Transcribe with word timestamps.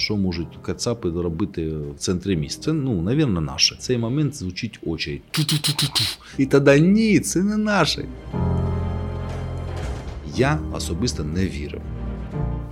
що 0.00 0.16
можуть 0.16 0.58
кацапи 0.62 1.10
робити 1.10 1.68
в 1.68 1.98
центрі 1.98 2.36
міста. 2.36 2.62
Це, 2.62 2.72
ну, 2.72 3.02
навірно, 3.02 3.40
наше. 3.40 3.76
Цей 3.78 3.98
момент 3.98 4.34
звучить. 4.34 4.78
Ту-ту-ту-ту-ту. 5.30 6.02
І 6.38 6.46
тоді 6.46 6.80
ні, 6.80 7.20
це 7.20 7.42
не 7.42 7.56
наше. 7.56 8.04
Я 10.36 10.58
особисто 10.72 11.24
не 11.24 11.46
вірив. 11.46 11.80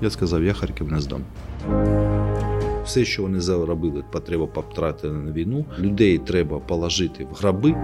Я 0.02 0.10
сказав, 0.10 0.44
я 0.44 0.52
Харків 0.52 0.92
не 0.92 1.00
здам. 1.00 1.22
Все, 2.84 3.04
що 3.04 3.22
вони 3.22 3.40
заробили, 3.40 4.04
треба 4.26 4.46
потратити 4.46 5.08
на 5.08 5.32
війну. 5.32 5.64
Людей 5.78 6.18
треба 6.18 6.58
положити 6.58 7.24
в 7.24 7.34
граби. 7.34 7.74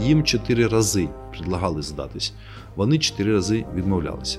Їм 0.00 0.24
чотири 0.24 0.66
рази 0.66 1.08
предлагали 1.32 1.82
здатись. 1.82 2.32
Вони 2.76 2.98
чотири 2.98 3.32
рази 3.32 3.64
відмовлялися. 3.74 4.38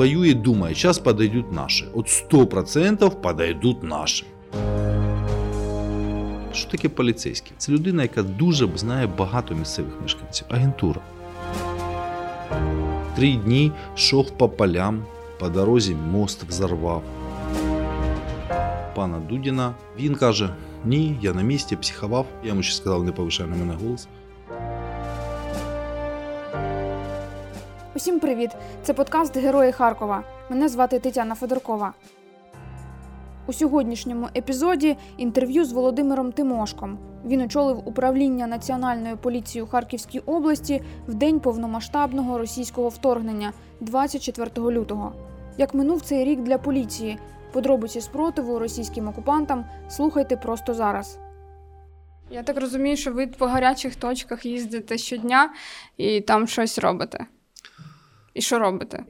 Воює, 0.00 0.34
думає, 0.34 0.74
зараз 0.74 0.98
подойдуть 0.98 1.52
наші. 1.52 1.84
От 1.94 2.06
100% 2.32 3.10
подойдуть 3.10 3.82
наші. 3.82 4.24
Що 6.52 6.70
таке 6.70 6.88
поліцейський? 6.88 7.52
Це 7.58 7.72
людина, 7.72 8.02
яка 8.02 8.22
дуже 8.22 8.68
знає 8.76 9.06
багато 9.06 9.54
місцевих 9.54 9.92
мешканців. 10.02 10.46
Агентура. 10.50 11.00
Три 13.16 13.34
дні 13.34 13.72
йшов 13.96 14.30
по 14.30 14.48
полям, 14.48 15.04
по 15.38 15.48
дорозі 15.48 15.94
мост 15.94 16.44
взорвав. 16.48 17.02
Пана 18.94 19.18
Дудіна. 19.28 19.74
Він 19.98 20.14
каже: 20.14 20.54
ні, 20.84 21.18
я 21.22 21.32
на 21.32 21.42
місці, 21.42 21.76
психував. 21.76 22.26
Я 22.42 22.48
йому 22.48 22.62
ще 22.62 22.74
сказав, 22.74 23.04
не 23.04 23.12
повишай 23.12 23.46
на 23.46 23.56
мене 23.56 23.74
голос. 23.74 24.08
Усім 28.00 28.20
привіт! 28.20 28.50
Це 28.82 28.94
подкаст 28.94 29.36
Герої 29.36 29.72
Харкова. 29.72 30.24
Мене 30.50 30.68
звати 30.68 30.98
Тетяна 30.98 31.34
Федоркова. 31.34 31.94
У 33.46 33.52
сьогоднішньому 33.52 34.28
епізоді 34.36 34.96
інтерв'ю 35.16 35.64
з 35.64 35.72
Володимиром 35.72 36.32
Тимошком. 36.32 36.98
Він 37.26 37.40
очолив 37.40 37.88
управління 37.88 38.46
Національної 38.46 39.16
поліції 39.16 39.62
у 39.62 39.66
Харківській 39.66 40.18
області 40.18 40.82
в 41.08 41.14
день 41.14 41.40
повномасштабного 41.40 42.38
російського 42.38 42.88
вторгнення 42.88 43.52
24 43.80 44.50
лютого. 44.56 45.12
Як 45.58 45.74
минув 45.74 46.00
цей 46.00 46.24
рік 46.24 46.40
для 46.40 46.58
поліції? 46.58 47.18
Подробиці 47.52 48.00
спротиву 48.00 48.58
російським 48.58 49.08
окупантам 49.08 49.64
слухайте 49.88 50.36
просто 50.36 50.74
зараз. 50.74 51.18
Я 52.30 52.42
так 52.42 52.60
розумію, 52.60 52.96
що 52.96 53.12
ви 53.12 53.26
по 53.26 53.46
гарячих 53.46 53.96
точках 53.96 54.46
їздите 54.46 54.98
щодня 54.98 55.50
і 55.96 56.20
там 56.20 56.46
щось 56.46 56.78
робите. 56.78 57.26
І 58.40 58.42
що 58.42 58.58
робите? 58.58 59.04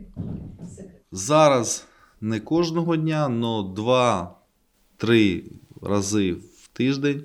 Зараз 1.12 1.86
не 2.20 2.40
кожного 2.40 2.96
дня, 2.96 3.26
але 3.30 4.34
2-3 5.00 5.42
рази 5.82 6.32
в 6.32 6.68
тиждень, 6.72 7.22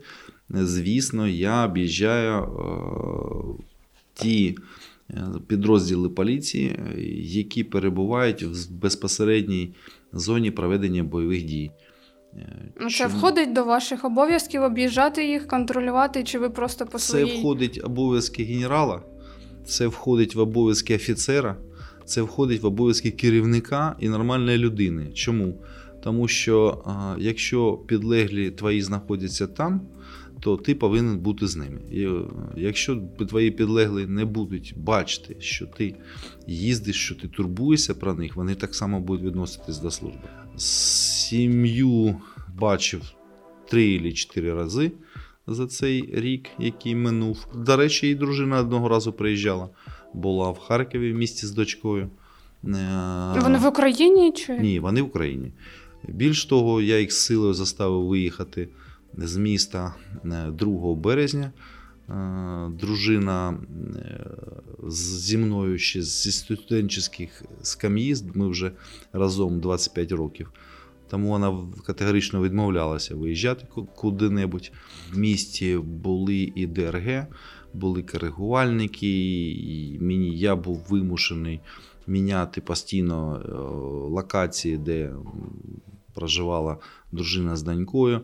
звісно, 0.49 1.27
я 1.27 1.65
об'їжджаю 1.65 2.43
е, 2.43 2.47
ті 4.13 4.57
е, 5.09 5.23
підрозділи 5.47 6.09
поліції, 6.09 6.79
які 7.33 7.63
перебувають 7.63 8.43
в 8.43 8.71
безпосередній 8.71 9.75
зоні 10.13 10.51
проведення 10.51 11.03
бойових 11.03 11.43
дій. 11.43 11.71
Е, 12.33 12.71
Ну, 12.81 12.89
це 12.89 12.95
чому? 12.97 13.17
входить 13.17 13.53
до 13.53 13.63
ваших 13.63 14.05
обов'язків 14.05 14.63
об'їжджати 14.63 15.27
їх, 15.27 15.47
контролювати, 15.47 16.23
чи 16.23 16.39
ви 16.39 16.49
просто 16.49 16.85
по 16.85 16.99
Це 16.99 17.25
входить 17.25 17.83
в 17.83 17.85
обов'язки 17.85 18.43
генерала, 18.43 19.01
це 19.65 19.87
входить 19.87 20.35
в 20.35 20.39
обов'язки 20.39 20.95
офіцера, 20.95 21.55
це 22.05 22.21
входить 22.21 22.61
в 22.61 22.65
обов'язки 22.65 23.11
керівника 23.11 23.95
і 23.99 24.09
нормальної 24.09 24.57
людини. 24.57 25.11
Чому? 25.13 25.61
Тому 26.03 26.27
що 26.27 26.83
якщо 27.19 27.73
підлеглі 27.73 28.51
твої 28.51 28.81
знаходяться 28.81 29.47
там, 29.47 29.81
то 30.39 30.57
ти 30.57 30.75
повинен 30.75 31.19
бути 31.19 31.47
з 31.47 31.55
ними. 31.55 31.81
І, 31.91 32.01
е, 32.03 32.21
якщо 32.55 32.95
твої 33.29 33.51
підлеглі 33.51 34.07
не 34.07 34.25
будуть 34.25 34.73
бачити, 34.77 35.35
що 35.39 35.65
ти 35.65 35.95
їздиш, 36.47 36.95
що 36.95 37.15
ти 37.15 37.27
турбуєшся 37.27 37.93
про 37.93 38.13
них, 38.13 38.35
вони 38.35 38.55
так 38.55 38.75
само 38.75 38.99
будуть 38.99 39.25
відноситись 39.25 39.79
до 39.79 39.91
служби. 39.91 40.21
Сім'ю 40.57 42.15
бачив 42.55 43.01
три 43.69 43.99
чи 43.99 44.13
чотири 44.13 44.53
рази 44.53 44.91
за 45.47 45.67
цей 45.67 46.09
рік, 46.13 46.49
який 46.59 46.95
минув. 46.95 47.47
До 47.55 47.75
речі, 47.75 48.09
і 48.09 48.15
дружина 48.15 48.59
одного 48.59 48.89
разу 48.89 49.13
приїжджала. 49.13 49.69
Була 50.15 50.51
в 50.51 50.59
Харкові 50.59 51.13
в 51.13 51.15
місті 51.15 51.45
з 51.47 51.51
дочкою. 51.51 52.09
Е, 52.63 53.39
Вони 53.41 53.57
в 53.57 53.65
Україні 53.67 54.31
чи 54.31 54.57
Ні, 54.57 54.79
вони 54.79 55.01
в 55.01 55.05
Україні. 55.05 55.51
Більш 56.07 56.45
того, 56.45 56.81
я 56.81 56.99
їх 56.99 57.11
силою 57.13 57.53
заставив 57.53 58.07
виїхати 58.07 58.67
з 59.17 59.37
міста 59.37 59.95
е, 60.25 60.51
2 60.51 60.95
березня. 60.95 61.51
Е, 62.09 62.69
Дружина 62.79 63.57
е, 63.95 64.25
зі 64.89 65.37
мною 65.37 65.77
ще 65.77 66.01
зі 66.01 66.31
студентських 66.31 67.43
скам'ї, 67.61 68.15
ми 68.33 68.47
вже 68.47 68.71
разом 69.13 69.59
25 69.59 70.11
років. 70.11 70.51
Тому 71.09 71.29
вона 71.29 71.57
категорично 71.85 72.41
відмовлялася 72.41 73.15
виїжджати 73.15 73.67
куди-небудь. 73.95 74.71
В 75.13 75.17
місті 75.17 75.77
були 75.77 76.51
і 76.55 76.67
ДРГ, 76.67 77.25
були 77.75 78.03
коригувальники, 78.03 79.51
і 79.51 79.99
мені 79.99 80.37
я 80.37 80.55
був 80.55 80.85
вимушений 80.89 81.59
міняти 82.07 82.61
постійно 82.61 83.41
е, 83.45 83.51
локації, 84.09 84.77
де 84.77 85.13
проживала 86.13 86.77
дружина 87.11 87.55
з 87.55 87.63
донькою. 87.63 88.21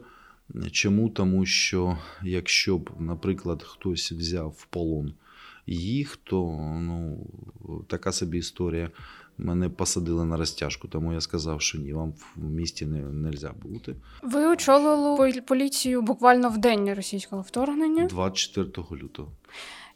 Чому? 0.72 1.10
Тому 1.10 1.46
що 1.46 1.98
якщо 2.24 2.78
б, 2.78 2.90
наприклад, 3.00 3.64
хтось 3.64 4.12
взяв 4.12 4.56
в 4.58 4.66
полон 4.66 5.14
їх, 5.68 6.16
то 6.16 6.42
ну, 6.82 7.28
така 7.88 8.12
собі 8.12 8.38
історія. 8.38 8.90
Мене 9.44 9.70
посадили 9.70 10.26
на 10.26 10.38
розтяжку, 10.38 10.88
тому 10.88 11.14
я 11.14 11.22
сказав, 11.22 11.62
що 11.62 11.78
ні, 11.78 11.94
вам 11.94 12.14
в 12.36 12.44
місті 12.50 12.86
не 12.86 13.00
можна 13.02 13.52
бути. 13.64 13.96
ви 14.24 14.46
очолили 14.48 15.18
полі- 15.18 15.42
поліцію 15.42 16.02
буквально 16.02 16.50
в 16.50 16.58
день 16.58 16.94
російського 16.94 17.42
вторгнення? 17.42 18.06
24 18.06 18.88
лютого. 19.04 19.32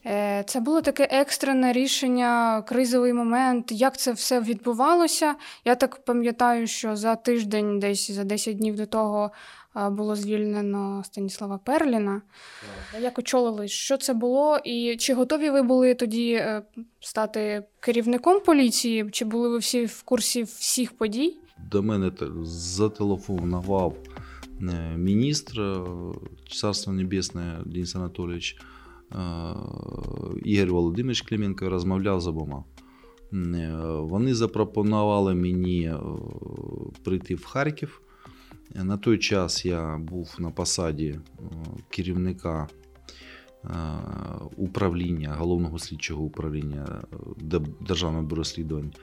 Е, 0.05 0.43
Це 0.47 0.59
було 0.59 0.81
таке 0.81 1.07
екстрене 1.11 1.73
рішення, 1.73 2.61
кризовий 2.61 3.13
момент. 3.13 3.71
Як 3.71 3.97
це 3.97 4.11
все 4.13 4.41
відбувалося? 4.41 5.35
Я 5.65 5.75
так 5.75 6.05
пам'ятаю, 6.05 6.67
що 6.67 6.95
за 6.95 7.15
тиждень, 7.15 7.79
десь 7.79 8.11
за 8.11 8.23
10 8.23 8.57
днів 8.57 8.75
до 8.75 8.85
того, 8.85 9.31
було 9.75 10.15
звільнено 10.15 11.01
Станіслава 11.05 11.57
Перліна. 11.57 12.21
Як 13.01 13.19
очолили, 13.19 13.67
що 13.67 13.97
це 13.97 14.13
було, 14.13 14.57
і 14.63 14.95
чи 14.99 15.13
готові 15.13 15.49
ви 15.49 15.61
були 15.61 15.93
тоді 15.93 16.31
е, 16.33 16.61
стати 16.99 17.63
керівником 17.79 18.39
поліції? 18.45 19.09
Чи 19.11 19.25
були 19.25 19.49
ви 19.49 19.57
всі 19.57 19.85
в 19.85 20.03
курсі 20.03 20.43
всіх 20.43 20.91
подій? 20.97 21.37
До 21.71 21.83
мене 21.83 22.11
те- 22.11 22.27
зателефонував 22.43 23.95
е, 24.61 24.97
міністр 24.97 25.61
е, 25.61 25.79
Царство 26.51 26.93
Небесне 26.93 27.59
Денис 27.65 27.95
Анатолійович 27.95 28.57
Ігор 30.43 30.73
Володимирович 30.73 31.21
Клименко 31.21 31.69
розмовляв 31.69 32.21
з 32.21 32.27
обома. 32.27 32.63
Вони 33.99 34.33
запропонували 34.35 35.35
мені 35.35 35.93
прийти 37.03 37.35
в 37.35 37.45
Харків. 37.45 38.01
На 38.73 38.97
той 38.97 39.17
час 39.17 39.65
я 39.65 39.97
був 39.97 40.35
на 40.39 40.51
посаді 40.51 41.07
е, 41.07 41.19
керівника 41.89 42.67
е, 43.63 43.69
управління, 44.55 45.35
головного 45.37 45.79
слідчого 45.79 46.23
управління 46.23 47.03
е, 47.53 47.59
Державного 47.81 48.23
бюро 48.23 48.37
розслідувань 48.37 48.93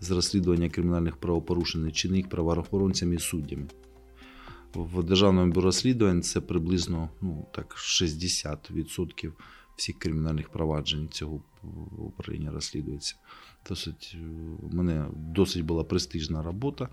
з 0.00 0.10
розслідування 0.10 0.68
кримінальних 0.68 1.16
правопорушень, 1.16 1.88
вчинених 1.88 2.28
правоохоронцями 2.28 3.14
і 3.14 3.18
суддями. 3.18 3.66
В 4.74 5.02
Державному 5.02 5.52
бюро 5.52 5.64
розслідувань 5.64 6.22
це 6.22 6.40
приблизно 6.40 7.08
ну, 7.20 7.46
так, 7.52 7.76
60% 7.76 9.32
всіх 9.76 9.98
кримінальних 9.98 10.48
проваджень 10.48 11.08
цього 11.10 11.40
управління 11.98 12.50
розслідується. 12.50 13.16
Досить, 13.68 14.16
е, 14.16 14.26
у 14.72 14.76
мене 14.76 15.06
досить 15.14 15.64
була 15.64 15.84
престижна 15.84 16.42
робота. 16.42 16.88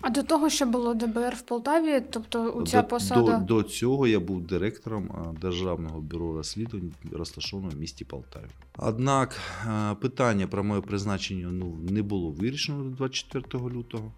А 0.00 0.10
до 0.10 0.22
того, 0.22 0.50
що 0.50 0.66
було 0.66 0.94
ДБР 0.94 1.34
в 1.34 1.42
Полтаві, 1.42 2.02
тобто 2.10 2.50
у 2.50 2.66
ця 2.66 2.82
до, 2.82 2.88
посада. 2.88 3.38
до, 3.38 3.44
до 3.44 3.62
цього 3.62 4.06
я 4.06 4.20
був 4.20 4.42
директором 4.42 5.34
Державного 5.40 6.00
бюро 6.00 6.32
розслідувань, 6.32 6.92
розташованого 7.12 7.72
в 7.72 7.80
місті 7.80 8.04
Полтаві. 8.04 8.50
Однак 8.78 9.40
е, 9.66 9.94
питання 9.94 10.46
про 10.46 10.64
моє 10.64 10.80
призначення 10.80 11.48
ну, 11.52 11.78
не 11.90 12.02
було 12.02 12.30
вирішено 12.30 12.84
до 12.84 12.90
24 12.90 13.64
лютого. 13.64 14.12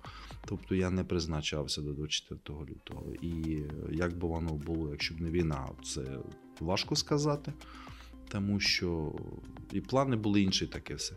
Тобто 0.49 0.75
я 0.75 0.91
не 0.91 1.05
призначався 1.05 1.83
до 1.83 1.93
24 1.93 2.59
лютого. 2.61 3.05
І 3.23 3.53
е, 3.53 3.71
як 3.93 4.19
би 4.19 4.29
воно 4.29 4.51
було, 4.51 4.91
якщо 4.91 5.15
б 5.15 5.21
не 5.21 5.31
війна, 5.31 5.69
це 5.85 6.03
важко 6.61 6.97
сказати, 6.97 7.53
тому 8.29 8.61
що 8.61 9.13
і 9.73 9.81
плани 9.81 10.17
були 10.17 10.43
інші, 10.43 10.67
таке 10.67 10.95
все. 10.95 11.15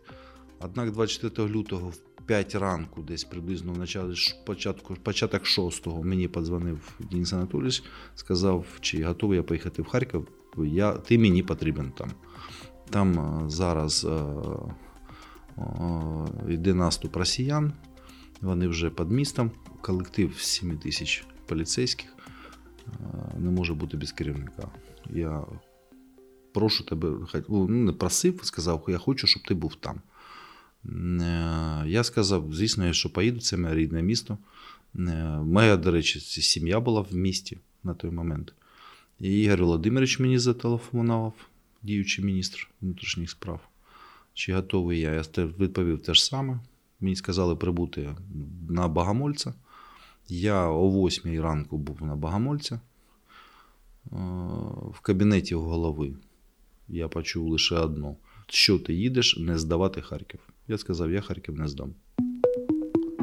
Однак 0.61 0.91
24 0.91 1.47
лютого 1.47 1.89
в 1.89 1.97
5 2.25 2.55
ранку, 2.55 3.01
десь 3.01 3.23
приблизно 3.23 3.73
в 3.73 4.45
початку, 4.45 4.95
початок 4.95 5.43
6-го 5.43 6.03
мені 6.03 6.27
подзвонив 6.27 6.95
Денис 7.11 7.33
Анатолійович, 7.33 7.83
сказав, 8.15 8.65
чи 8.81 9.03
готовий 9.03 9.37
я 9.37 9.43
поїхати 9.43 9.81
в 9.81 9.85
Харків. 9.85 10.27
Я, 10.57 10.93
Ти 10.93 11.17
мені 11.17 11.43
потрібен 11.43 11.91
там. 11.91 12.11
Там 12.89 13.19
е, 13.19 13.49
зараз 13.49 14.05
е, 14.05 14.09
е, 15.57 16.53
йде 16.53 16.73
наступ 16.73 17.15
росіян, 17.15 17.73
вони 18.41 18.67
вже 18.67 18.89
під 18.89 19.11
містом, 19.11 19.51
колектив 19.81 20.39
7 20.39 20.77
тисяч 20.77 21.25
поліцейських 21.45 22.15
не 23.37 23.51
може 23.51 23.73
бути 23.73 23.97
без 23.97 24.11
керівника. 24.11 24.67
Я 25.09 25.43
прошу 26.53 26.83
тебе, 26.83 27.09
ну, 27.49 27.67
не 27.67 27.93
просив, 27.93 28.39
сказав, 28.43 28.85
я 28.87 28.97
хочу, 28.97 29.27
щоб 29.27 29.43
ти 29.43 29.53
був 29.53 29.75
там. 29.75 30.01
Я 31.85 32.03
сказав, 32.03 32.53
звісно, 32.53 32.93
що 32.93 33.09
поїду, 33.09 33.39
це 33.39 33.57
моє 33.57 33.75
рідне 33.75 34.01
місто. 34.01 34.37
Моя, 35.43 35.77
до 35.77 35.91
речі, 35.91 36.19
сім'я 36.19 36.79
була 36.79 37.01
в 37.01 37.15
місті 37.15 37.57
на 37.83 37.93
той 37.93 38.11
момент. 38.11 38.53
І 39.19 39.41
Ігор 39.41 39.61
Володимирович 39.61 40.19
мені 40.19 40.39
зателефонував, 40.39 41.33
діючий 41.83 42.25
міністр 42.25 42.69
внутрішніх 42.81 43.29
справ. 43.29 43.59
Чи 44.33 44.53
готовий 44.53 44.99
я? 44.99 45.13
Я 45.13 45.23
відповів 45.37 46.01
те 46.01 46.13
ж 46.13 46.25
саме. 46.25 46.59
Мені 46.99 47.15
сказали 47.15 47.55
прибути 47.55 48.15
на 48.69 48.87
Богомольця. 48.87 49.53
Я 50.27 50.67
о 50.67 51.07
8 51.07 51.41
ранку 51.41 51.77
був 51.77 52.01
на 52.01 52.15
Богомольця. 52.15 52.75
Е, 52.75 52.79
в 54.91 54.99
кабінеті 55.01 55.55
голови 55.55 56.13
я 56.87 57.07
почув 57.07 57.47
лише 57.47 57.75
одно: 57.75 58.15
що 58.47 58.79
ти 58.79 58.93
їдеш, 58.93 59.37
не 59.37 59.57
здавати 59.57 60.01
Харків. 60.01 60.39
Я 60.69 60.77
сказав, 60.77 61.11
я 61.11 61.21
Харків 61.21 61.55
не 61.55 61.67
здам. 61.67 61.93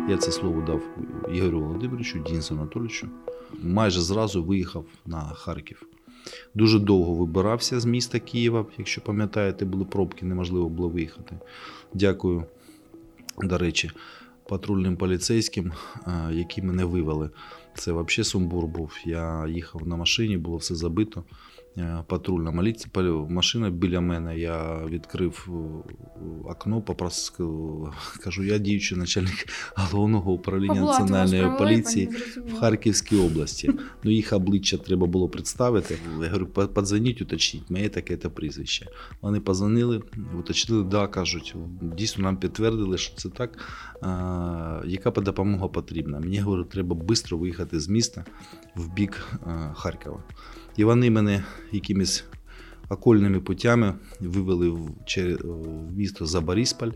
Я 0.09 0.17
це 0.17 0.33
слово 0.33 0.63
дав 0.67 0.83
Ігорю 1.37 1.61
Володимировичу, 1.61 2.19
Дінсу 2.19 2.55
Анатолійовичу. 2.55 3.09
Майже 3.63 4.01
зразу 4.01 4.45
виїхав 4.45 4.85
на 5.07 5.21
Харків. 5.21 5.83
Дуже 6.55 6.79
довго 6.79 7.15
вибирався 7.15 7.81
з 7.81 7.85
міста 7.85 8.19
Києва. 8.19 8.67
Якщо 8.79 9.01
пам'ятаєте, 9.01 9.65
були 9.65 9.85
пробки, 9.85 10.27
неможливо 10.27 10.69
було 10.69 10.89
виїхати. 10.89 11.39
Дякую, 11.95 12.45
до 13.43 13.59
речі, 13.59 13.91
патрульним 14.49 14.97
поліцейським, 14.97 15.73
які 16.31 16.63
мене 16.63 16.85
вивели. 16.85 17.31
Це 17.75 17.93
взагалі 17.93 18.25
сумбур 18.25 18.67
був. 18.67 18.93
Я 19.05 19.47
їхав 19.49 19.89
на 19.89 19.97
машині, 19.97 20.39
було 20.39 20.57
все 20.57 20.75
забито. 20.75 21.25
Е, 21.79 22.05
патрульна 22.07 22.51
машина 23.31 23.71
біля 23.71 24.01
мене. 24.01 24.39
Я 24.39 24.85
відкрив 24.87 25.49
е, 25.49 25.53
окно, 26.45 26.83
попрос, 26.83 27.33
кажу, 28.25 28.45
я 28.45 28.59
діючий 28.59 28.99
начальник 28.99 29.47
головного 29.77 30.33
управління 30.33 30.75
Павла, 30.75 30.99
національної 30.99 31.59
поліції 31.59 32.09
в 32.47 32.61
Харківській 32.61 33.17
області. 33.17 33.71
Ну, 34.03 34.11
їх 34.11 34.33
обличчя 34.33 34.77
треба 34.77 35.07
було 35.07 35.29
представити. 35.29 35.99
Я 36.23 36.27
говорю, 36.27 36.47
подзвоніть, 36.47 37.23
уточніть, 37.23 37.71
моє 37.71 37.89
таке 37.89 38.17
те 38.17 38.29
прізвище. 38.29 38.87
Вони 39.21 39.41
позвонили, 39.41 40.03
уточнили, 40.39 40.85
да, 40.85 41.07
кажуть, 41.07 41.55
дійсно 41.81 42.25
нам 42.25 42.37
підтвердили, 42.37 42.99
що 42.99 43.17
це 43.17 43.29
так. 43.29 43.59
Яка 44.87 45.11
допомога 45.11 45.69
потрібна? 45.69 46.21
Мені 46.21 46.41
говорю, 46.41 46.65
треба 46.65 46.97
швидко 46.97 47.37
виїхати 47.37 47.81
з 47.81 47.89
міста 47.89 48.25
в 48.77 48.95
бік 48.95 49.27
Харкова. 49.75 50.23
І 50.77 50.85
вони 50.85 51.11
мене 51.11 51.45
якимись 51.73 52.25
окольними 52.89 53.41
путями 53.41 53.95
вивели 54.21 54.69
в 54.69 54.91
місто 55.97 56.27
Заборисполь. 56.27 56.91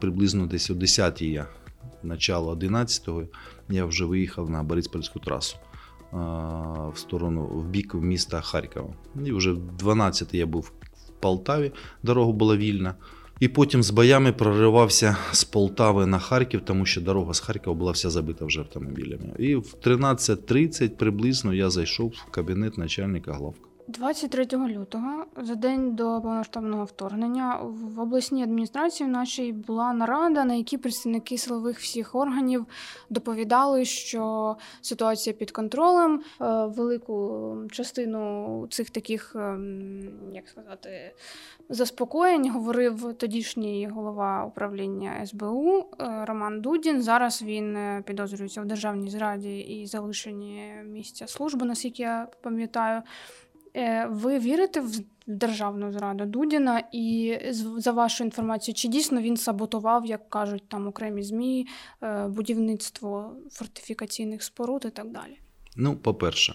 Приблизно 0.00 0.46
десь 0.46 0.70
о 0.70 0.74
10 0.74 1.22
я, 1.22 1.46
начало 2.02 2.54
11-го, 2.54 3.24
я 3.68 3.84
вже 3.84 4.04
виїхав 4.04 4.50
на 4.50 4.62
Бориспольську 4.62 5.18
трасу 5.18 5.56
в 6.12 6.92
сторону 6.94 7.44
в 7.44 7.64
бік 7.64 7.94
міста 7.94 8.40
Харкова. 8.40 8.94
І 9.24 9.32
вже 9.32 9.52
в 9.52 9.76
12 9.76 10.34
я 10.34 10.46
був 10.46 10.72
в 10.94 11.10
Полтаві, 11.20 11.72
дорога 12.02 12.32
була 12.32 12.56
вільна. 12.56 12.94
І 13.40 13.48
потім 13.48 13.82
з 13.82 13.90
боями 13.90 14.32
проривався 14.32 15.16
з 15.32 15.44
Полтави 15.44 16.06
на 16.06 16.18
Харків, 16.18 16.60
тому 16.64 16.86
що 16.86 17.00
дорога 17.00 17.34
з 17.34 17.40
Харкова 17.40 17.76
була 17.76 17.92
вся 17.92 18.10
забита 18.10 18.44
вже 18.44 18.60
автомобілями. 18.60 19.34
І 19.38 19.56
в 19.56 19.74
13.30 19.84 20.88
приблизно 20.88 21.54
я 21.54 21.70
зайшов 21.70 22.14
в 22.28 22.30
кабінет 22.30 22.78
начальника 22.78 23.32
главка. 23.32 23.67
23 23.88 24.46
лютого, 24.68 25.26
за 25.36 25.54
день 25.54 25.94
до 25.94 26.20
повноштабного 26.22 26.84
вторгнення, 26.84 27.58
в 27.62 28.00
обласній 28.00 28.42
адміністрації 28.42 29.08
в 29.08 29.12
нашій 29.12 29.52
була 29.52 29.92
нарада, 29.92 30.44
на 30.44 30.54
якій 30.54 30.78
представники 30.78 31.38
силових 31.38 31.78
всіх 31.78 32.14
органів 32.14 32.66
доповідали, 33.10 33.84
що 33.84 34.56
ситуація 34.80 35.36
під 35.36 35.50
контролем. 35.50 36.22
Е, 36.40 36.44
велику 36.66 37.56
частину 37.70 38.66
цих 38.70 38.90
таких, 38.90 39.36
ем, 39.36 40.10
як 40.32 40.48
сказати, 40.48 41.14
заспокоєнь 41.68 42.50
говорив 42.50 43.14
тодішній 43.14 43.88
голова 43.88 44.44
управління 44.44 45.26
СБУ 45.26 45.78
е, 46.00 46.24
Роман 46.24 46.60
Дудін. 46.60 47.02
Зараз 47.02 47.42
він 47.42 47.76
е, 47.76 48.02
підозрюється 48.06 48.62
в 48.62 48.66
державній 48.66 49.10
зраді 49.10 49.58
і 49.58 49.86
залишенні 49.86 50.72
місця 50.84 51.26
служби, 51.26 51.66
наскільки 51.66 52.02
я 52.02 52.28
пам'ятаю. 52.40 53.02
Е, 53.78 54.06
ви 54.10 54.38
вірите 54.38 54.80
в 54.80 55.00
державну 55.26 55.92
зраду 55.92 56.24
Дудіна? 56.24 56.82
І 56.92 57.38
за 57.76 57.92
вашу 57.92 58.24
інформацію, 58.24 58.74
чи 58.74 58.88
дійсно 58.88 59.20
він 59.20 59.36
саботував, 59.36 60.06
як 60.06 60.30
кажуть 60.30 60.68
там 60.68 60.86
окремі 60.86 61.22
ЗМІ, 61.22 61.66
е, 62.02 62.28
будівництво 62.28 63.32
фортифікаційних 63.50 64.42
споруд 64.42 64.84
і 64.88 64.90
так 64.90 65.10
далі? 65.10 65.38
Ну, 65.76 65.96
по-перше, 65.96 66.54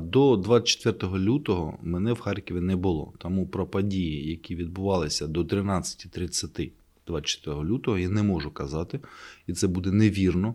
до 0.00 0.36
24 0.36 1.18
лютого 1.18 1.78
мене 1.82 2.12
в 2.12 2.20
Харкові 2.20 2.60
не 2.60 2.76
було. 2.76 3.12
Тому 3.18 3.46
про 3.46 3.66
події, 3.66 4.30
які 4.30 4.56
відбувалися 4.56 5.26
до 5.26 5.42
13.30 5.42 6.70
24 7.06 7.64
лютого, 7.64 7.98
я 7.98 8.08
не 8.08 8.22
можу 8.22 8.50
казати, 8.50 9.00
і 9.46 9.52
це 9.52 9.66
буде 9.66 9.92
невірно 9.92 10.54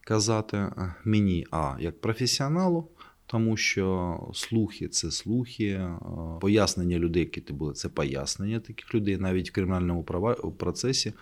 казати 0.00 0.72
мені, 1.04 1.46
а 1.50 1.76
як 1.80 2.00
професіоналу 2.00 2.88
тому 3.30 3.56
що 3.56 4.18
слухи 4.34 4.88
це 4.88 5.10
слухи, 5.10 5.64
е, 5.64 5.98
пояснення 6.40 6.98
людей, 6.98 7.22
які 7.22 7.40
ти 7.40 7.52
були, 7.52 7.72
це 7.72 7.88
пояснення 7.88 8.60
таких 8.60 8.94
людей. 8.94 9.16
Навіть 9.16 9.50
в 9.50 9.52
кримінальному 9.52 10.02
процесі 10.58 11.12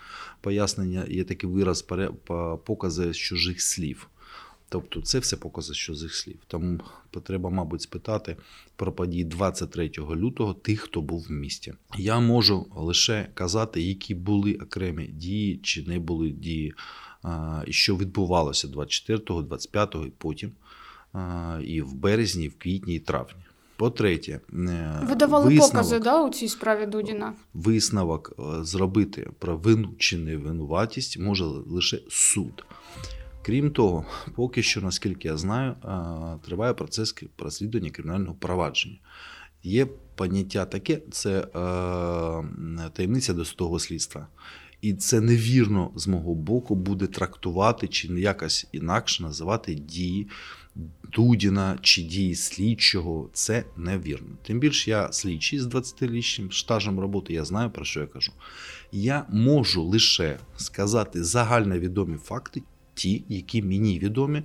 пояснення 0.40 1.04
є 1.08 1.24
такий 1.24 1.50
вираз 1.50 1.86
покази 2.64 3.12
з 3.12 3.16
чужих 3.16 3.62
слів. 3.62 4.08
Тобто 4.68 5.00
це 5.02 5.18
все 5.18 5.36
покази 5.36 5.74
з 5.74 5.76
чужих 5.76 6.14
слів. 6.14 6.38
Тому 6.46 6.80
треба, 7.24 7.50
мабуть, 7.50 7.82
спитати 7.82 8.36
про 8.76 8.92
події 8.92 9.24
23 9.24 9.90
лютого 9.98 10.54
тих, 10.54 10.80
хто 10.80 11.00
був 11.00 11.26
в 11.28 11.30
місті. 11.30 11.74
Я 11.98 12.20
можу 12.20 12.66
лише 12.76 13.28
казати, 13.34 13.82
які 13.82 14.14
були 14.14 14.54
окремі 14.54 15.06
дії 15.06 15.60
чи 15.62 15.82
не 15.82 15.98
були 15.98 16.30
дії, 16.30 16.74
і 17.66 17.72
що 17.72 17.96
відбувалося 17.96 18.68
24, 18.68 19.42
25 19.42 19.94
і 20.06 20.12
потім 20.18 20.52
і 21.64 21.82
в 21.82 21.94
березні, 21.94 22.44
і 22.44 22.48
в 22.48 22.58
квітні, 22.58 22.94
і 22.94 22.98
травні. 22.98 23.46
По-третє, 23.76 24.40
е, 24.52 25.00
ви 25.08 25.14
давали 25.14 25.44
висновок, 25.44 25.72
покази 25.72 25.98
да, 25.98 26.22
у 26.22 26.30
цій 26.30 26.48
справі 26.48 26.86
Дудіна. 26.86 27.32
Висновок 27.54 28.32
е, 28.38 28.64
зробити 28.64 29.30
про 29.38 29.56
вину 29.56 29.94
чи 29.98 30.16
невинуватість 30.16 31.18
може 31.18 31.44
лише 31.44 31.98
суд. 32.08 32.64
Крім 33.42 33.70
того, 33.70 34.04
поки 34.34 34.62
що, 34.62 34.80
наскільки 34.80 35.28
я 35.28 35.36
знаю, 35.36 35.70
е, 35.72 36.46
триває 36.46 36.74
процес 36.74 37.14
розслідування 37.38 37.90
кримінального 37.90 38.34
провадження. 38.34 38.98
Є 39.62 39.86
поняття 40.14 40.64
таке, 40.64 41.00
це 41.10 41.40
таємниця 42.92 43.32
досудового 43.32 43.78
слідства. 43.78 44.26
І 44.80 44.94
це 44.94 45.20
невірно 45.20 45.90
з 45.96 46.06
мого 46.06 46.34
боку 46.34 46.74
буде 46.74 47.06
трактувати 47.06 47.88
чи 47.88 48.08
якось 48.08 48.66
інакше 48.72 49.22
називати 49.22 49.74
дії 49.74 50.28
Дудіна 51.12 51.78
чи 51.82 52.02
дії 52.02 52.34
слідчого. 52.34 53.30
Це 53.32 53.64
невірно. 53.76 54.28
Тим 54.42 54.60
більше 54.60 54.90
я 54.90 55.12
слідчий 55.12 55.58
з 55.58 55.66
20-річним 55.66 56.52
стажем 56.52 57.00
роботи, 57.00 57.32
я 57.32 57.44
знаю 57.44 57.70
про 57.70 57.84
що 57.84 58.00
я 58.00 58.06
кажу. 58.06 58.32
Я 58.92 59.26
можу 59.28 59.82
лише 59.82 60.38
сказати 60.56 61.24
загальновідомі 61.24 62.16
факти, 62.16 62.62
ті, 62.94 63.24
які 63.28 63.62
мені 63.62 63.98
відомі. 63.98 64.42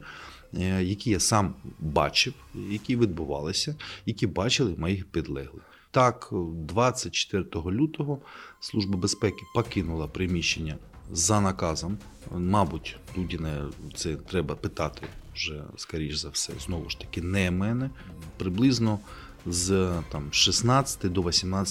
Е, 0.60 0.84
які 0.84 1.10
я 1.10 1.20
сам 1.20 1.56
бачив, 1.80 2.34
які 2.70 2.96
відбувалися, 2.96 3.76
які 4.06 4.28
бачили 4.28 4.76
моїх 4.78 5.06
підлеглих. 5.06 5.64
Так, 5.92 6.30
24 6.32 7.46
лютого 7.66 8.20
Служба 8.60 8.98
безпеки 8.98 9.42
покинула 9.54 10.08
приміщення 10.08 10.78
за 11.12 11.42
наказом. 11.42 11.98
Мабуть, 12.32 12.98
Дудіне 13.16 13.62
це 13.96 14.16
треба 14.16 14.56
питати 14.56 15.08
вже, 15.36 15.64
скоріш 15.78 16.16
за 16.16 16.30
все, 16.30 16.54
знову 16.66 16.90
ж 16.90 17.00
таки, 17.00 17.22
не 17.22 17.52
мене. 17.52 17.90
Приблизно 18.38 19.00
з 19.46 19.92
там, 20.12 20.24
16 20.32 21.12
до 21.12 21.22
18.00 21.22 21.68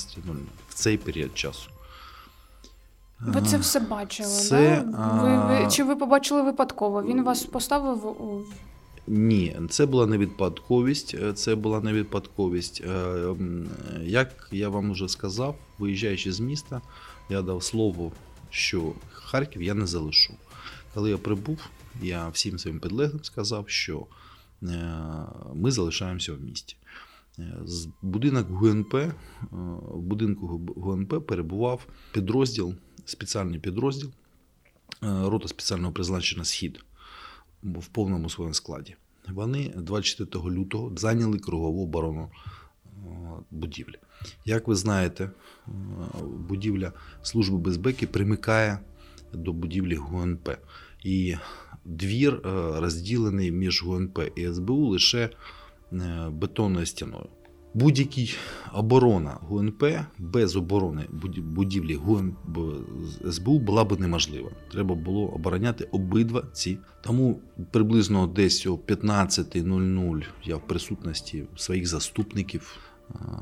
в 0.68 0.74
цей 0.74 0.98
період 0.98 1.38
часу. 1.38 1.70
Ви 3.20 3.42
це 3.42 3.56
все 3.58 3.80
бачили, 3.80 4.28
Це, 4.28 4.84
да? 4.86 5.08
ви, 5.08 5.62
ви, 5.62 5.70
чи 5.70 5.84
ви 5.84 5.96
побачили 5.96 6.42
випадково? 6.42 7.02
Він 7.02 7.22
вас 7.22 7.42
поставив 7.42 8.06
у 8.06 8.44
Ні, 9.06 9.56
це 9.70 9.86
була 9.86 10.06
не 10.06 10.18
випадковість. 10.18 11.14
е, 11.14 11.32
Це 11.32 11.54
була 11.54 11.80
не 11.80 11.92
випадковість. 11.92 12.80
Е, 12.80 13.34
Як 14.02 14.48
я 14.52 14.68
вам 14.68 14.92
вже 14.92 15.08
сказав, 15.08 15.56
виїжджаючи 15.78 16.32
з 16.32 16.40
міста, 16.40 16.80
я 17.30 17.42
дав 17.42 17.62
слово, 17.62 18.12
що 18.50 18.92
Харків 19.12 19.62
я 19.62 19.74
не 19.74 19.86
залишу. 19.86 20.34
Коли 20.94 21.10
я 21.10 21.18
прибув, 21.18 21.58
я 22.02 22.28
всім 22.28 22.58
своїм 22.58 22.80
підлеглим 22.80 23.24
сказав, 23.24 23.68
що 23.68 24.06
е, 24.62 24.66
ми 25.54 25.70
залишаємося 25.70 26.32
в 26.32 26.40
місті. 26.40 26.76
Будинок 28.02 28.48
ГУНП, 28.50 28.94
в 29.50 29.98
будинку 30.00 30.46
ГУНП 30.76 31.26
перебував 31.26 31.86
підрозділ, 32.12 32.74
спеціальний 33.04 33.58
підрозділ, 33.58 34.10
рота 35.00 35.48
спеціального 35.48 35.92
призначення 35.92 36.44
Схід 36.44 36.84
в 37.62 37.86
повному 37.86 38.30
своєму 38.30 38.54
складі. 38.54 38.96
Вони 39.28 39.72
24 39.76 40.44
лютого 40.44 40.92
зайняли 40.96 41.38
кругову 41.38 41.82
оборону 41.82 42.30
е, 42.30 43.08
будівлі. 43.50 43.94
Як 44.44 44.68
ви 44.68 44.74
знаєте, 44.74 45.24
е, 45.24 45.70
будівля 46.48 46.92
Служби 47.22 47.58
безпеки 47.58 48.06
примикає 48.06 48.78
до 49.32 49.52
будівлі 49.52 49.94
ГУНП. 49.94 50.48
І 51.04 51.36
двір 51.84 52.34
е, 52.34 52.40
розділений 52.80 53.52
між 53.52 53.82
ГУНП 53.82 54.18
і 54.36 54.52
СБУ 54.52 54.86
лише 54.86 55.30
бетонною 56.30 56.86
стіною. 56.86 57.26
Будь-який 57.74 58.36
оборона 58.72 59.38
ГУНП 59.40 59.84
без 60.18 60.56
оборони 60.56 61.04
будівлі 61.38 61.94
ГУНП 61.94 62.36
СБУ 63.30 63.58
була 63.58 63.84
б 63.84 64.00
неможлива. 64.00 64.50
Треба 64.70 64.94
було 64.94 65.26
обороняти 65.26 65.84
обидва 65.84 66.42
ці. 66.52 66.78
Тому 67.00 67.40
приблизно 67.70 68.26
десь 68.26 68.66
о 68.66 68.74
15.00 68.74 70.24
я 70.44 70.56
в 70.56 70.66
присутності 70.66 71.44
своїх 71.56 71.86
заступників. 71.86 72.78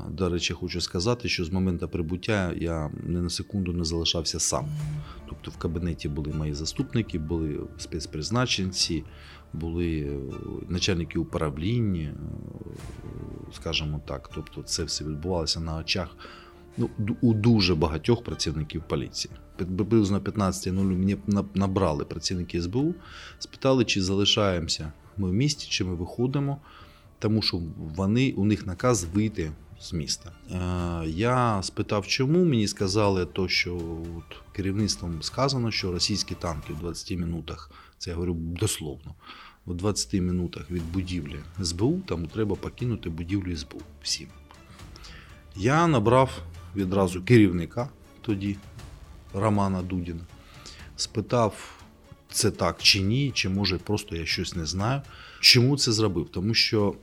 До 0.09 0.29
речі, 0.29 0.53
хочу 0.53 0.81
сказати, 0.81 1.29
що 1.29 1.45
з 1.45 1.49
моменту 1.49 1.87
прибуття 1.87 2.53
я 2.57 2.91
ні 3.07 3.17
на 3.17 3.29
секунду 3.29 3.73
не 3.73 3.83
залишався 3.83 4.39
сам. 4.39 4.65
Тобто 5.29 5.51
в 5.51 5.57
кабінеті 5.57 6.09
були 6.09 6.33
мої 6.33 6.53
заступники, 6.53 7.19
були 7.19 7.59
спецпризначенці, 7.77 9.03
були 9.53 9.99
е, 9.99 10.19
начальники 10.69 11.19
управління, 11.19 12.01
е, 12.01 12.15
скажімо 13.53 14.01
так. 14.05 14.29
Тобто 14.35 14.63
це 14.63 14.83
все 14.83 15.03
відбувалося 15.05 15.59
на 15.59 15.77
очах 15.77 16.15
ну, 16.77 16.89
у 17.21 17.33
дуже 17.33 17.75
багатьох 17.75 18.23
працівників 18.23 18.83
поліції. 18.87 19.33
Приблизно 19.55 20.19
15.00 20.19 20.83
мені 20.83 21.17
набрали 21.53 22.05
працівники 22.05 22.61
СБУ, 22.61 22.95
спитали, 23.39 23.85
чи 23.85 24.01
залишаємося 24.01 24.91
ми 25.17 25.29
в 25.29 25.33
місті, 25.33 25.67
чи 25.69 25.83
ми 25.83 25.95
виходимо, 25.95 26.57
тому 27.19 27.41
що 27.41 27.61
вони, 27.77 28.33
у 28.37 28.45
них 28.45 28.67
наказ 28.67 29.03
вийти 29.13 29.51
з 29.79 29.93
міста. 29.93 30.31
Е, 30.51 31.09
Я 31.09 31.63
спитав, 31.63 32.07
чому. 32.07 32.45
Мені 32.45 32.67
сказали, 32.67 33.25
то, 33.25 33.47
що 33.47 33.75
от 34.17 34.55
керівництвом 34.55 35.21
сказано, 35.21 35.71
що 35.71 35.91
російські 35.91 36.35
танки 36.35 36.73
в 36.73 36.79
20 36.79 37.17
минутах, 37.17 37.71
це 37.99 38.09
я 38.09 38.15
говорю 38.15 38.33
дословно, 38.33 39.15
в 39.67 39.73
20 39.73 40.13
минутах 40.13 40.71
від 40.71 40.91
будівлі 40.91 41.35
СБУ, 41.63 41.99
там 42.05 42.27
треба 42.27 42.55
покинути 42.55 43.09
будівлю 43.09 43.57
СБУ 43.57 43.81
всім. 44.01 44.27
Я 45.55 45.87
набрав 45.87 46.41
відразу 46.75 47.21
керівника 47.23 47.89
тоді, 48.21 48.57
Романа 49.33 49.81
Дудіна, 49.81 50.25
спитав, 50.95 51.81
це 52.31 52.51
так 52.51 52.77
чи 52.81 53.01
ні, 53.01 53.31
чи 53.31 53.49
може 53.49 53.77
просто 53.77 54.15
я 54.15 54.25
щось 54.25 54.55
не 54.55 54.65
знаю. 54.65 55.01
Чому 55.39 55.77
це 55.77 55.91
зробив? 55.91 56.27
Тому 56.31 56.53
що 56.53 56.95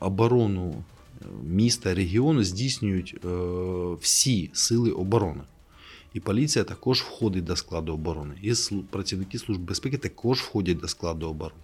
оборону 0.00 0.84
е, 1.22 1.24
міста, 1.44 1.94
регіону 1.94 2.44
здійснюють 2.44 3.16
е, 3.24 3.28
всі 4.00 4.50
сили 4.52 4.90
оборони. 4.90 5.42
І 6.14 6.20
поліція 6.20 6.64
також 6.64 7.00
входить 7.00 7.44
до 7.44 7.56
складу 7.56 7.92
оборони. 7.94 8.34
І 8.42 8.54
працівники 8.90 9.38
Служби 9.38 9.64
безпеки 9.64 9.98
також 9.98 10.40
входять 10.40 10.78
до 10.78 10.88
складу 10.88 11.28
оборони. 11.28 11.60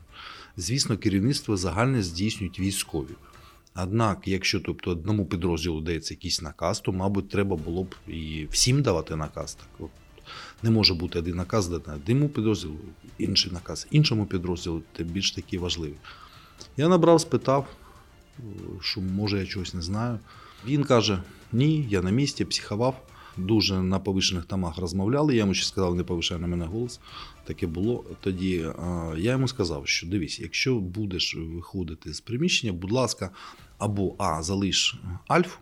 Звісно, 0.56 0.98
керівництво 0.98 1.56
загальне 1.56 2.02
здійснюють 2.02 2.60
військові. 2.60 3.14
Однак, 3.82 4.28
якщо 4.28 4.60
тобто, 4.60 4.90
одному 4.90 5.26
підрозділу 5.26 5.80
дається 5.80 6.14
якийсь 6.14 6.42
наказ, 6.42 6.80
то, 6.80 6.92
мабуть, 6.92 7.28
треба 7.28 7.56
було 7.56 7.84
б 7.84 7.94
і 8.08 8.46
всім 8.50 8.82
давати 8.82 9.16
наказ. 9.16 9.54
Так, 9.54 9.88
не 10.62 10.70
може 10.70 10.94
бути 10.94 11.18
один 11.18 11.36
наказ 11.36 11.68
дати 11.68 11.90
одному 11.90 12.28
підрозділу, 12.28 12.76
інший 13.18 13.52
наказ 13.52 13.86
іншому 13.90 14.26
підрозділу, 14.26 14.82
це 14.96 15.04
більш 15.04 15.32
такі 15.32 15.58
важливі. 15.58 15.94
Я 16.76 16.88
набрав, 16.88 17.20
спитав, 17.20 17.66
що 18.80 19.00
може 19.00 19.38
я 19.38 19.46
чогось 19.46 19.74
не 19.74 19.82
знаю. 19.82 20.18
Він 20.66 20.84
каже: 20.84 21.22
ні, 21.52 21.86
я 21.90 22.02
на 22.02 22.10
місці, 22.10 22.44
психував. 22.44 23.02
Дуже 23.38 23.82
на 23.82 23.98
повишених 23.98 24.44
томах 24.44 24.78
розмовляли. 24.78 25.34
Я 25.34 25.38
йому 25.38 25.54
ще 25.54 25.66
сказав, 25.66 25.94
не 25.94 26.04
повишай 26.04 26.38
на 26.38 26.46
мене 26.46 26.64
голос. 26.64 27.00
Таке 27.44 27.66
було. 27.66 28.04
Тоді 28.20 28.56
е, 28.56 28.74
я 29.18 29.32
йому 29.32 29.48
сказав, 29.48 29.88
що 29.88 30.06
дивись, 30.06 30.40
якщо 30.40 30.80
будеш 30.80 31.36
виходити 31.36 32.14
з 32.14 32.20
приміщення, 32.20 32.72
будь 32.72 32.92
ласка, 32.92 33.30
або 33.78 34.14
А, 34.18 34.42
залиш 34.42 35.00
Альфу 35.26 35.58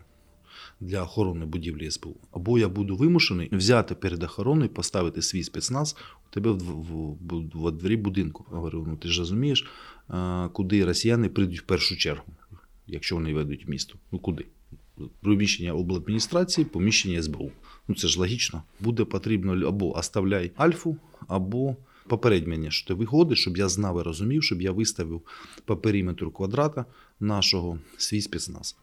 для 0.79 1.03
охорони 1.03 1.45
будівлі 1.45 1.91
СБУ, 1.91 2.15
або 2.31 2.59
я 2.59 2.69
буду 2.69 2.95
вимушений 2.95 3.49
взяти 3.51 3.95
перед 3.95 4.23
охороною, 4.23 4.69
поставити 4.69 5.21
свій 5.21 5.43
спецназ 5.43 5.95
у 6.31 6.33
тебе 6.33 6.51
в, 6.51 6.57
в, 6.57 7.17
в, 7.29 7.49
в 7.53 7.71
дворі 7.71 7.97
будинку. 7.97 8.45
Я 8.51 8.55
говорю, 8.55 8.85
ну 8.87 8.97
ти 8.97 9.07
ж 9.07 9.19
розумієш, 9.19 9.67
е, 10.09 10.49
куди 10.53 10.85
росіяни 10.85 11.29
прийдуть 11.29 11.59
в 11.59 11.63
першу 11.63 11.97
чергу, 11.97 12.25
якщо 12.87 13.15
вони 13.15 13.33
ведуть 13.33 13.67
місто. 13.67 13.95
Ну 14.11 14.19
куди? 14.19 14.45
Приміщення 15.21 15.73
обладміністрації, 15.73 16.65
поміщення 16.65 17.23
СБУ. 17.23 17.51
Ну 17.87 17.95
це 17.95 18.07
ж 18.07 18.19
логічно. 18.19 18.63
Буде 18.79 19.05
потрібно 19.05 19.67
або 19.67 19.97
оставляй 19.97 20.51
альфу, 20.55 20.97
або 21.27 21.75
попередь 22.07 22.47
мені, 22.47 22.71
що 22.71 22.87
ти 22.87 22.93
виходиш, 22.93 23.41
щоб 23.41 23.57
я 23.57 23.69
знав 23.69 23.99
і 23.99 24.03
розумів, 24.03 24.43
щоб 24.43 24.61
я 24.61 24.71
виставив 24.71 25.21
по 25.65 25.77
периметру 25.77 26.31
квадрата 26.31 26.85
нашого 27.19 27.79
свій 27.97 28.21
спецназ. 28.21 28.75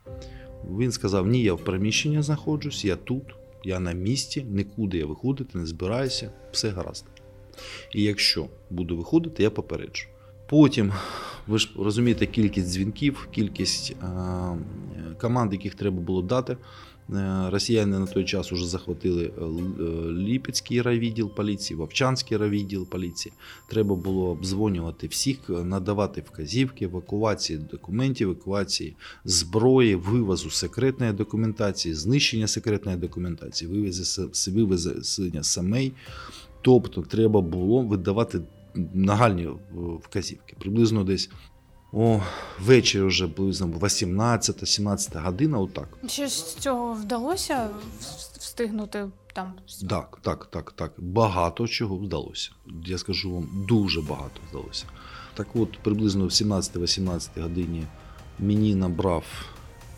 Він 0.79 0.93
сказав: 0.93 1.27
Ні, 1.27 1.43
я 1.43 1.55
в 1.55 1.65
приміщенні 1.65 2.23
знаходжусь, 2.23 2.85
я 2.85 2.97
тут, 2.97 3.23
я 3.65 3.81
на 3.81 3.93
місці, 3.93 4.47
нікуди 4.51 4.99
я 4.99 5.07
виходити 5.07 5.59
не 5.59 5.67
збираюся, 5.67 6.31
все 6.53 6.71
гаразд. 6.71 7.05
І 7.93 8.03
якщо 8.03 8.49
буду 8.71 8.97
виходити, 8.97 9.43
я 9.43 9.51
попереджу. 9.51 10.09
Потім, 10.49 10.93
ви 11.47 11.59
ж 11.59 11.71
розумієте, 11.79 12.27
кількість 12.27 12.69
дзвінків, 12.69 13.29
кількість 13.33 13.91
е, 13.91 14.07
команд, 15.21 15.53
яких 15.53 15.75
треба 15.75 16.01
було 16.01 16.23
дати. 16.23 16.57
Е, 17.13 17.51
Росіяни 17.51 17.99
на 17.99 18.07
той 18.07 18.25
час 18.25 18.53
вже 18.53 18.67
захватили 18.67 19.25
е, 19.25 19.45
е, 19.45 20.13
Ліпецький 20.13 20.83
райвідділ 20.83 21.31
поліції, 21.31 21.77
Вовчанський 21.77 22.37
райвідділ 22.37 22.87
поліції. 22.87 23.33
Треба 23.69 23.95
було 23.95 24.31
обдзвонювати 24.31 25.07
всіх, 25.07 25.39
надавати 25.49 26.21
вказівки, 26.21 26.85
евакуації 26.85 27.59
документів, 27.59 28.31
евакуації 28.31 28.97
зброї, 29.25 29.95
вивозу 29.95 30.51
секретної 30.51 31.13
документації, 31.13 31.95
знищення 31.95 32.47
секретної 32.47 32.97
документації, 32.97 33.71
вивезення 34.47 35.43
самей. 35.43 35.93
Тобто 36.63 37.03
треба 37.03 37.41
було 37.41 37.83
видавати 37.83 38.41
нагальні 38.95 39.49
вказівки. 40.03 40.57
Приблизно 40.59 41.05
десь 41.05 41.31
о, 41.97 42.21
ввечері 42.61 43.03
вже 43.03 43.29
приблизно 43.29 43.67
18-17 43.67 45.25
година, 45.25 45.59
отак. 45.59 45.89
Чи 46.07 46.29
з 46.29 46.55
цього 46.55 46.95
вдалося 46.95 47.71
встигнути 48.39 49.09
там? 49.33 49.53
Так, 49.89 50.19
так, 50.23 50.47
так, 50.51 50.73
так. 50.73 50.93
Багато 50.99 51.69
чого 51.69 51.97
вдалося. 51.97 52.51
Я 52.87 52.99
скажу 52.99 53.35
вам, 53.35 53.49
дуже 53.69 54.01
багато 54.01 54.41
вдалося. 54.51 54.85
Так 55.35 55.47
от, 55.55 55.79
приблизно 55.79 56.25
в 56.25 56.29
17-18 56.29 57.43
годині 57.43 57.85
мені 58.39 58.75
набрав 58.75 59.25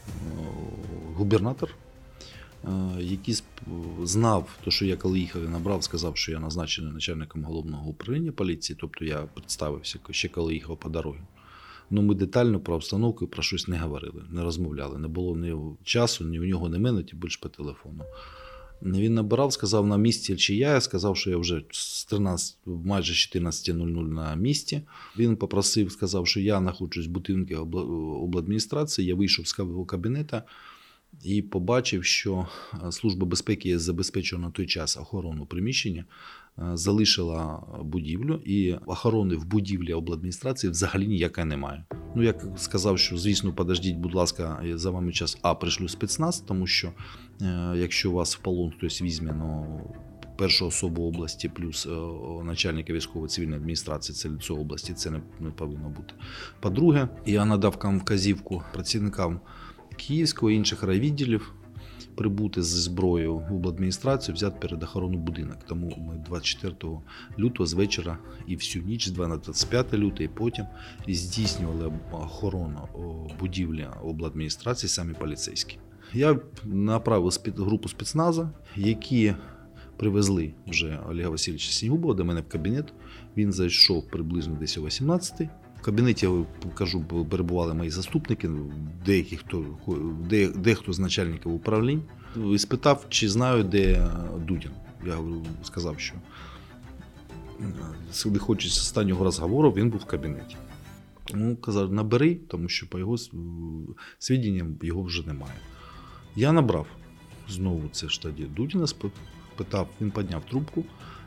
е, 0.06 0.10
губернатор, 1.14 1.74
е, 2.64 2.68
який 2.98 3.42
знав, 4.02 4.48
то, 4.64 4.70
що 4.70 4.84
я 4.84 4.96
коли 4.96 5.18
їхав, 5.18 5.42
він 5.42 5.52
набрав, 5.52 5.84
сказав, 5.84 6.16
що 6.16 6.32
я 6.32 6.38
назначений 6.38 6.92
начальником 6.92 7.44
головного 7.44 7.90
управління 7.90 8.32
поліції, 8.32 8.76
тобто 8.80 9.04
я 9.04 9.16
представився 9.16 9.98
ще 10.10 10.28
коли 10.28 10.54
їхав 10.54 10.76
по 10.76 10.88
дорозі. 10.88 11.20
Ну, 11.90 12.02
ми 12.02 12.14
детально 12.14 12.60
про 12.60 12.74
обстановку 12.74 13.26
про 13.26 13.42
щось 13.42 13.68
не 13.68 13.78
говорили, 13.78 14.22
не 14.30 14.42
розмовляли. 14.42 14.98
Не 14.98 15.08
було 15.08 15.36
ні 15.36 15.54
часу, 15.84 16.24
ні 16.24 16.38
в 16.40 16.44
нього, 16.44 16.68
ні 16.68 16.76
в 16.76 16.80
мене, 16.80 17.02
тим 17.02 17.18
більше 17.18 17.38
по 17.42 17.48
телефону. 17.48 18.02
Він 18.82 19.14
набирав, 19.14 19.52
сказав 19.52 19.86
на 19.86 19.96
місці 19.96 20.36
чи 20.36 20.54
я. 20.54 20.70
Я 20.70 20.80
сказав, 20.80 21.16
що 21.16 21.30
я 21.30 21.36
вже 21.36 21.62
з 21.70 22.04
13, 22.04 22.56
майже 22.66 23.38
14.00 23.38 24.08
на 24.08 24.34
місці. 24.34 24.82
Він 25.18 25.36
попросив, 25.36 25.92
сказав, 25.92 26.26
що 26.26 26.40
я 26.40 26.58
знаходжусь 26.58 27.06
в 27.06 27.10
будинку 27.10 27.54
обла- 27.54 28.22
обладміністрації. 28.22 29.08
Я 29.08 29.14
вийшов 29.14 29.46
з 29.48 29.58
каб- 29.58 29.86
кабінета. 29.86 30.42
і 31.24 31.42
побачив, 31.42 32.04
що 32.04 32.46
е, 32.88 32.92
Служба 32.92 33.26
безпеки 33.26 33.78
забезпечила 33.78 34.42
на 34.42 34.50
той 34.50 34.66
час 34.66 34.96
охорону 34.96 35.46
приміщення, 35.46 36.04
залишила 36.74 37.62
будівлю, 37.84 38.40
і 38.44 38.74
охорони 38.86 39.36
в 39.36 39.46
будівлі 39.46 39.92
обладміністрації 39.92 40.70
взагалі 40.70 41.06
ніякої 41.06 41.46
немає. 41.46 41.84
Ну, 42.16 42.22
як 42.22 42.44
сказав, 42.56 42.98
що 42.98 43.18
звісно, 43.18 43.52
подождіть, 43.52 43.96
будь 43.96 44.14
ласка, 44.14 44.62
за 44.74 44.90
вами 44.90 45.12
час 45.12 45.38
А 45.42 45.54
пришлю 45.54 45.88
спецназ, 45.88 46.40
тому 46.40 46.66
що 46.66 46.92
е, 47.42 47.74
якщо 47.76 48.10
вас 48.10 48.36
в 48.36 48.38
полон 48.38 48.70
хтось 48.70 49.02
візьме, 49.02 49.32
ну. 49.32 49.80
Першу 50.38 50.66
особу 50.66 51.08
області 51.08 51.50
плюс 51.54 51.86
е, 51.86 51.90
начальника 52.44 52.92
військової 52.92 53.28
цивільної 53.28 53.56
адміністрації 53.56 54.16
це 54.16 54.28
лицо 54.28 54.56
області, 54.56 54.94
це 54.94 55.10
не, 55.10 55.20
не 55.40 55.50
повинно 55.50 55.88
бути. 55.88 56.14
По-друге, 56.60 57.08
я 57.26 57.44
надав 57.44 57.78
вказівку 58.02 58.62
працівникам 58.72 59.40
Київського 59.96 60.50
і 60.50 60.54
інших 60.54 60.82
райвідділів 60.82 61.54
прибути 62.16 62.62
зі 62.62 62.80
зброєю 62.80 63.38
в 63.38 63.54
обладміністрацію, 63.54 64.34
взяти 64.34 64.56
перед 64.60 64.82
охорону 64.82 65.18
будинок. 65.18 65.58
Тому 65.66 65.96
ми 65.98 66.24
24 66.26 66.74
лютого 67.38 67.66
з 67.66 67.72
вечора 67.72 68.18
і 68.46 68.56
всю 68.56 68.84
ніч, 68.84 69.08
з 69.08 69.10
2 69.10 69.28
на 69.28 69.36
25 69.36 69.94
лютого, 69.94 70.22
і 70.22 70.28
потім 70.28 70.64
здійснювали 71.08 71.92
охорону 72.12 72.88
будівлі 73.40 73.86
обладміністрації, 74.02 74.90
самі 74.90 75.14
поліцейські. 75.14 75.78
Я 76.14 76.38
направив 76.64 77.32
групу 77.56 77.88
спецназа, 77.88 78.50
які 78.76 79.34
привезли 79.96 80.54
вже 80.66 81.00
Олега 81.10 81.28
Васильовича 81.28 81.70
Сінігубова 81.70 82.14
до 82.14 82.24
мене 82.24 82.40
в 82.40 82.48
кабінет. 82.48 82.92
Він 83.36 83.52
зайшов 83.52 84.08
приблизно 84.10 84.56
десь 84.60 84.78
о 84.78 84.82
18 84.82 85.40
В 85.40 85.48
кабінеті, 85.86 86.26
я 86.26 86.44
кажу, 86.74 87.04
перебували 87.30 87.74
мої 87.74 87.90
заступники, 87.90 88.50
деякі 89.06 89.36
хто, 89.36 89.64
де, 90.30 90.48
дехто 90.48 90.92
з 90.92 90.98
начальників 90.98 91.52
управлінь. 91.54 92.02
І 92.54 92.58
спитав, 92.58 93.06
чи 93.08 93.28
знаю, 93.28 93.64
де 93.64 94.08
Дудін. 94.48 94.70
Я 95.06 95.18
сказав, 95.62 96.00
що 96.00 96.14
виходячи 98.24 98.68
з 98.68 98.78
останнього 98.78 99.24
розговору, 99.24 99.70
він 99.70 99.90
був 99.90 100.00
в 100.00 100.04
кабінеті. 100.04 100.56
Ну, 101.34 101.56
казав, 101.56 101.92
набери, 101.92 102.34
тому 102.34 102.68
що 102.68 102.88
по 102.88 102.98
його 102.98 103.14
с- 103.18 103.30
свідченням 104.18 104.78
його 104.82 105.02
вже 105.02 105.26
немає. 105.26 105.54
Я 106.36 106.52
набрав 106.52 106.86
знову 107.48 107.82
це 107.92 108.08
ж 108.08 108.22
тоді 108.22 108.44
Дудіна, 108.44 108.84
сп- 108.84 109.10
питав, 109.56 109.88
він 110.00 110.10
підняв 110.10 110.42
трубку. 110.50 110.84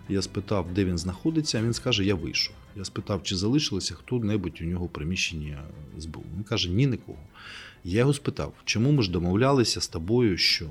Я 0.10 0.22
спитав, 0.22 0.74
де 0.74 0.86
він 0.86 0.98
знаходиться, 0.98 1.62
він 1.62 1.74
скаже, 1.74 2.06
я 2.06 2.16
вийшов. 2.16 2.56
Я 2.76 2.86
спитав, 2.86 3.24
чи 3.24 3.36
залишилося 3.36 3.96
хто-небудь 3.96 4.60
у 4.62 4.66
нього 4.66 4.86
в 4.86 4.90
приміщенні 4.90 5.58
СБУ. 6.00 6.24
Він 6.36 6.44
каже, 6.44 6.70
ні, 6.70 6.88
нікого. 6.88 7.20
Я 7.84 8.00
його 8.00 8.14
спитав, 8.14 8.54
чому 8.66 8.92
ми 8.92 9.04
ж 9.04 9.12
домовлялися 9.12 9.82
з 9.82 9.88
тобою, 9.88 10.38
що 10.38 10.66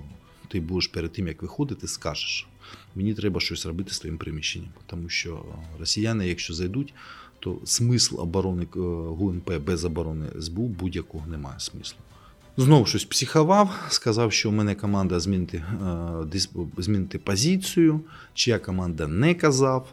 ти 0.49 0.61
будеш 0.61 0.87
перед 0.87 1.13
тим, 1.13 1.29
як 1.29 1.43
виходити, 1.43 1.89
скажеш. 1.89 2.47
Мені 2.95 3.15
треба 3.15 3.41
щось 3.41 3.67
робити 3.67 3.95
з 3.95 3.99
твоїм 3.99 4.19
приміщенням, 4.19 4.71
тому 4.87 5.09
що 5.09 5.45
росіяни, 5.79 6.29
якщо 6.29 6.55
зайдуть, 6.55 6.95
то 7.41 7.59
смисл 7.65 8.21
оборони 8.21 8.63
е, 8.63 8.79
ГУНП 9.09 9.51
без 9.67 9.85
оборони 9.85 10.27
СБУ 10.41 10.69
будь-якого 10.69 11.27
немає 11.27 11.61
смислу. 11.61 11.99
Знову 12.59 12.87
щось 12.87 13.05
психував, 13.05 13.71
сказав, 13.89 14.33
що 14.33 14.49
у 14.49 14.53
мене 14.53 14.75
команда 14.75 15.21
змінити, 15.21 15.65
е, 16.35 16.39
змінити 16.79 17.19
позицію, 17.19 18.01
чия 18.35 18.59
команда 18.59 19.07
не 19.07 19.35
казав. 19.35 19.87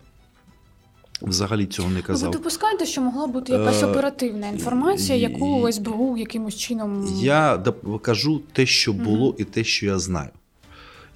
Взагалі 1.22 1.66
цього 1.66 1.88
не 1.90 1.94
Ну, 1.96 2.02
ви 2.02 2.08
казав. 2.08 2.32
допускаєте, 2.32 2.86
що 2.86 3.02
могла 3.02 3.28
бути 3.28 3.54
якась 3.54 3.84
Е, 3.84 3.86
оперативна 3.86 4.48
інформація, 4.48 5.18
яку 5.18 5.72
СБУ 5.72 6.18
якимось 6.18 6.56
чином. 6.56 7.08
Я 7.16 7.64
кажу 8.02 8.42
те, 8.54 8.66
що 8.66 8.94
було, 8.94 9.36
і 9.38 9.44
те, 9.44 9.64
що 9.64 9.86
я 9.86 10.00
знаю. 10.00 10.30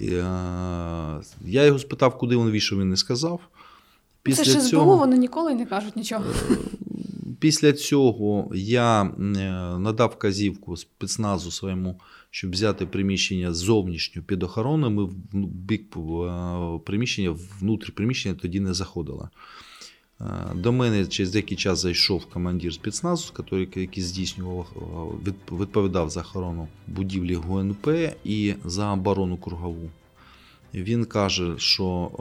Е, 0.01 0.05
Я 1.45 1.63
його 1.65 1.79
спитав, 1.79 2.17
куди 2.17 2.37
він 2.37 2.49
вийшов, 2.49 2.79
він 2.79 2.89
не 2.89 2.97
сказав. 2.97 3.39
Це 4.35 4.43
ж 4.43 4.61
СБУ, 4.61 4.97
вони 4.97 5.17
ніколи 5.17 5.53
не 5.53 5.65
кажуть 5.65 5.95
нічого. 5.95 6.23
Після 7.39 7.73
цього 7.73 8.51
я 8.55 9.03
е, 9.03 9.09
надав 9.79 10.09
вказівку 10.09 10.77
спецназу 10.77 11.51
своєму, 11.51 11.99
щоб 12.31 12.51
взяти 12.51 12.85
приміщення 12.85 13.53
зовнішньо 13.53 14.21
під 14.21 14.43
охорону. 14.43 14.89
Ми 14.89 15.03
в 15.03 15.15
ну, 15.33 15.47
бік 15.47 15.97
е, 15.97 16.79
приміщення, 16.85 17.35
внутрі 17.59 17.91
приміщення 17.91 18.35
тоді 18.35 18.59
не 18.59 18.73
заходили. 18.73 19.29
Е, 20.21 20.25
До 20.55 20.71
мене 20.71 21.05
через 21.05 21.31
деякий 21.31 21.57
час 21.57 21.79
зайшов 21.79 22.25
командир 22.25 22.73
спецназу, 22.73 23.33
який, 23.51 24.03
здійснював, 24.03 24.67
відповідав 25.51 26.09
за 26.09 26.21
охорону 26.21 26.67
будівлі 26.87 27.35
ГУНП 27.35 27.87
і 28.23 28.53
за 28.65 28.93
оборону 28.93 29.37
кругову. 29.37 29.89
Він 30.73 31.05
каже, 31.05 31.53
що 31.57 32.11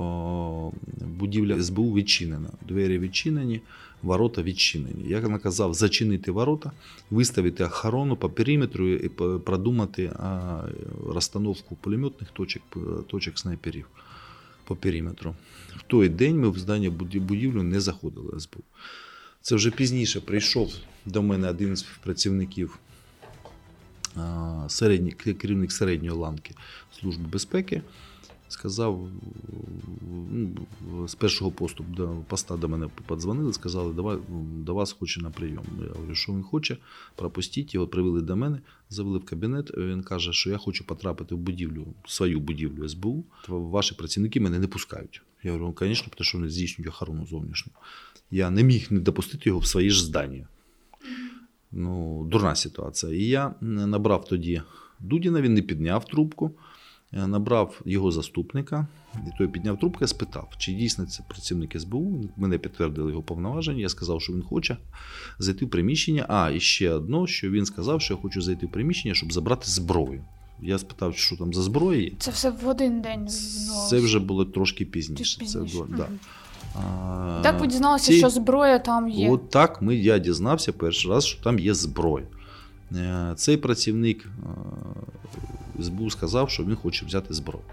будівля 1.00 1.62
СБУ 1.62 1.94
відчинена, 1.94 2.48
двері 2.68 2.98
відчинені, 2.98 3.60
ворота 4.02 4.42
відчинені. 4.42 5.04
Я 5.08 5.20
наказав 5.20 5.74
зачинити 5.74 6.30
ворота, 6.30 6.72
виставити 7.10 7.64
охорону 7.64 8.16
по 8.16 8.30
периметру 8.30 8.88
і 8.88 9.08
продумати 9.38 10.12
розстановку 11.06 11.76
пулеметних 11.80 12.30
точок, 12.30 12.62
точок 13.06 13.38
снайперів 13.38 13.86
по 14.64 14.76
периметру. 14.76 15.34
В 15.76 15.82
той 15.82 16.08
день 16.08 16.40
ми 16.40 16.50
в 16.50 16.58
здання 16.58 16.90
будівлю 16.90 17.62
не 17.62 17.80
заходили 17.80 18.40
СБУ. 18.40 18.62
Це 19.40 19.54
вже 19.54 19.70
пізніше 19.70 20.20
прийшов 20.20 20.72
до 21.06 21.22
мене 21.22 21.50
один 21.50 21.76
з 21.76 21.82
працівників, 21.82 22.78
а, 24.16 24.64
середній, 24.68 25.12
керівник 25.12 25.72
середньої 25.72 26.12
ланки 26.12 26.54
Служби 27.00 27.28
безпеки. 27.28 27.82
Сказав, 28.48 29.10
ну, 30.30 31.08
з 31.08 31.14
першого 31.14 31.50
посту 31.50 31.84
до 31.96 32.16
поста 32.28 32.56
до 32.56 32.68
мене 32.68 32.88
подзвонили, 33.06 33.52
сказали, 33.52 33.94
давай 33.94 34.18
до 34.56 34.74
вас 34.74 34.92
хоче 34.92 35.20
на 35.20 35.30
прийом. 35.30 35.64
Я 35.80 35.92
говорю, 35.92 36.14
що 36.14 36.32
він 36.32 36.42
хоче, 36.42 36.76
пропустіть, 37.16 37.74
його 37.74 37.86
привели 37.86 38.20
до 38.20 38.36
мене, 38.36 38.60
завели 38.90 39.18
в 39.18 39.24
кабінет. 39.24 39.70
Він 39.76 40.02
каже, 40.02 40.32
що 40.32 40.50
я 40.50 40.58
хочу 40.58 40.86
потрапити 40.86 41.34
в 41.34 41.38
будівлю, 41.38 41.86
в 42.04 42.12
свою 42.12 42.40
будівлю 42.40 42.88
СБУ. 42.88 43.24
Ваші 43.48 43.94
працівники 43.94 44.40
мене 44.40 44.58
не 44.58 44.66
пускають. 44.66 45.22
Я 45.42 45.52
говорю, 45.52 45.74
звісно, 45.80 46.12
тому 46.16 46.24
що 46.24 46.38
вони 46.38 46.50
здійснюють 46.50 46.94
охорону 46.94 47.26
зовнішню. 47.26 47.72
Я 48.30 48.50
не 48.50 48.62
міг 48.62 48.86
не 48.90 49.00
допустити 49.00 49.42
його 49.48 49.60
в 49.60 49.66
своє 49.66 49.90
ж 49.90 50.04
здання. 50.04 50.48
Ну, 51.72 52.24
дурна 52.30 52.54
ситуація. 52.54 53.12
І 53.12 53.24
я 53.24 53.54
набрав 53.60 54.24
тоді 54.24 54.62
Дудіна, 55.00 55.40
він 55.40 55.54
не 55.54 55.62
підняв 55.62 56.04
трубку. 56.04 56.50
Я 57.12 57.26
набрав 57.26 57.80
його 57.84 58.10
заступника, 58.10 58.86
і 59.14 59.38
той 59.38 59.48
підняв 59.48 59.78
трубку 59.78 60.04
і 60.04 60.08
спитав, 60.08 60.48
чи 60.58 60.72
дійсно 60.72 61.06
це 61.06 61.22
працівник 61.28 61.80
СБУ. 61.80 62.24
Мене 62.36 62.58
підтвердили 62.58 63.10
його 63.10 63.22
повноваження. 63.22 63.80
Я 63.80 63.88
сказав, 63.88 64.22
що 64.22 64.32
він 64.32 64.42
хоче 64.42 64.76
зайти 65.38 65.64
в 65.64 65.70
приміщення. 65.70 66.26
А, 66.28 66.50
і 66.50 66.60
ще 66.60 66.90
одно, 66.90 67.26
що 67.26 67.50
він 67.50 67.66
сказав, 67.66 68.00
що 68.00 68.14
я 68.14 68.20
хочу 68.20 68.42
зайти 68.42 68.66
в 68.66 68.70
приміщення, 68.70 69.14
щоб 69.14 69.32
забрати 69.32 69.70
зброю. 69.70 70.24
Я 70.62 70.78
спитав, 70.78 71.16
що 71.16 71.36
там 71.36 71.54
за 71.54 71.62
зброя 71.62 72.02
є. 72.02 72.10
Це 72.18 72.30
все 72.30 72.50
в 72.50 72.68
один 72.68 73.00
день. 73.02 73.28
Це 73.90 73.98
вже 73.98 74.18
було 74.18 74.44
трошки 74.44 74.84
пізніше. 74.84 75.38
Пізніше. 75.40 75.66
Це, 75.68 75.72
було- 75.74 75.86
Мгм. 75.88 75.96
да. 75.96 76.08
А, 76.80 77.40
Так 77.42 77.60
ви 77.60 77.66
дізналися, 77.66 78.06
ці- 78.06 78.18
що 78.18 78.30
зброя 78.30 78.78
там 78.78 79.08
є. 79.08 79.30
От 79.30 79.50
так 79.50 79.82
ми, 79.82 79.96
я 79.96 80.18
дізнався 80.18 80.72
перший 80.72 81.10
раз, 81.10 81.26
що 81.26 81.42
там 81.42 81.58
є 81.58 81.74
зброя. 81.74 82.26
Е, 82.92 83.32
Цей 83.36 83.56
працівник 83.56 84.24
е, 84.26 84.48
СБУ 85.82 86.10
сказав, 86.10 86.50
що 86.50 86.64
він 86.64 86.76
хоче 86.76 87.06
взяти 87.06 87.34
зброю. 87.34 87.64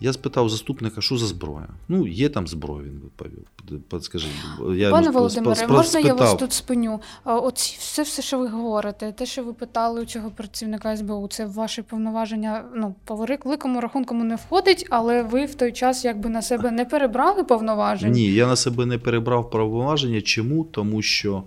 Я 0.00 0.12
спитав 0.12 0.48
заступника, 0.48 1.00
що 1.00 1.16
за 1.16 1.26
зброя. 1.26 1.66
Ну, 1.88 2.06
є 2.06 2.28
там 2.28 2.48
зброя, 2.48 2.82
він 2.82 3.00
відповів. 3.04 3.46
Подскажіть. 3.88 4.30
Я 4.74 4.90
Пане 4.90 5.10
Володимире, 5.10 5.66
можна 5.66 6.00
я 6.00 6.14
вас 6.14 6.34
тут 6.34 6.52
спиню? 6.52 7.00
Оці 7.24 7.76
все, 7.78 8.02
все, 8.02 8.22
що 8.22 8.38
ви 8.38 8.48
говорите, 8.48 9.12
те, 9.12 9.26
що 9.26 9.44
ви 9.44 9.52
питали 9.52 10.02
у 10.02 10.04
цього 10.04 10.30
працівника 10.30 10.96
СБУ, 10.96 11.28
це 11.28 11.46
в 11.46 11.52
ваші 11.52 11.82
повноваження 11.82 12.64
ну, 12.74 12.94
по 13.04 13.16
великому 13.16 13.80
рахунку 13.80 14.14
не 14.14 14.36
входить, 14.36 14.86
але 14.90 15.22
ви 15.22 15.44
в 15.44 15.54
той 15.54 15.72
час 15.72 16.04
якби 16.04 16.30
на 16.30 16.42
себе 16.42 16.70
не 16.70 16.84
перебрали 16.84 17.44
повноважень. 17.44 18.12
Ні, 18.12 18.32
я 18.32 18.46
на 18.46 18.56
себе 18.56 18.86
не 18.86 18.98
перебрав 18.98 19.50
повноваження. 19.50 20.20
Чому? 20.20 20.64
Тому 20.64 21.02
що 21.02 21.42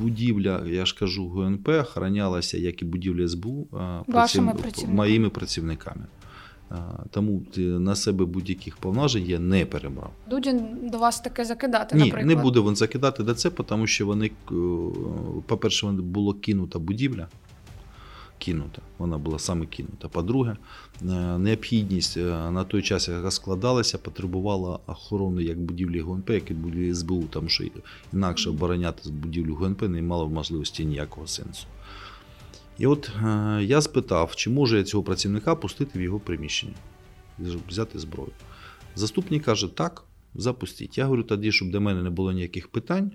будівля, 0.00 0.62
я 0.66 0.86
ж 0.86 0.96
кажу, 0.98 1.28
ГНП 1.28 1.68
охоронялася, 1.68 2.58
як 2.58 2.82
і 2.82 2.84
будівля 2.84 3.28
СБУ, 3.28 3.66
е, 3.74 3.76
Вашими 4.06 4.52
праців- 4.54 4.88
моїми 4.90 5.30
працівниками. 5.30 6.06
Е, 6.72 6.74
Тому 7.10 7.42
ти 7.54 7.60
на 7.60 7.96
себе 7.96 8.24
будь-яких 8.24 8.76
повноважень 8.76 9.24
я 9.26 9.38
не 9.38 9.66
перебрав. 9.66 10.10
Дудін 10.30 10.60
до 10.92 10.98
вас 10.98 11.20
таке 11.20 11.44
закидати, 11.44 11.96
Ні, 11.96 12.04
наприклад. 12.04 12.26
не 12.36 12.42
буде 12.42 12.60
він 12.60 12.76
закидати 12.76 13.22
до 13.22 13.34
це, 13.34 13.50
тому 13.50 13.86
що 13.86 14.06
вони, 14.06 14.26
е, 14.26 14.54
по-перше, 15.46 15.86
було 15.86 16.34
кинута 16.34 16.78
будівля. 16.78 17.28
Кинута, 18.38 18.82
вона 18.98 19.18
була 19.18 19.38
саме 19.38 19.66
кинута. 19.66 20.08
По-друге, 20.08 20.56
е, 21.02 21.04
необхідність 21.38 22.16
е, 22.16 22.50
на 22.50 22.64
той 22.64 22.82
час, 22.82 23.08
яка 23.08 23.30
складалася, 23.30 23.98
потребувала 23.98 24.78
охорони 24.86 25.42
як 25.42 25.60
будівлі 25.60 26.00
ГУНП, 26.00 26.30
як 26.30 26.50
і 26.50 26.54
будівлі 26.54 26.94
СБУ, 26.94 27.24
тому 27.30 27.48
що 27.48 27.64
інакше 28.12 28.50
обороняти 28.50 29.10
будівлю 29.10 29.54
ГУНП 29.54 29.82
не 29.82 30.02
мало 30.02 30.28
можливості 30.28 30.84
ніякого 30.84 31.26
сенсу. 31.26 31.66
І 32.78 32.86
от 32.86 33.10
е, 33.24 33.58
я 33.62 33.80
спитав, 33.80 34.36
чи 34.36 34.50
можу 34.50 34.76
я 34.76 34.84
цього 34.84 35.04
працівника 35.04 35.54
пустити 35.54 35.98
в 35.98 36.02
його 36.02 36.20
приміщення, 36.20 36.74
взяти 37.68 37.98
зброю. 37.98 38.32
Заступник 38.94 39.44
каже, 39.44 39.68
так, 39.68 40.04
запустіть. 40.34 40.98
Я 40.98 41.04
говорю, 41.04 41.22
тоді, 41.22 41.52
щоб 41.52 41.70
до 41.70 41.80
мене 41.80 42.02
не 42.02 42.10
було 42.10 42.32
ніяких 42.32 42.68
питань, 42.68 43.12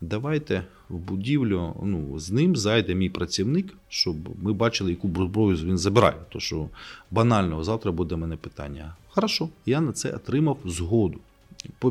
давайте 0.00 0.64
в 0.88 0.98
будівлю 0.98 1.74
ну, 1.82 2.18
з 2.18 2.30
ним 2.30 2.56
зайде 2.56 2.94
мій 2.94 3.10
працівник, 3.10 3.74
щоб 3.88 4.16
ми 4.42 4.52
бачили, 4.52 4.90
яку 4.90 5.08
зброю 5.08 5.56
він 5.56 5.78
забирає. 5.78 6.16
То 6.28 6.40
що 6.40 6.68
банально, 7.10 7.64
завтра 7.64 7.92
буде 7.92 8.16
мене 8.16 8.36
питання. 8.36 8.94
Хорошо, 9.08 9.48
я 9.66 9.80
на 9.80 9.92
це 9.92 10.10
отримав 10.10 10.58
згоду. 10.64 11.18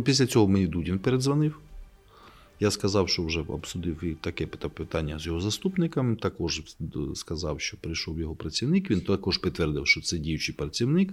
Після 0.03 0.25
цього 0.25 0.47
мені 0.47 0.67
Дудін 0.67 0.99
передзвонив. 0.99 1.59
Я 2.59 2.71
сказав, 2.71 3.09
що 3.09 3.23
вже 3.25 3.43
обсудив 3.47 4.03
і 4.03 4.13
таке 4.13 4.47
питання 4.47 5.19
з 5.19 5.25
його 5.25 5.41
заступником. 5.41 6.15
Також 6.15 6.61
сказав, 7.15 7.61
що 7.61 7.77
прийшов 7.77 8.19
його 8.19 8.35
працівник. 8.35 8.91
Він 8.91 9.01
також 9.01 9.37
підтвердив, 9.37 9.87
що 9.87 10.01
це 10.01 10.17
діючий 10.17 10.55
працівник. 10.55 11.09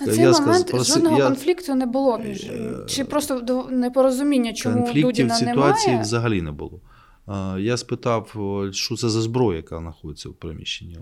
На 0.00 0.06
цей 0.06 0.24
сказ- 0.26 0.40
момент 0.40 0.70
проси- 0.72 0.84
жодного 0.94 1.18
я- 1.18 1.26
конфлікту 1.26 1.74
не 1.74 1.86
було 1.86 2.18
між 2.18 2.44
Е, 2.44 2.76
чи 2.88 3.04
просто 3.04 3.66
непорозуміння, 3.70 4.52
чому 4.52 4.74
Конфліктів 4.76 5.02
Дудіна 5.06 5.34
ситуації 5.34 5.86
немає. 5.86 6.02
взагалі 6.02 6.42
не 6.42 6.52
було. 6.52 6.80
Я 7.58 7.76
спитав, 7.76 8.36
що 8.72 8.96
це 8.96 9.08
за 9.08 9.20
зброя, 9.22 9.56
яка 9.56 9.78
знаходиться 9.78 10.28
в 10.28 10.32
приміщенні 10.34 10.98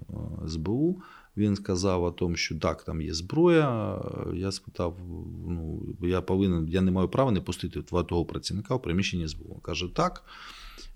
СБУ. 0.48 0.96
Він 1.38 1.56
сказав 1.56 2.04
о 2.04 2.10
тому, 2.10 2.36
що 2.36 2.58
так, 2.58 2.82
там 2.82 3.02
є 3.02 3.14
зброя. 3.14 3.98
Я 4.34 4.52
спитав, 4.52 4.98
ну 5.48 5.82
я 6.02 6.20
повинен, 6.20 6.68
я 6.68 6.80
не 6.80 6.90
маю 6.90 7.08
права 7.08 7.30
не 7.30 7.40
пустити 7.40 7.82
того 7.82 8.24
працівника 8.24 8.74
в 8.74 8.82
приміщенні 8.82 9.28
СБУ. 9.28 9.54
Каже, 9.62 9.88
так. 9.94 10.24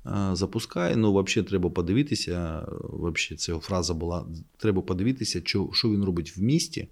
а, 0.04 0.36
Запускай, 0.36 0.96
ну 0.96 1.22
взагалі 1.22 1.48
треба 1.48 1.70
подивитися. 1.70 2.66
Взагалі, 2.80 3.36
ця 3.36 3.58
фраза 3.58 3.94
була: 3.94 4.26
треба 4.56 4.82
подивитися, 4.82 5.40
що, 5.44 5.70
що 5.72 5.90
він 5.90 6.04
робить 6.04 6.36
в 6.36 6.42
місті, 6.42 6.88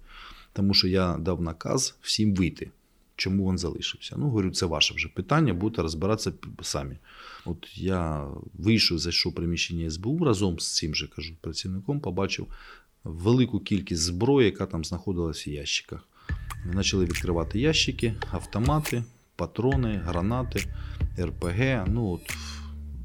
тому 0.53 0.73
що 0.73 0.87
я 0.87 1.17
дав 1.17 1.41
наказ 1.41 1.95
всім 2.01 2.35
вийти. 2.35 2.71
Чому 3.15 3.49
він 3.49 3.57
залишився? 3.57 4.15
Ну, 4.17 4.25
говорю, 4.25 4.51
це 4.51 4.65
ваше 4.65 4.93
вже 4.93 5.07
питання, 5.07 5.53
будете 5.53 5.81
розбиратися 5.81 6.33
самі. 6.61 6.95
От 7.45 7.77
я 7.77 8.27
вийшов, 8.53 8.99
зайшов 8.99 9.35
приміщення 9.35 9.89
СБУ 9.89 10.25
разом 10.25 10.59
з 10.59 10.75
цим 10.75 10.95
же 10.95 11.07
кажу 11.07 11.33
працівником, 11.41 11.99
побачив 11.99 12.47
велику 13.03 13.59
кількість 13.59 14.01
зброї, 14.01 14.45
яка 14.45 14.65
там 14.65 14.85
знаходилась 14.85 15.47
в 15.47 15.49
ящиках. 15.49 16.07
Ми 16.65 16.73
почали 16.73 17.05
відкривати 17.05 17.59
ящики, 17.59 18.13
автомати, 18.31 19.03
патрони, 19.35 20.01
гранати, 20.05 20.63
РПГ. 21.19 21.85
Ну 21.87 22.11
от 22.11 22.35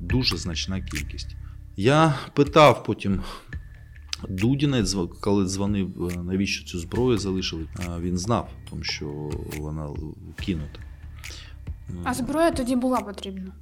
дуже 0.00 0.36
значна 0.36 0.80
кількість. 0.80 1.36
Я 1.76 2.14
питав 2.34 2.84
потім 2.84 3.22
Дудіна, 4.28 4.86
коли 5.20 5.46
дзвонив, 5.46 6.08
е, 6.08 6.22
навіщо 6.22 6.64
цю 6.64 6.78
зброю 6.78 7.18
залишили. 7.18 7.66
Він 8.00 8.18
знав, 8.18 8.50
тому 8.70 8.84
що 8.84 9.30
вона 9.58 9.90
кинута. 10.36 10.80
А 12.04 12.14
зброя 12.14 12.50
тоді 12.50 12.76
була 12.76 13.00
потрібна. 13.00 13.52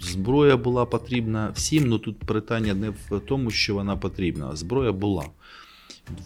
Зброя 0.00 0.56
була 0.56 0.84
потрібна 0.84 1.50
всім, 1.54 1.84
але 1.88 1.98
тут 1.98 2.18
питання 2.18 2.74
не 2.74 2.90
в 2.90 3.20
тому, 3.26 3.50
що 3.50 3.74
вона 3.74 3.96
потрібна, 3.96 4.56
зброя 4.56 4.92
була. 4.92 5.24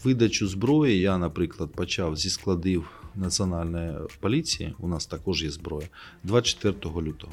Видачу 0.04 0.48
зброї 0.48 1.00
я, 1.00 1.18
наприклад, 1.18 1.70
почав 1.72 2.16
зі 2.16 2.30
складів 2.30 2.90
Національної 3.14 3.92
поліції, 4.20 4.74
у 4.78 4.88
нас 4.88 5.06
також 5.06 5.42
є 5.42 5.50
зброя, 5.50 5.88
24 6.24 6.94
лютого. 6.96 7.32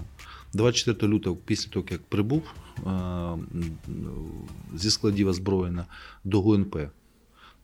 24 0.53 1.13
лютого, 1.13 1.37
після 1.45 1.71
того, 1.71 1.85
як 1.89 2.01
прибув 2.01 2.43
е, 2.77 3.37
зі 4.75 4.91
складів 4.91 5.27
озброєна 5.27 5.85
до 6.23 6.41
ГУНП, 6.41 6.77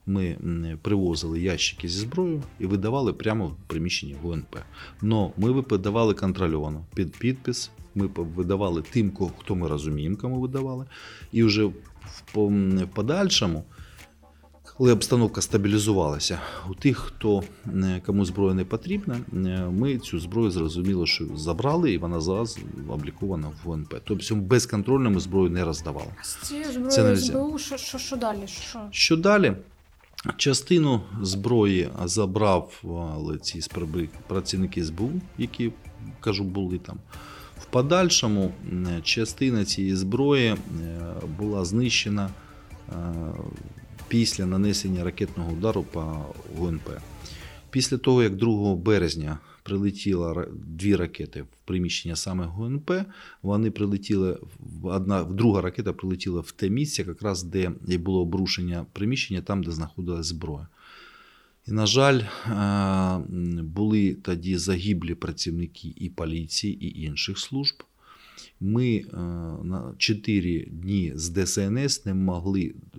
ми 0.06 0.36
привозили 0.82 1.40
ящики 1.40 1.88
зі 1.88 1.98
зброєю 1.98 2.42
і 2.58 2.66
видавали 2.66 3.12
прямо 3.12 3.48
в 3.48 3.56
приміщенні 3.66 4.16
ГУНП. 4.22 4.56
Но 5.02 5.32
ми 5.36 5.50
видавали 5.50 6.14
контрольовано 6.14 6.84
під 6.94 7.16
підпис. 7.18 7.70
Ми 7.94 8.06
видавали 8.16 8.82
тим, 8.82 9.12
хто 9.38 9.54
ми 9.54 9.68
розуміємо, 9.68 10.16
кому 10.16 10.40
видавали. 10.40 10.84
І 11.32 11.42
вже 11.44 11.64
в, 11.64 11.72
подальшому, 12.94 13.64
коли 14.76 14.92
обстановка 14.92 15.40
стабілізувалася, 15.40 16.40
у 16.70 16.74
тих, 16.74 16.98
хто 16.98 17.42
е, 17.66 18.02
кому 18.06 18.24
зброя 18.24 18.54
не 18.54 18.64
потрібна, 18.64 19.16
е, 19.32 19.36
ми 19.70 19.98
цю 19.98 20.20
зброю 20.20 20.50
зрозуміло, 20.50 21.06
що 21.06 21.24
забрали, 21.36 21.92
і 21.92 21.98
вона 21.98 22.20
зараз 22.20 22.58
облікована 22.88 23.48
в 23.48 23.66
ГУНП. 23.66 23.94
Тобто 24.04 24.34
безконтрольно 24.34 25.10
ми 25.10 25.20
зброю 25.20 25.50
не 25.50 25.64
роздавали. 25.64 26.08
А 26.20 26.24
з 26.24 26.36
цією 26.36 26.72
зброєю. 26.72 27.16
СБУ, 27.16 27.58
що, 27.58 27.76
що, 27.76 27.98
що 27.98 28.16
далі? 28.16 28.46
Що? 28.46 28.80
Що 28.90 29.16
далі? 29.16 29.56
Частину 30.36 31.00
зброї 31.22 31.88
забрали 32.04 33.38
ці 33.42 33.60
спраби- 33.60 34.08
працівники 34.26 34.84
СБУ, 34.84 35.10
які 35.38 35.72
кажу, 36.20 36.44
були 36.44 36.78
там. 36.78 36.96
Подальшому 37.74 38.52
частина 39.02 39.64
цієї 39.64 39.96
зброї 39.96 40.46
е, 40.46 40.56
була 41.38 41.64
знищена 41.64 42.30
е, 42.88 42.94
після 44.08 44.46
нанесення 44.46 45.04
ракетного 45.04 45.52
удару 45.52 45.82
по 45.82 46.00
ГУНП. 46.58 46.88
Після 47.70 47.98
того, 47.98 48.22
як 48.22 48.36
2 48.36 48.76
березня 48.76 49.38
прилетіла 49.62 50.46
дві 50.52 50.96
ракети 50.96 51.42
в 51.42 51.46
приміщення 51.64 52.16
саме 52.16 52.44
ГУНП, 52.44 52.90
вони 53.42 53.70
прилетіли 53.70 54.38
одна 54.82 55.24
друга 55.24 55.60
ракета 55.60 55.92
прилетіла 55.92 56.40
в 56.40 56.50
те 56.50 56.70
місце, 56.70 57.04
якраз 57.08 57.42
де 57.42 57.72
було 57.98 58.20
обрушення 58.20 58.86
приміщення, 58.92 59.42
там, 59.42 59.62
де 59.62 59.70
знаходилась 59.70 60.26
зброя. 60.26 60.66
І, 61.66 61.72
на 61.72 61.86
жаль, 61.86 62.20
е, 62.20 63.62
були 63.62 64.14
тоді 64.14 64.56
загиблі 64.56 65.14
працівники 65.14 65.94
і 65.96 66.10
поліції, 66.10 66.86
і 66.86 67.02
інших 67.02 67.38
служб. 67.38 67.82
Ми 68.60 68.96
е, 68.96 69.16
на 69.64 69.94
4 69.98 70.68
дні 70.70 71.12
з 71.14 71.30
ДСНС 71.30 72.06
не 72.06 72.14
могли 72.14 72.62
е, 72.64 72.98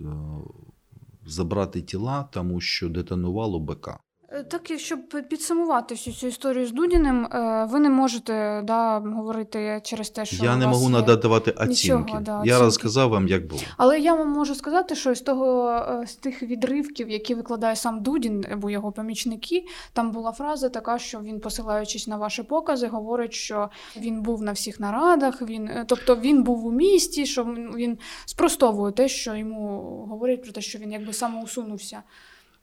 забрати 1.26 1.82
тіла, 1.82 2.28
тому 2.32 2.60
що 2.60 2.88
детонувало 2.88 3.60
БК. 3.60 4.05
Е, 4.36 4.42
Так, 4.42 4.72
щоб 4.76 5.00
підсумувати 5.28 5.94
всю 5.94 6.16
цю 6.16 6.26
історію 6.26 6.66
з 6.66 6.72
Дудіним, 6.72 7.24
е, 7.24 7.68
ви 7.70 7.80
не 7.80 7.90
можете 7.90 8.62
да, 8.64 8.98
говорити 8.98 9.80
через 9.84 10.10
те, 10.10 10.24
що 10.24 10.44
Я 10.44 10.56
не 10.56 10.66
можу 10.66 10.88
надавати 10.88 11.50
Нічого, 11.50 12.02
оцінки. 12.02 12.24
да, 12.24 12.42
Я 12.44 12.58
розказав 12.58 13.10
вам, 13.10 13.28
як 13.28 13.46
було. 13.46 13.60
Але 13.76 14.00
я 14.00 14.14
вам 14.14 14.28
можу 14.28 14.54
сказати, 14.54 14.94
що 14.94 15.14
з 15.14 15.20
того 15.20 15.70
е, 15.70 16.06
з 16.06 16.14
тих 16.14 16.42
відривків, 16.42 17.10
які 17.10 17.34
викладає 17.34 17.76
сам 17.76 18.02
Дудін 18.02 18.44
або 18.52 18.70
його 18.70 18.92
помічники, 18.92 19.64
там 19.92 20.10
була 20.10 20.32
фраза 20.32 20.68
така, 20.68 20.98
що 20.98 21.20
він, 21.20 21.40
посилаючись 21.40 22.06
на 22.08 22.16
ваші 22.16 22.42
покази, 22.42 22.86
говорить, 22.86 23.32
що 23.32 23.70
він 23.96 24.22
був 24.22 24.42
на 24.42 24.52
всіх 24.52 24.80
нарадах. 24.80 25.42
Він, 25.42 25.70
тобто 25.86 26.16
він 26.16 26.42
був 26.42 26.66
у 26.66 26.72
місті, 26.72 27.26
що 27.26 27.44
він 27.76 27.98
спростовує 28.24 28.92
те, 28.92 29.08
що 29.08 29.34
йому 29.34 29.80
говорять 30.08 30.42
про 30.42 30.52
те, 30.52 30.60
що 30.60 30.78
він 30.78 30.92
якби 30.92 31.12
самоусунувся. 31.12 32.02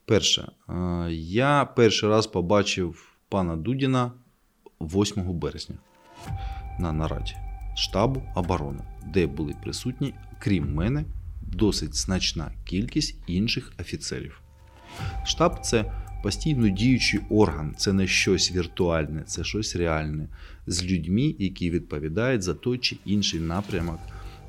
Перше, 0.06 0.48
е, 0.68 0.74
я 1.12 1.64
перший 1.64 2.08
раз 2.08 2.26
побачив 2.26 3.16
пана 3.28 3.56
Дудіна 3.56 4.12
8 4.80 5.32
березня 5.32 5.76
на 6.78 6.92
нараді 6.92 7.34
штабу 7.76 8.22
оборони, 8.34 8.80
де 9.14 9.26
були 9.26 9.54
присутні, 9.62 10.14
крім 10.38 10.74
мене, 10.74 11.04
досить 11.42 11.94
значна 11.94 12.52
кількість 12.64 13.16
інших 13.26 13.72
офіцерів. 13.80 14.40
Штаб 15.24 15.60
це 15.60 15.92
постійно 16.22 16.68
діючий 16.68 17.20
орган, 17.30 17.74
це 17.76 17.92
не 17.92 18.06
щось 18.06 18.52
віртуальне, 18.52 19.22
це 19.26 19.44
щось 19.44 19.76
реальне 19.76 20.28
з 20.66 20.84
людьми, 20.84 21.34
які 21.38 21.70
відповідають 21.70 22.42
за 22.42 22.54
той 22.54 22.78
чи 22.78 22.96
інший 23.04 23.40
напрямок 23.40 24.00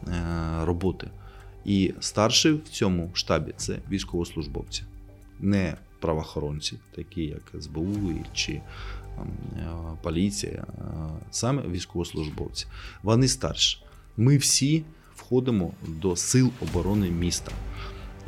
е, 0.07 0.11
роботи. 0.61 1.07
І 1.65 1.93
старший 1.99 2.53
в 2.53 2.69
цьому 2.69 3.11
штабі 3.13 3.53
це 3.57 3.77
військовослужбовці 3.89 4.83
не 5.39 5.77
правоохоронці, 5.99 6.77
такі 6.95 7.23
як 7.23 7.63
СБУ 7.63 8.13
чи 8.33 8.51
е, 8.53 8.61
поліція, 10.01 10.65
саме 11.31 11.61
військовослужбовці. 11.67 12.67
Вони 13.03 13.27
старші. 13.27 13.79
Ми 14.17 14.37
всі 14.37 14.83
входимо 15.15 15.71
до 15.87 16.15
сил 16.15 16.51
оборони 16.61 17.09
міста. 17.09 17.51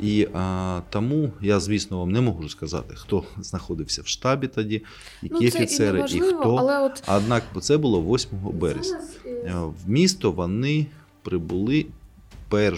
І 0.00 0.28
а, 0.34 0.80
тому 0.90 1.30
я, 1.40 1.60
звісно, 1.60 1.98
вам 1.98 2.12
не 2.12 2.20
можу 2.20 2.48
сказати, 2.48 2.94
хто 2.96 3.24
знаходився 3.40 4.02
в 4.02 4.06
штабі 4.06 4.46
тоді, 4.46 4.82
які 5.22 5.34
ну, 5.34 5.50
це 5.50 5.58
і 5.58 5.62
офіцери, 5.62 6.04
і 6.10 6.20
хто. 6.20 6.56
але 6.56 6.80
от 6.80 7.02
Однак 7.08 7.42
це 7.60 7.76
було 7.76 8.14
8 8.14 8.30
березня. 8.52 9.00
Е, 9.26 9.54
В 9.84 9.90
місто 9.90 10.32
вони 10.32 10.86
прибули 11.22 11.86
1 12.50 12.76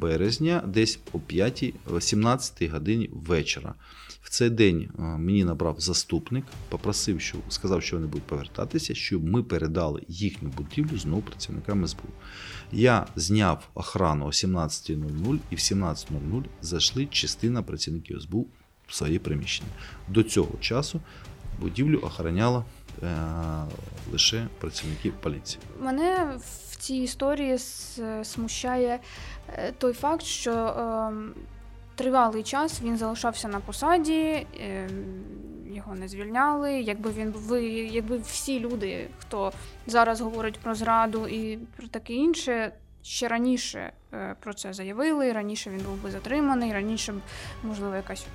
березня, 0.00 0.62
десь 0.66 0.98
о 1.12 1.18
5-17 1.18 2.70
годині 2.70 3.10
вечора. 3.12 3.74
В 4.22 4.30
цей 4.30 4.50
день 4.50 4.88
е, 4.98 5.02
мені 5.02 5.44
набрав 5.44 5.80
заступник, 5.80 6.44
попросив, 6.68 7.20
що 7.20 7.38
сказав, 7.48 7.82
що 7.82 7.96
вони 7.96 8.08
будуть 8.08 8.26
повертатися, 8.26 8.94
щоб 8.94 9.24
ми 9.24 9.42
передали 9.42 10.02
їхню 10.08 10.48
будівлю 10.48 10.98
знову 10.98 11.22
працівникам 11.22 11.86
СБУ. 11.86 12.08
Я 12.72 13.06
зняв 13.16 13.68
охрану 13.74 14.24
о 14.24 14.28
17.00 14.28 15.38
і 15.50 15.54
в 15.54 15.58
17.00 15.58 16.44
зайшли 16.62 17.06
частина 17.06 17.62
працівників 17.62 18.22
СБУ 18.22 18.46
в 18.86 18.94
свої 18.94 19.18
приміщення. 19.18 19.70
До 20.08 20.22
цього 20.22 20.58
часу 20.60 21.00
будівлю 21.60 21.98
охороняла 22.02 22.64
е, 23.02 23.16
лише 24.12 24.48
працівники 24.58 25.10
поліції. 25.10 25.62
Мене 25.80 26.38
цій 26.78 26.96
історії 26.96 27.58
смущає 28.22 29.00
е, 29.48 29.72
той 29.78 29.92
факт, 29.92 30.22
що 30.22 30.52
ем, 30.52 31.34
тривалий 31.94 32.42
час 32.42 32.82
він 32.82 32.96
залишався 32.96 33.48
на 33.48 33.60
посаді, 33.60 34.46
ем, 34.60 35.24
його 35.70 35.94
не 35.94 36.08
звільняли. 36.08 36.72
Якби 36.72 37.10
він 37.10 37.30
ви, 37.30 37.64
якби 37.68 38.18
всі 38.18 38.60
люди, 38.60 39.08
хто 39.18 39.52
зараз 39.86 40.20
говорить 40.20 40.58
про 40.58 40.74
зраду 40.74 41.28
і 41.28 41.56
про 41.76 41.88
таке 41.88 42.12
інше, 42.12 42.72
ще 43.02 43.28
раніше 43.28 43.92
е, 44.14 44.36
про 44.40 44.54
це 44.54 44.72
заявили, 44.72 45.32
раніше 45.32 45.70
він 45.70 45.80
був 45.80 46.02
би 46.02 46.10
затриманий, 46.10 46.72
раніше 46.72 47.14
можливо, 47.62 47.94
якась 47.94 48.26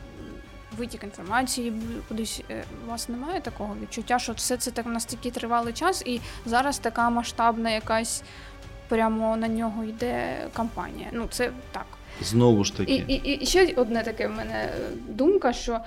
витік 0.78 1.04
інформації 1.04 1.74
кудись. 2.08 2.42
е, 2.52 2.64
У 2.88 2.92
вас 2.92 3.10
немає 3.10 3.42
такого 3.42 3.76
відчуття, 3.82 4.20
що 4.20 4.34
все 4.34 4.58
це 4.58 4.72
так 4.72 4.86
настільки 4.86 5.32
тривалий 5.32 5.74
час, 5.74 6.04
і 6.06 6.22
зараз 6.46 6.78
така 6.80 7.10
масштабна 7.10 7.70
якась 7.72 8.24
прямо 8.88 9.38
на 9.38 9.48
нього 9.48 9.84
йде 9.84 10.38
кампанія. 10.54 11.08
Ну, 11.12 11.28
це 11.32 11.52
так. 11.72 11.86
Знову 12.22 12.64
ж 12.64 12.78
таки, 12.78 13.04
і, 13.08 13.14
і 13.14 13.46
ще 13.46 13.74
одне 13.76 14.04
таке 14.04 14.28
в 14.28 14.32
мене 14.32 14.54
е, 14.54 14.70
думка, 15.10 15.54
що 15.54 15.80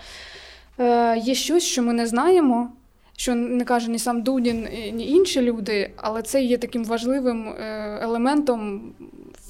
е, 0.81 1.19
є 1.19 1.35
щось, 1.35 1.65
що 1.65 1.83
ми 1.83 1.93
не 1.93 2.07
знаємо. 2.07 2.71
Що 3.19 3.35
не 3.35 3.65
каже 3.65 3.91
ні 3.91 3.99
сам 3.99 4.23
Дудін, 4.23 4.69
ні 4.93 5.11
інші 5.11 5.43
люди, 5.43 5.91
але 5.97 6.23
це 6.23 6.43
є 6.43 6.59
таким 6.59 6.85
важливим 6.85 7.49
е, 7.49 7.99
елементом 8.03 8.93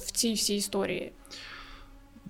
в 0.05 0.11
цій 0.11 0.33
всій 0.33 0.55
історії. 0.55 1.11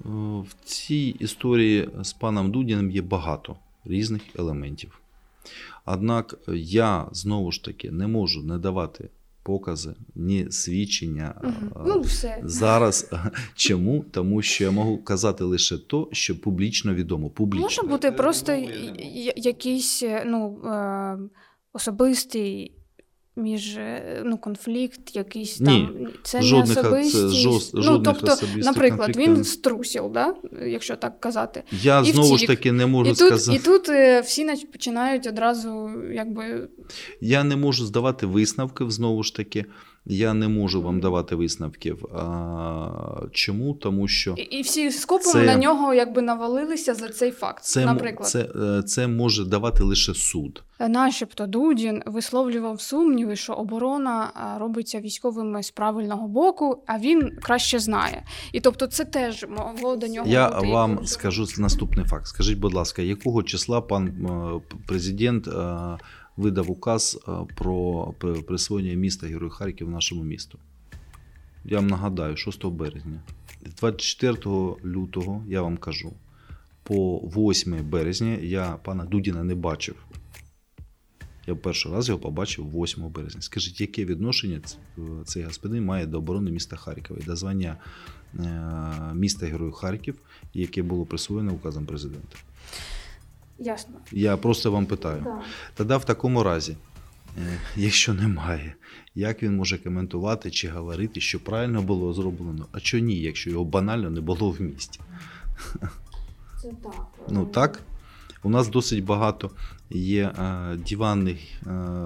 Е, 0.08 0.12
В 0.42 0.56
цій 0.64 1.16
історії 1.20 1.90
з 2.02 2.14
паном 2.14 2.52
Дудіним 2.52 2.92
є 2.92 3.02
багато 3.02 3.56
різних 3.86 4.22
елементів. 4.40 5.02
Однак 5.86 6.40
я 6.56 7.08
знову 7.12 7.52
ж 7.52 7.64
таки 7.64 7.92
не 7.92 8.08
можу 8.08 8.44
не 8.44 8.58
давати 8.58 9.10
покази, 9.44 9.96
ні 10.16 10.48
свідчення. 10.52 11.42
А, 11.76 11.84
Ну, 11.88 12.02
все. 12.02 12.40
Зараз 12.44 13.12
чому? 13.56 14.06
Тому 14.12 14.42
що 14.42 14.64
я 14.64 14.72
можу 14.72 14.98
казати 15.04 15.44
лише 15.44 15.78
то, 15.78 16.10
що 16.12 16.42
публічно 16.42 16.94
відомо. 16.94 17.30
Публічно. 17.30 17.64
Може 17.64 17.82
бути 17.84 18.12
просто 18.12 18.52
й- 18.54 18.92
й- 19.00 19.34
якийсь 19.36 20.04
е, 20.04 20.24
ну, 20.28 20.62
е, 20.66 21.18
особистий 21.74 22.77
між 23.38 23.78
е, 23.78 24.22
ну, 24.26 24.38
конфлікт, 24.38 25.16
якийсь 25.16 25.60
Ні, 25.60 25.66
там. 25.66 26.08
Це 26.24 26.42
жодних, 26.42 26.68
не 26.68 26.74
це 26.74 26.82
особистість. 26.82 27.74
ну, 27.74 27.82
жодних 27.82 28.18
тобто, 28.20 28.48
наприклад, 28.56 29.18
він 29.18 29.44
струсів, 29.44 30.12
да? 30.14 30.36
якщо 30.66 30.96
так 30.96 31.20
казати. 31.20 31.64
Я 31.72 32.02
і 32.02 32.12
знову 32.12 32.38
ж 32.38 32.48
таки 32.48 32.72
не 32.72 32.86
можу 32.86 33.12
І 33.12 33.14
тут, 33.14 33.48
і 33.56 33.60
тут 33.60 33.90
е, 33.90 34.22
всі 34.22 34.46
починають 34.72 35.28
одразу 35.28 35.92
якби. 36.12 36.68
Я 37.22 37.44
не 37.44 37.56
можу 37.56 37.86
здавати 37.86 38.26
висновків 38.26 38.92
знову 38.92 39.24
ж 39.24 39.36
таки. 39.36 39.66
Я 40.10 40.34
не 40.34 40.48
можу 40.48 40.82
вам 40.82 41.00
давати 41.00 41.36
висновків. 41.36 42.06
А, 42.16 42.88
чому? 43.32 43.74
Тому 43.74 44.08
що 44.08 44.34
І, 44.38 44.42
і 44.42 44.62
всі 44.62 44.92
скопом 44.92 45.32
Це- 45.32 45.44
на 45.44 45.56
нього 45.56 45.94
якби 45.94 46.22
навалилися 46.22 46.94
за 46.94 47.10
цей 47.10 47.32
факт. 47.32 47.64
це, 47.64 47.86
наприклад. 47.86 48.30
це, 48.30 48.40
е, 48.80 48.84
це 48.84 49.08
може 49.08 49.46
давати 49.46 49.84
лише 49.84 50.14
суд. 50.14 50.64
Начебто 50.80 51.48
Дудін 51.48 52.04
висловлював 52.06 52.82
сумніви, 52.82 53.36
що 53.36 53.54
оборона 53.54 54.32
робиться 54.60 55.00
військовими 55.00 55.64
з 55.64 55.72
правильного 55.72 56.28
боку, 56.28 56.84
а 56.88 56.98
він 57.00 57.32
краще 57.42 57.80
знає. 57.80 58.24
І 58.52 58.60
тобто 58.60 58.88
це 58.88 59.06
теж 59.06 59.46
могло 59.58 59.96
до 59.96 60.08
нього 60.08 60.28
Я 60.30 60.50
бути 60.50 60.68
вам 60.72 60.92
якось- 60.92 61.10
скажу 61.10 61.46
наступний 61.58 62.06
факт. 62.06 62.28
Скажіть, 62.28 62.60
будь 62.60 62.74
ласка, 62.74 63.02
якого 63.02 63.44
числа 63.44 63.82
пан 63.82 64.08
е, 64.08 64.62
президент 64.88 65.48
е, 65.48 65.78
видав 66.38 66.72
указ 66.72 67.20
е, 67.28 67.32
про 67.56 68.14
присвоєння 68.48 68.94
міста 68.94 69.28
Герой 69.28 69.50
Харків 69.50 69.90
нашому 69.90 70.24
місту? 70.24 70.60
Я 71.66 71.78
вам 71.78 71.88
нагадаю, 71.88 72.38
6 72.38 72.66
березня. 72.66 73.22
24 73.78 74.36
лютого 74.86 75.44
я 75.48 75.62
вам 75.62 75.78
кажу, 75.78 76.14
по 76.84 77.20
8 77.20 77.90
березня 77.90 78.38
я 78.42 78.72
пана 78.84 79.06
Дудіна 79.06 79.44
не 79.44 79.56
бачив. 79.56 79.96
Я 81.48 81.56
перший 81.56 81.92
раз 81.92 82.10
його 82.10 82.20
побачив 82.20 82.72
8 82.72 83.10
березня. 83.10 83.42
Скажіть, 83.42 83.82
яке 83.82 84.06
відношення 84.06 84.62
цей 85.26 85.44
господин 85.44 85.86
має 85.86 86.06
до 86.06 86.18
оборони 86.18 86.52
міста 86.52 86.76
Харкова 86.76 87.20
і 87.24 87.26
до 87.26 87.36
звання 87.36 87.78
е, 88.40 89.14
міста 89.14 89.46
Герою 89.46 89.72
Харків, 89.72 90.20
яке 90.54 90.84
було 90.84 91.06
присвоєно 91.06 91.54
указом 91.54 91.86
президента? 91.86 92.38
Ясно. 93.60 93.96
Я 94.12 94.38
просто 94.38 94.72
вам 94.72 94.86
питаю. 94.86 95.22
Да. 95.24 95.42
Тоді 95.76 95.94
в 95.94 96.06
такому 96.06 96.44
разі, 96.44 96.78
е, 97.38 97.60
якщо 97.76 98.14
немає, 98.14 98.76
як 99.16 99.44
він 99.44 99.56
може 99.56 99.78
коментувати 99.78 100.52
чи 100.52 100.70
говорити, 100.70 101.22
що 101.22 101.40
правильно 101.40 101.82
було 101.82 102.14
зроблено, 102.14 102.66
а 102.72 102.80
що 102.80 103.00
ні, 103.00 103.20
якщо 103.20 103.50
його 103.50 103.66
банально 103.66 104.10
не 104.10 104.22
було 104.22 104.52
в 104.52 104.62
місті? 104.62 105.00
Це 106.62 106.70
так. 106.84 107.08
Ну 107.30 107.46
так. 107.46 107.82
У 108.44 108.50
нас 108.50 108.68
досить 108.68 109.04
багато 109.04 109.52
є 109.90 110.24
е, 110.24 110.78
диванних 110.90 111.38
е, 111.68 112.06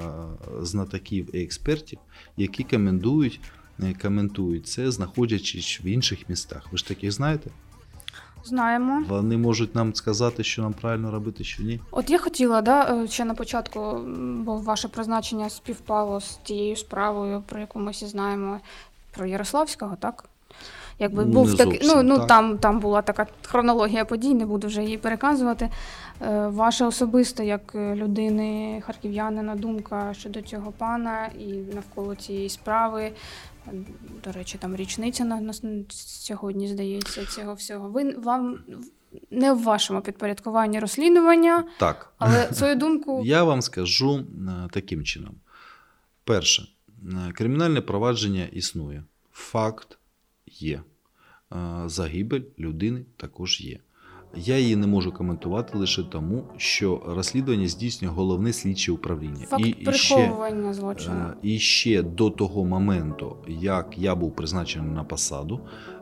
знатоків 0.61 1.35
і 1.35 1.43
експертів, 1.43 1.99
які 2.37 2.63
коментують, 2.63 3.39
коментують 4.01 4.67
це, 4.67 4.91
знаходячись 4.91 5.81
в 5.83 5.85
інших 5.85 6.29
містах. 6.29 6.71
Ви 6.71 6.77
ж 6.77 6.87
таких 6.87 7.11
знаєте? 7.11 7.49
Знаємо. 8.43 9.03
Вони 9.09 9.37
можуть 9.37 9.75
нам 9.75 9.95
сказати, 9.95 10.43
що 10.43 10.61
нам 10.61 10.73
правильно 10.73 11.11
робити, 11.11 11.43
що 11.43 11.63
ні. 11.63 11.79
От 11.91 12.09
я 12.09 12.17
хотіла, 12.17 12.61
да, 12.61 13.03
е, 13.03 13.07
ще 13.07 13.25
на 13.25 13.33
початку, 13.33 13.99
бо 14.37 14.55
ваше 14.57 14.87
призначення 14.87 15.49
співпало 15.49 16.21
з 16.21 16.39
тією 16.43 16.75
справою, 16.75 17.43
про 17.45 17.59
яку 17.59 17.79
ми 17.79 17.91
всі 17.91 18.07
знаємо, 18.07 18.59
про 19.11 19.25
Ярославського, 19.25 19.95
так? 19.99 20.25
Якби 20.99 21.25
Ну, 21.25 21.31
був 21.31 21.49
не 21.49 21.55
такий, 21.55 21.79
ну, 21.83 21.87
зовсім 21.87 22.07
ну 22.07 22.17
так. 22.17 22.27
там, 22.27 22.57
там 22.57 22.79
була 22.79 23.01
така 23.01 23.27
хронологія 23.47 24.05
подій, 24.05 24.33
не 24.33 24.45
буду 24.45 24.67
вже 24.67 24.83
її 24.83 24.97
переказувати. 24.97 25.69
Е, 26.21 26.47
Ваша 26.47 26.87
особиста, 26.87 27.43
як 27.43 27.61
е, 27.75 27.95
людини 27.95 28.81
харків'янина, 28.85 29.55
думка 29.55 30.13
щодо 30.13 30.41
цього 30.41 30.71
пана 30.71 31.29
і 31.39 31.53
навколо 31.75 32.15
цієї 32.15 32.49
справи. 32.49 33.11
До 34.23 34.31
речі, 34.31 34.57
там 34.57 34.75
річниця 34.75 35.25
на 35.25 35.41
нас 35.41 35.63
сьогодні, 35.89 36.67
здається, 36.67 37.25
цього 37.25 37.53
всього. 37.53 37.89
Ви 37.89 38.11
вам 38.11 38.59
не 39.31 39.53
в 39.53 39.63
вашому 39.63 40.01
підпорядкуванні 40.01 40.79
розслідування, 40.79 41.63
Так. 41.77 42.13
але 42.17 42.53
свою 42.53 42.75
думку 42.75 43.21
Я 43.25 43.43
вам 43.43 43.61
скажу 43.61 44.17
е, 44.19 44.23
таким 44.71 45.03
чином: 45.03 45.35
перше, 46.23 46.67
е, 47.03 47.31
кримінальне 47.31 47.81
провадження 47.81 48.45
існує. 48.45 49.03
Факт 49.31 49.97
є. 50.47 50.81
Е, 51.53 51.83
Загибель 51.85 52.41
людини 52.59 53.05
також 53.17 53.61
є. 53.61 53.79
Я 54.35 54.57
її 54.57 54.75
не 54.75 54.87
можу 54.87 55.11
коментувати 55.11 55.77
лише 55.77 56.03
тому, 56.03 56.43
що 56.57 57.01
розслідування 57.07 57.67
здійснює 57.67 58.11
головне 58.11 58.53
слідче 58.53 58.91
управління. 58.91 59.45
факт 59.45 59.63
і 59.65 59.93
ще, 59.93 60.15
приховування 60.15 60.73
злочину. 60.73 61.15
Е, 61.15 61.33
І 61.41 61.59
ще 61.59 62.03
до 62.03 62.29
того 62.29 62.65
моменту, 62.65 63.35
як 63.47 63.97
я 63.97 64.15
був 64.15 64.35
призначений 64.35 64.91
на 64.91 65.03
посаду, 65.03 65.59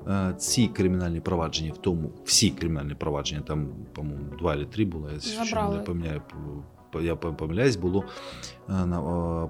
е, 0.08 0.34
ці 0.38 0.68
кримінальні 0.68 1.20
провадження, 1.20 1.72
в 1.72 1.78
тому 1.78 2.12
всі 2.26 2.50
кримінальні 2.50 2.96
провадження, 2.96 3.42
там, 3.42 3.68
по-моєму, 3.94 4.38
два 4.40 4.58
чи 4.58 4.66
три 4.66 4.86
було, 4.86 5.10
я 5.14 5.46
ще 5.46 5.56
не 5.56 5.78
пам'ятаю, 5.78 6.22
я 7.02 7.16
помиляюсь, 7.16 7.76
було 7.76 8.04
е, 8.70 8.74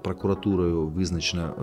прокуратурою 0.04 0.88
визначена 0.88 1.54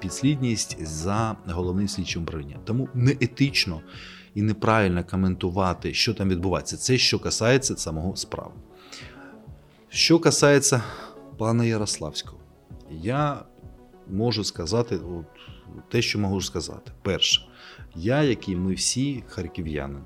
підслідність 0.00 0.86
за 0.86 1.36
головним 1.46 1.88
слідчим 1.88 2.22
управлінням. 2.22 2.60
Тому 2.64 2.88
неетично 2.94 3.80
і 4.34 4.42
неправильно 4.42 5.04
коментувати, 5.04 5.94
що 5.94 6.14
там 6.14 6.28
відбувається. 6.28 6.76
Це 6.76 6.98
що 6.98 7.18
касається 7.18 7.76
самого 7.76 8.16
справи. 8.16 8.52
Що 9.88 10.18
касається 10.18 10.82
пана 11.38 11.64
Ярославського, 11.64 12.38
я 12.90 13.44
можу 14.10 14.44
сказати 14.44 14.96
от, 14.96 15.26
те, 15.90 16.02
що 16.02 16.18
можу 16.18 16.40
сказати. 16.40 16.92
Перше, 17.02 17.48
я, 17.94 18.22
як 18.22 18.48
і 18.48 18.56
ми 18.56 18.74
всі 18.74 19.24
харків'яни, 19.28 20.00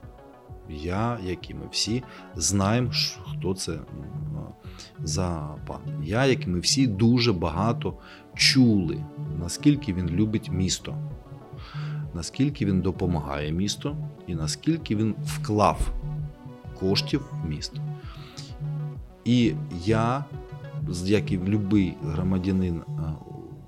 я, 0.71 1.19
як 1.25 1.51
і 1.51 1.55
ми 1.55 1.69
всі, 1.73 2.03
знаємо, 2.37 2.91
хто 3.33 3.55
це 3.55 3.79
за 5.05 5.57
пан. 5.67 5.81
Я, 6.05 6.27
як 6.27 6.47
і 6.47 6.51
ми 6.51 6.61
всі, 6.61 6.87
дуже 6.87 7.33
багато 7.33 7.99
чули, 8.35 9.05
наскільки 9.39 9.93
він 9.93 10.11
любить 10.11 10.51
місто. 10.51 10.97
наскільки 12.15 12.67
він 12.67 12.81
допомагає 12.81 13.53
місту 13.53 13.97
і 14.27 14.35
наскільки 14.35 14.97
він 14.97 15.15
вклав 15.25 15.93
коштів 16.81 17.33
в 17.45 17.49
місто. 17.49 17.81
І 19.25 19.55
я, 19.85 20.25
як 21.05 21.33
і 21.33 21.39
будь-який 21.39 21.95
громадянин, 22.03 22.83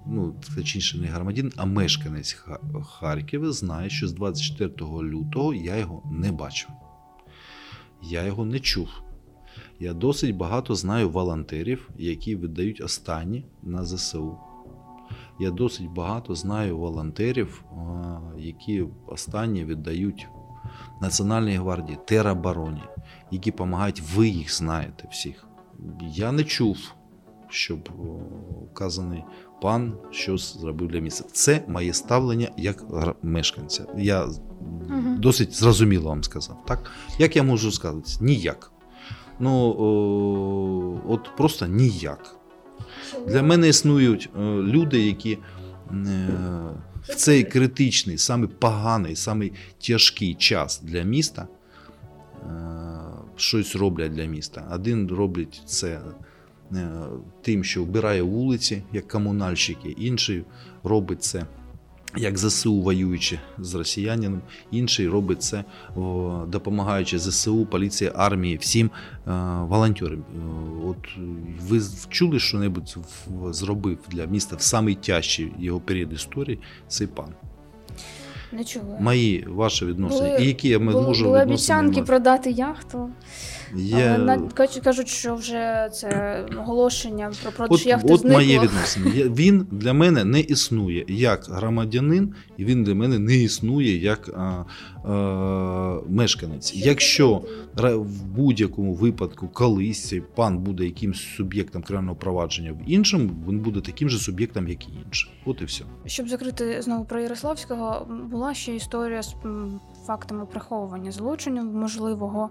ну, 0.06 0.34
точніше, 0.56 0.98
не 0.98 1.06
громадянин, 1.06 1.52
а 1.56 1.64
мешканець 1.64 2.32
Ха- 2.32 2.60
Харкова, 2.84 3.52
знає, 3.52 3.90
що 3.90 4.08
з 4.08 4.12
24 4.12 4.72
лютого 5.02 5.54
я 5.54 5.76
його 5.76 6.02
не 6.12 6.32
бачив. 6.32 6.70
Я 8.02 8.24
його 8.24 8.44
не 8.44 8.60
чув. 8.60 8.88
Я 9.80 9.94
досить 9.94 10.36
багато 10.36 10.74
знаю 10.74 11.10
волонтерів, 11.10 11.90
які 11.98 12.36
видають 12.36 12.80
останні 12.80 13.44
на 13.62 13.84
ЗСУ. 13.84 14.36
Я 15.40 15.50
досить 15.50 15.90
багато 15.90 16.34
знаю 16.34 16.78
волонтерів, 16.78 17.64
які 18.38 18.84
останні 19.06 19.64
віддають 19.64 20.28
Національній 21.00 21.57
гвардії, 21.57 21.98
теробороні, 22.07 22.83
які 23.31 23.50
допомагають, 23.50 24.02
ви 24.14 24.28
їх 24.28 24.54
знаєте 24.54 25.09
всіх. 25.11 25.44
Я 26.00 26.33
не 26.33 26.44
чув, 26.44 26.78
щоб 27.48 27.88
вказаний 28.72 29.24
пан 29.62 29.94
щось 30.11 30.59
зробив 30.59 30.88
для 30.88 30.98
міста. 31.00 31.24
Це 31.33 31.64
моє 31.68 31.92
ставлення 31.92 32.48
як 32.57 32.85
мешканця. 33.22 33.85
Я 33.96 34.28
Мгм. 34.88 35.16
досить 35.20 35.54
зрозуміло 35.54 36.09
вам 36.09 36.22
сказав. 36.24 36.57
Так? 36.66 36.90
Як 37.18 37.37
я 37.37 37.42
можу 37.42 37.72
сказати? 37.72 38.12
Ніяк. 38.20 38.72
Ну, 39.40 39.50
о, 39.78 41.12
от 41.12 41.37
просто 41.37 41.66
ніяк. 41.66 42.37
Для 43.26 43.42
мене 43.42 43.68
існують 43.68 44.31
люди, 44.62 45.00
які 45.07 45.38
е, 45.90 46.28
в 47.08 47.14
цей 47.14 47.44
критичний, 47.44 48.18
самий 48.18 48.48
поганий, 48.48 49.16
самий 49.16 49.52
тяжкий 49.78 50.34
час 50.34 50.80
для 50.82 51.02
міста 51.02 51.48
е, 51.48 52.48
щось 53.36 53.76
роблять 53.76 54.12
для 54.12 54.24
міста. 54.24 54.68
Один 54.72 55.08
робить 55.08 55.62
це 55.66 56.00
е, 56.72 56.88
тим, 57.42 57.64
що 57.64 57.84
вбирає 57.84 58.22
вулиці, 58.22 58.82
як 58.92 59.08
комунальщики, 59.08 59.88
інший 59.88 60.44
робить 60.82 61.22
це. 61.22 61.46
Як 62.16 62.38
ЗСУ 62.38 62.80
воюючи 62.80 63.38
з 63.58 63.74
росіянином, 63.74 64.40
інший 64.70 65.08
робить 65.08 65.42
це 65.42 65.64
допомагаючи 66.48 67.18
ЗСУ, 67.18 67.66
поліції, 67.66 68.12
армії, 68.14 68.56
всім 68.56 68.90
е, 69.26 69.30
волонтерам. 69.60 70.18
Е, 70.18 70.40
От 70.86 70.96
ви 71.68 71.80
чули, 72.08 72.38
що 72.38 72.58
небудь 72.58 72.96
зробив 73.50 73.98
для 74.10 74.24
міста 74.24 74.56
в 74.56 74.62
самий 74.62 74.94
тяжчий 74.94 75.52
його 75.58 75.80
період 75.80 76.12
історії 76.12 76.58
цей 76.88 77.06
пан? 77.06 77.28
Не 78.52 78.64
чула. 78.64 78.96
Мої 79.00 79.44
ваші 79.48 79.84
відносини. 79.86 80.28
Були- 80.30 80.42
І 80.44 80.46
які 80.46 80.68
я 80.68 80.78
можу 80.78 81.24
були 81.24 81.42
обіцянки 81.42 82.02
продати 82.02 82.50
яхту. 82.50 83.10
На- 83.74 84.48
кажуть- 84.83 85.09
що 85.09 85.35
вже 85.35 85.88
це 85.92 86.40
оголошення 86.59 87.33
про 87.42 87.52
продаж 87.52 87.81
От, 87.81 87.87
яхти 87.87 88.12
от 88.12 88.20
зникло. 88.20 88.38
моє 88.38 88.61
відносини. 88.61 89.11
Він 89.11 89.66
для 89.70 89.92
мене 89.92 90.24
не 90.24 90.40
існує 90.40 91.04
як 91.09 91.44
громадянин, 91.48 92.35
і 92.57 92.64
він 92.64 92.85
для 92.85 92.94
мене 92.94 93.18
не 93.18 93.37
існує 93.37 93.98
як 93.98 94.28
а, 94.28 94.64
а, 95.09 96.00
мешканець. 96.09 96.72
Якщо 96.74 97.42
в 97.76 98.24
будь-якому 98.24 98.94
випадку 98.94 99.48
колись 99.48 100.09
цей 100.09 100.20
пан 100.20 100.59
буде 100.59 100.85
якимсь 100.85 101.20
суб'єктом 101.37 101.83
кримінального 101.83 102.16
провадження 102.16 102.72
в 102.72 102.78
іншому, 102.90 103.31
він 103.48 103.59
буде 103.59 103.81
таким 103.81 104.09
же 104.09 104.18
суб'єктом, 104.18 104.68
як 104.68 104.88
і 104.88 104.88
інший. 105.07 105.31
От 105.44 105.62
і 105.62 105.64
все. 105.64 105.85
Щоб 106.07 106.28
закрити 106.28 106.83
знову 106.83 107.04
про 107.04 107.20
Ярославського, 107.20 108.07
була 108.31 108.54
ще 108.54 108.74
історія 108.76 109.22
з 109.22 109.35
фактами 110.07 110.46
приховування 110.46 111.12
злочинів 111.12 111.64
можливого. 111.64 112.50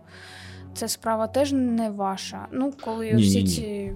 Це 0.77 0.87
справа 0.87 1.27
теж 1.27 1.51
не 1.51 1.89
ваша. 1.89 2.47
Ну, 2.51 2.73
коли 2.81 3.13
Ні, 3.13 3.21
всі 3.21 3.37
ні, 3.37 3.43
ні. 3.43 3.49
ці 3.49 3.93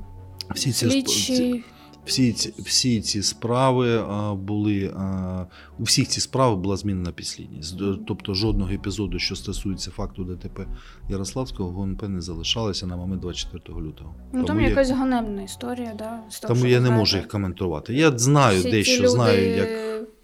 Всі 0.56 0.72
ці, 0.72 0.90
слідчі. 0.90 1.64
всі, 2.06 2.34
ці, 2.34 2.54
всі 2.58 3.02
ці 3.02 3.22
справи 3.24 3.98
а, 4.10 4.34
були 4.34 4.92
а, 4.98 5.46
у 5.80 5.84
всіх 5.84 6.08
ці 6.08 6.22
справи 6.22 6.56
була 6.56 6.78
змінена 6.78 7.12
підслідність. 7.12 7.76
Тобто 8.08 8.34
жодного 8.34 8.72
епізоду, 8.72 9.20
що 9.20 9.36
стосується 9.36 9.92
факту 9.92 10.24
ДТП 10.24 10.66
Ярославського, 11.10 11.82
ГНП 11.82 12.04
не 12.04 12.22
залишалося 12.22 12.88
на 12.88 12.96
момент 12.96 13.22
24 13.22 13.80
лютого. 13.82 14.16
Ну 14.34 14.44
там 14.44 14.62
я- 14.62 14.70
якась 14.70 14.90
ганебна 14.90 15.42
історія, 15.42 15.94
да, 15.98 16.20
з 16.30 16.40
того, 16.40 16.54
тому 16.54 16.66
я 16.68 16.80
не 16.80 16.90
можу 16.90 17.18
їх 17.18 17.28
коментувати. 17.28 17.94
Я 17.94 18.18
знаю 18.18 18.60
Всі 18.60 18.72
дещо, 18.72 18.98
люди 18.98 19.08
знаю, 19.08 19.56
як. 19.58 19.70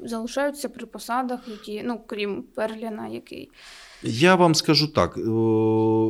Залишаються 0.08 0.70
при 0.70 0.86
посадах, 0.86 1.40
які, 1.48 1.84
ну, 1.86 2.02
крім 2.08 2.44
Перліна, 2.44 3.08
який. 3.08 3.50
Я 4.04 4.36
вам 4.36 4.56
скажу 4.56 4.88
так: 4.88 5.18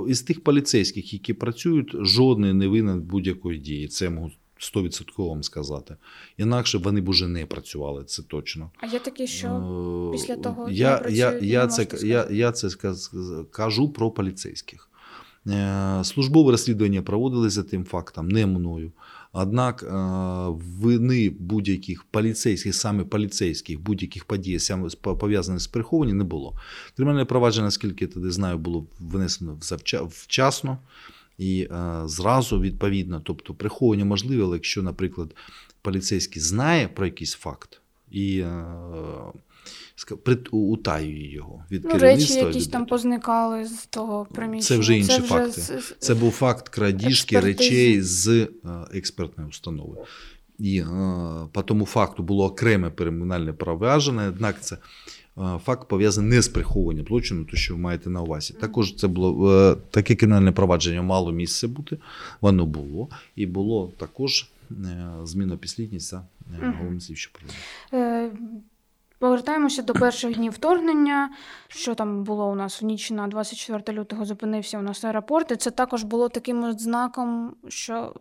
із 0.07 0.21
тих 0.21 0.43
поліцейських, 0.43 1.13
які 1.13 1.33
працюють, 1.33 1.95
жодний 1.99 2.53
не 2.53 2.67
винен 2.67 3.01
будь-якої 3.01 3.60
дії. 3.60 3.88
Це 3.88 4.10
можу 4.10 4.36
100% 4.60 5.27
вам 5.27 5.43
сказати. 5.43 5.95
Інакше 6.38 6.77
вони 6.77 7.01
б 7.01 7.10
уже 7.10 7.27
не 7.27 7.45
працювали, 7.45 8.03
це 8.03 8.23
точно. 8.23 8.71
А 8.77 8.86
є 8.86 8.99
такі, 8.99 9.27
що 9.27 9.47
Е, 9.47 10.12
після 10.12 10.36
того, 10.36 10.69
я, 10.69 10.89
я, 10.89 10.99
працюють, 10.99 11.43
я, 11.43 11.63
не 11.63 11.67
це, 11.67 12.07
я, 12.07 12.27
я 12.31 12.51
це 12.51 12.69
кажу 13.51 13.89
про 13.89 14.12
поліцейських. 14.12 14.89
Е, 15.47 16.03
Службове 16.03 16.51
розслідування 16.51 17.01
проводили 17.01 17.49
за 17.49 17.63
тим 17.63 17.86
фактом, 17.86 18.27
не 18.27 18.45
мною. 18.45 18.91
Однак 19.39 19.84
е, 19.84 19.88
вини 20.80 21.30
будь-яких 21.30 22.04
поліцейських, 22.04 22.76
саме 22.76 23.04
поліцейських, 23.04 23.82
будь-яких 23.82 24.26
подій, 24.26 24.58
пов'язаних 25.02 25.62
з 25.62 25.67
прихованням, 25.67 26.17
не 26.17 26.23
було. 26.23 26.56
Кримінальне 26.95 27.26
провадження, 27.26 27.65
наскільки 27.65 28.06
я 28.06 28.12
тоді 28.12 28.30
знаю, 28.30 28.58
було 28.58 28.86
внесено 29.00 29.58
завча- 29.62 30.08
вчасно 30.12 30.78
і 31.38 31.67
е, 31.71 32.02
зразу 32.06 32.62
відповідно. 32.62 33.21
Тобто 33.23 33.54
приховування 33.54 34.06
можливе, 34.06 34.43
але 34.43 34.56
якщо, 34.56 34.84
наприклад, 34.84 35.36
поліцейський 35.82 36.41
знає 36.41 36.88
про 36.88 37.06
якийсь 37.06 37.34
факт 37.34 37.82
і 38.12 38.39
е, 38.39 38.63
утаює 40.51 41.32
його 41.34 41.63
від 41.71 41.86
Ну, 41.86 41.97
речі 41.97 42.34
якісь 42.34 42.65
від- 42.65 42.71
там 42.71 42.86
позникали 42.86 43.65
з 43.65 43.86
того 43.86 44.27
приміщення. 44.36 44.62
Це 44.62 44.77
вже 44.77 44.97
інші 44.97 45.21
факти. 45.21 45.62
з- 45.62 45.95
Це 45.99 46.15
був 46.15 46.32
факт 46.32 46.69
крадіжки 46.69 47.36
Експертизи. 47.36 47.69
речей 47.69 48.01
з 48.01 48.27
е, 48.27 48.47
експертної 48.93 49.49
установи. 49.49 49.97
І 50.60 50.80
е, 50.80 50.86
по 51.51 51.62
тому 51.62 51.86
факту 51.86 52.23
було 52.23 52.45
окреме 52.45 52.91
кримінальне 52.91 53.53
провадження, 53.53 54.27
однак 54.27 54.62
це 54.62 54.77
е, 55.38 55.60
факт 55.65 55.88
пов'язаний 55.88 56.30
не 56.30 56.41
з 56.41 56.47
прихованням 56.47 57.06
злочину, 57.06 57.45
то 57.45 57.58
що 57.58 57.73
ви 57.73 57.80
маєте 57.80 58.10
на 58.10 58.21
увазі. 58.21 58.53
Також 58.62 58.95
це 58.95 59.08
було 59.08 59.75
таке 59.91 60.15
кримінальне 60.15 60.51
провадження 60.51 61.01
мало 61.01 61.32
місце 61.32 61.67
бути, 61.67 61.97
воно 62.41 62.65
було. 62.65 63.08
І 63.36 63.45
було 63.45 63.91
також 63.97 64.49
зміна 65.23 65.58
підслідність 65.58 66.10
за 66.10 66.25
головним 66.62 67.01
слідчим. 67.01 67.32
Повертаємося 69.19 69.82
до 69.82 69.93
перших 69.93 70.36
днів 70.36 70.51
вторгнення. 70.51 71.30
Що 71.67 71.95
там 71.95 72.23
було 72.23 72.49
у 72.49 72.56
нас 72.56 72.82
в 72.82 72.86
ніч 72.86 73.12
на 73.12 73.27
24 73.27 73.99
лютого 73.99 74.25
зупинився 74.25 74.80
у 74.80 74.82
нас 74.82 75.03
аеропорт. 75.03 75.51
І 75.51 75.56
це 75.56 75.71
також 75.71 76.03
було 76.03 76.30
таким 76.30 76.71
знаком, 76.71 77.56
що 77.67 78.13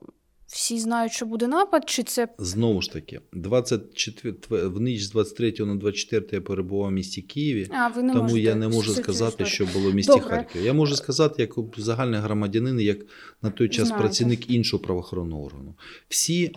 всі 0.57 0.79
знають, 0.79 1.13
що 1.13 1.27
буде 1.27 1.47
напад, 1.47 1.83
чи 1.87 2.03
це 2.03 2.29
Знову 2.39 2.83
ж 2.83 2.93
таки, 2.93 3.21
24, 3.33 4.37
в 4.51 4.81
ніч 4.81 5.03
з 5.03 5.11
23 5.11 5.55
на 5.59 5.75
24 5.75 6.27
я 6.33 6.41
перебував 6.41 6.89
в 6.89 6.93
місті 6.93 7.23
Києві. 7.23 7.69
а 7.71 7.89
ви 7.89 8.03
не 8.03 8.13
Тому 8.13 8.37
я 8.37 8.55
не 8.55 8.69
можу 8.69 8.95
сказати, 8.95 9.45
що 9.47 9.67
було 9.75 9.91
в 9.91 9.95
місті 9.95 10.13
Добре. 10.13 10.29
Харків. 10.29 10.65
Я 10.65 10.73
можу 10.73 10.97
сказати, 10.97 11.43
як 11.43 11.51
загальний 11.77 12.21
громадянин, 12.21 12.81
як 12.81 12.99
на 13.43 13.51
той 13.51 13.69
час 13.69 13.89
Знаєте. 13.89 14.03
працівник 14.03 14.51
іншого 14.51 14.83
правоохоронного 14.83 15.45
органу. 15.45 15.75
Всі 16.09 16.45
е, 16.45 16.51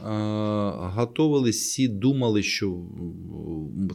готувалися, 0.75 1.59
всі 1.59 1.87
думали, 1.87 2.43
що 2.43 2.79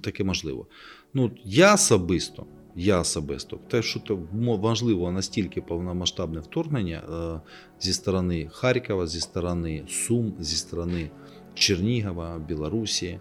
таке 0.03 0.25
можливо. 0.25 0.67
Ну, 1.15 1.31
я 1.45 1.75
особисто, 1.75 2.47
я 2.77 3.01
особисто, 3.01 3.59
те, 3.69 3.83
що 3.83 4.01
то 4.01 4.19
важливо 4.33 5.13
настільки 5.13 5.61
повномасштабне 5.61 6.41
вторгнення 6.41 6.97
е, 6.97 7.41
зі 7.81 7.93
сторони 7.93 8.49
Харкова, 8.53 9.07
зі 9.07 9.21
сторони 9.21 9.85
Сум, 9.89 10.35
зі 10.41 10.57
сторони 10.57 11.11
Чернігова, 11.55 12.39
Білорусі, 12.39 13.07
е, 13.07 13.21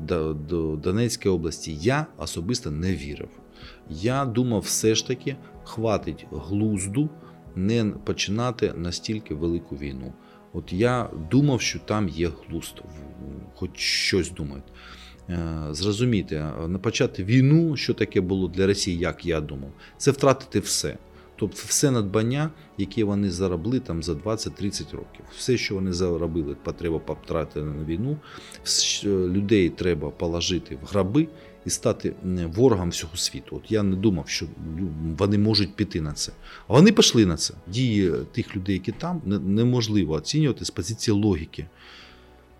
до, 0.00 0.34
до 0.34 0.76
Донецької 0.76 1.34
області, 1.34 1.78
я 1.80 2.06
особисто 2.18 2.70
не 2.70 2.96
вірив. 2.96 3.28
Я 3.90 4.24
думав, 4.24 4.60
все 4.60 4.94
ж 4.94 5.06
таки 5.06 5.36
хватить 5.64 6.26
глузду 6.30 7.08
не 7.56 7.84
починати 7.84 8.72
настільки 8.72 9.34
велику 9.34 9.76
війну. 9.76 10.12
От 10.52 10.72
я 10.72 11.10
думав, 11.30 11.60
що 11.60 11.78
там 11.78 12.08
є 12.08 12.30
глузд, 12.48 12.82
хоч 13.54 13.70
щось 13.78 14.30
думають. 14.30 14.64
Е, 15.30 15.68
Зрозуміти, 15.70 16.36
е, 16.36 16.78
почати 16.82 17.24
війну, 17.24 17.76
що 17.76 17.94
таке 17.94 18.20
було 18.20 18.48
для 18.48 18.66
Росії, 18.66 18.98
як 18.98 19.26
я 19.26 19.40
думав, 19.40 19.70
це 19.96 20.10
втратити 20.10 20.60
все. 20.60 20.96
Тобто 21.36 21.62
все 21.66 21.90
надбання, 21.90 22.50
яке 22.78 23.04
вони 23.04 23.30
заробили 23.30 23.80
там 23.80 24.02
за 24.02 24.12
20-30 24.12 24.92
років. 24.92 25.24
Все, 25.36 25.56
що 25.56 25.74
вони 25.74 25.92
заробили, 25.92 26.56
потреба 26.62 26.98
потратити 26.98 27.66
на 27.66 27.84
війну, 27.84 28.16
людей 29.04 29.68
треба 29.70 30.10
положити 30.10 30.78
в 30.82 30.86
граби 30.86 31.28
і 31.66 31.70
стати 31.70 32.14
ворогом 32.54 32.90
всього 32.90 33.16
світу. 33.16 33.56
От 33.56 33.72
я 33.72 33.82
не 33.82 33.96
думав, 33.96 34.28
що 34.28 34.46
вони 35.18 35.38
можуть 35.38 35.74
піти 35.74 36.00
на 36.00 36.12
це. 36.12 36.32
А 36.68 36.72
вони 36.72 36.92
пішли 36.92 37.26
на 37.26 37.36
це. 37.36 37.54
Дії 37.66 38.12
тих 38.32 38.56
людей, 38.56 38.74
які 38.74 38.92
там, 38.92 39.22
неможливо 39.26 40.14
оцінювати 40.14 40.64
з 40.64 40.70
позиції 40.70 41.14
логіки. 41.14 41.66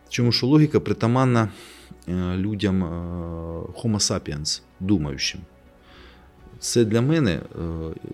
Чому 0.08 0.32
що 0.32 0.46
логіка 0.46 0.80
притаманна 0.80 1.42
е, 1.42 1.48
людям 2.36 2.84
е, 2.84 2.86
Homo 3.80 3.98
sapiens, 3.98 4.62
думаючим. 4.80 5.40
Це 6.58 6.84
для 6.84 7.00
мене 7.00 7.30
е, 7.30 7.40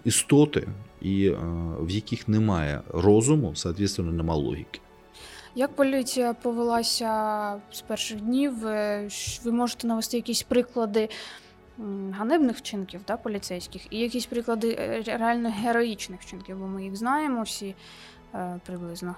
істоти, 0.04 0.68
і 1.00 1.30
в 1.80 1.90
яких 1.90 2.28
немає 2.28 2.80
розуму, 2.88 3.54
соответственно, 3.54 4.12
немає 4.12 4.40
логіки. 4.40 4.80
Як 5.54 5.76
поліція 5.76 6.34
повелася 6.34 7.54
з 7.72 7.80
перших 7.80 8.20
днів? 8.20 8.54
Ви 9.44 9.52
можете 9.52 9.86
навести 9.86 10.16
якісь 10.16 10.42
приклади 10.42 11.08
ганебних 12.12 12.56
вчинків 12.56 13.00
да, 13.06 13.16
поліцейських 13.16 13.82
і 13.90 13.98
якісь 13.98 14.26
приклади 14.26 15.02
реально 15.06 15.50
героїчних 15.50 16.20
вчинків, 16.20 16.58
бо 16.58 16.66
ми 16.66 16.84
їх 16.84 16.96
знаємо 16.96 17.42
всі 17.42 17.74
приблизно. 18.66 19.16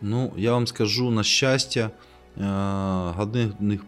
Ну, 0.00 0.32
я 0.36 0.52
вам 0.52 0.66
скажу 0.66 1.10
на 1.10 1.22
щастя. 1.22 1.90
Е, 2.36 2.42
ганебних 3.16 3.84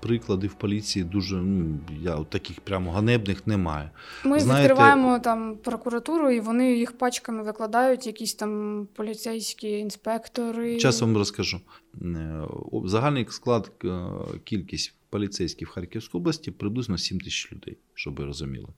прикладів 0.00 0.54
поліції 0.54 1.04
дуже 1.04 1.36
ну, 1.36 1.78
я 2.02 2.24
таких 2.24 2.60
прямо 2.60 2.92
ганебних 2.92 3.46
немає. 3.46 3.90
Ми 4.24 4.40
Знаєте, 4.40 4.68
відкриваємо 4.68 5.18
там 5.18 5.56
прокуратуру, 5.56 6.30
і 6.30 6.40
вони 6.40 6.76
їх 6.76 6.98
пачками 6.98 7.42
викладають, 7.42 8.06
якісь 8.06 8.34
там 8.34 8.86
поліцейські 8.94 9.70
інспектори. 9.70 10.78
Часом 10.78 11.16
розкажу. 11.16 11.60
Е, 12.02 12.42
загальний 12.84 13.26
склад 13.30 13.72
е, 13.84 14.08
кількість 14.44 14.94
поліцейських 15.10 15.68
в 15.68 15.72
Харківській 15.72 16.18
області 16.18 16.50
приблизно 16.50 16.98
7 16.98 17.20
тисяч 17.20 17.52
людей, 17.52 17.78
щоб 17.94 18.14
ви 18.14 18.24
розуміли. 18.24 18.68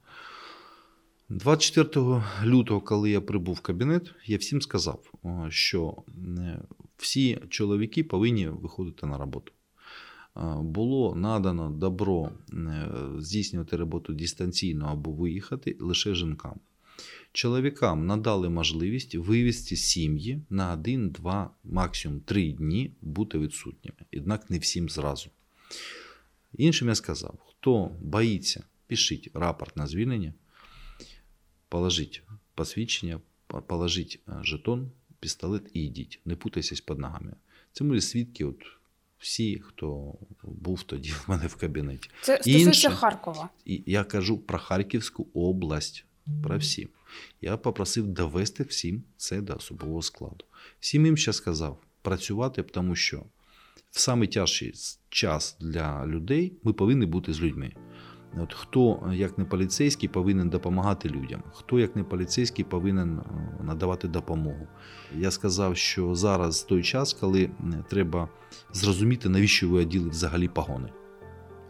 24 1.29 2.23
лютого, 2.45 2.81
коли 2.81 3.11
я 3.11 3.21
прибув 3.21 3.55
в 3.55 3.61
кабінет, 3.61 4.15
я 4.27 4.37
всім 4.37 4.63
сказав, 4.63 4.99
що 5.49 5.95
всі 7.01 7.39
чоловіки 7.49 8.05
повинні 8.05 8.49
виходити 8.49 9.07
на 9.07 9.19
роботу. 9.19 9.53
Було 10.61 11.15
надано 11.15 11.71
добро 11.71 12.33
здійснювати 13.19 13.77
роботу 13.77 14.13
дистанційно 14.13 14.87
або 14.87 15.13
виїхати 15.13 15.77
лише 15.81 16.15
жінкам. 16.15 16.61
Чоловікам 17.33 18.07
надали 18.07 18.49
можливість 18.49 19.15
вивезти 19.15 19.77
сім'ї 19.77 20.43
на 20.51 20.73
один, 20.73 21.11
два, 21.11 21.51
максимум 21.65 22.21
три 22.21 22.53
дні 22.53 22.93
бути 23.01 23.39
відсутніми, 23.39 23.99
однак 24.17 24.51
не 24.51 24.59
всім 24.59 24.89
зразу. 24.89 25.31
Іншим 26.59 26.89
я 26.89 26.95
сказав: 26.95 27.39
хто 27.47 27.97
боїться, 28.01 28.65
пишіть 28.87 29.31
рапорт 29.35 29.77
на 29.77 29.87
звільнення, 29.87 30.35
положіть 31.69 32.23
посвідчення, 32.55 33.21
положіть 33.67 34.21
жетон, 34.43 34.91
пістолет 35.21 35.71
і 35.75 35.85
йдіть. 35.85 36.21
Не 36.25 36.37
путайтесь 36.37 36.81
під 36.81 36.99
ногами. 36.99 37.33
Це 37.73 37.85
мої 37.85 38.01
свідки, 38.01 38.45
от 38.45 38.65
всі, 39.19 39.59
хто 39.59 40.15
був 40.43 40.83
тоді 40.83 41.11
в 41.11 41.25
мене 41.27 41.47
в 41.47 41.57
кабінеті. 41.57 42.11
Це 42.23 42.37
стосується 42.37 42.91
Харкова. 42.91 43.49
І 43.65 43.83
я 43.87 44.05
кажу 44.05 44.39
про 44.39 44.59
Харківську 44.59 45.29
область, 45.35 46.05
про 46.43 46.59
всі. 46.59 46.89
Я 47.41 47.57
попросив 47.57 48.07
довести 48.07 48.65
всім 48.65 49.03
це 49.17 49.41
до 49.41 49.55
особового 49.55 50.03
складу. 50.03 50.45
Всім 50.81 51.07
їм 51.07 51.17
ще 51.17 51.33
сказав 51.33 51.83
працювати, 52.03 52.63
тому 52.63 52.97
що 52.97 53.25
в 53.91 54.27
тяжкий 54.27 54.73
час 55.09 55.57
для 55.61 56.07
людей 56.07 56.53
ми 56.63 56.73
повинні 56.73 57.07
бути 57.07 57.33
з 57.33 57.41
людьми. 57.41 57.73
От 58.39 58.55
Хто, 58.55 59.11
як 59.13 59.39
не 59.39 59.45
поліцейський, 59.45 60.09
повинен 60.09 60.49
допомагати 60.49 61.09
людям, 61.09 61.43
хто, 61.53 61.79
як 61.79 61.97
не 61.97 62.05
поліцейський, 62.05 62.65
повинен 62.65 63.19
е, 63.19 63.25
надавати 63.65 64.09
допомогу. 64.09 64.67
Я 65.17 65.31
сказав, 65.31 65.77
що 65.77 66.15
зараз 66.15 66.63
той 66.63 66.83
час, 66.83 67.13
коли 67.13 67.51
треба 67.89 68.29
зрозуміти, 68.73 69.29
навіщо 69.29 69.69
ви 69.69 69.81
оділи 69.81 70.09
взагалі 70.09 70.49
погони 70.49 70.89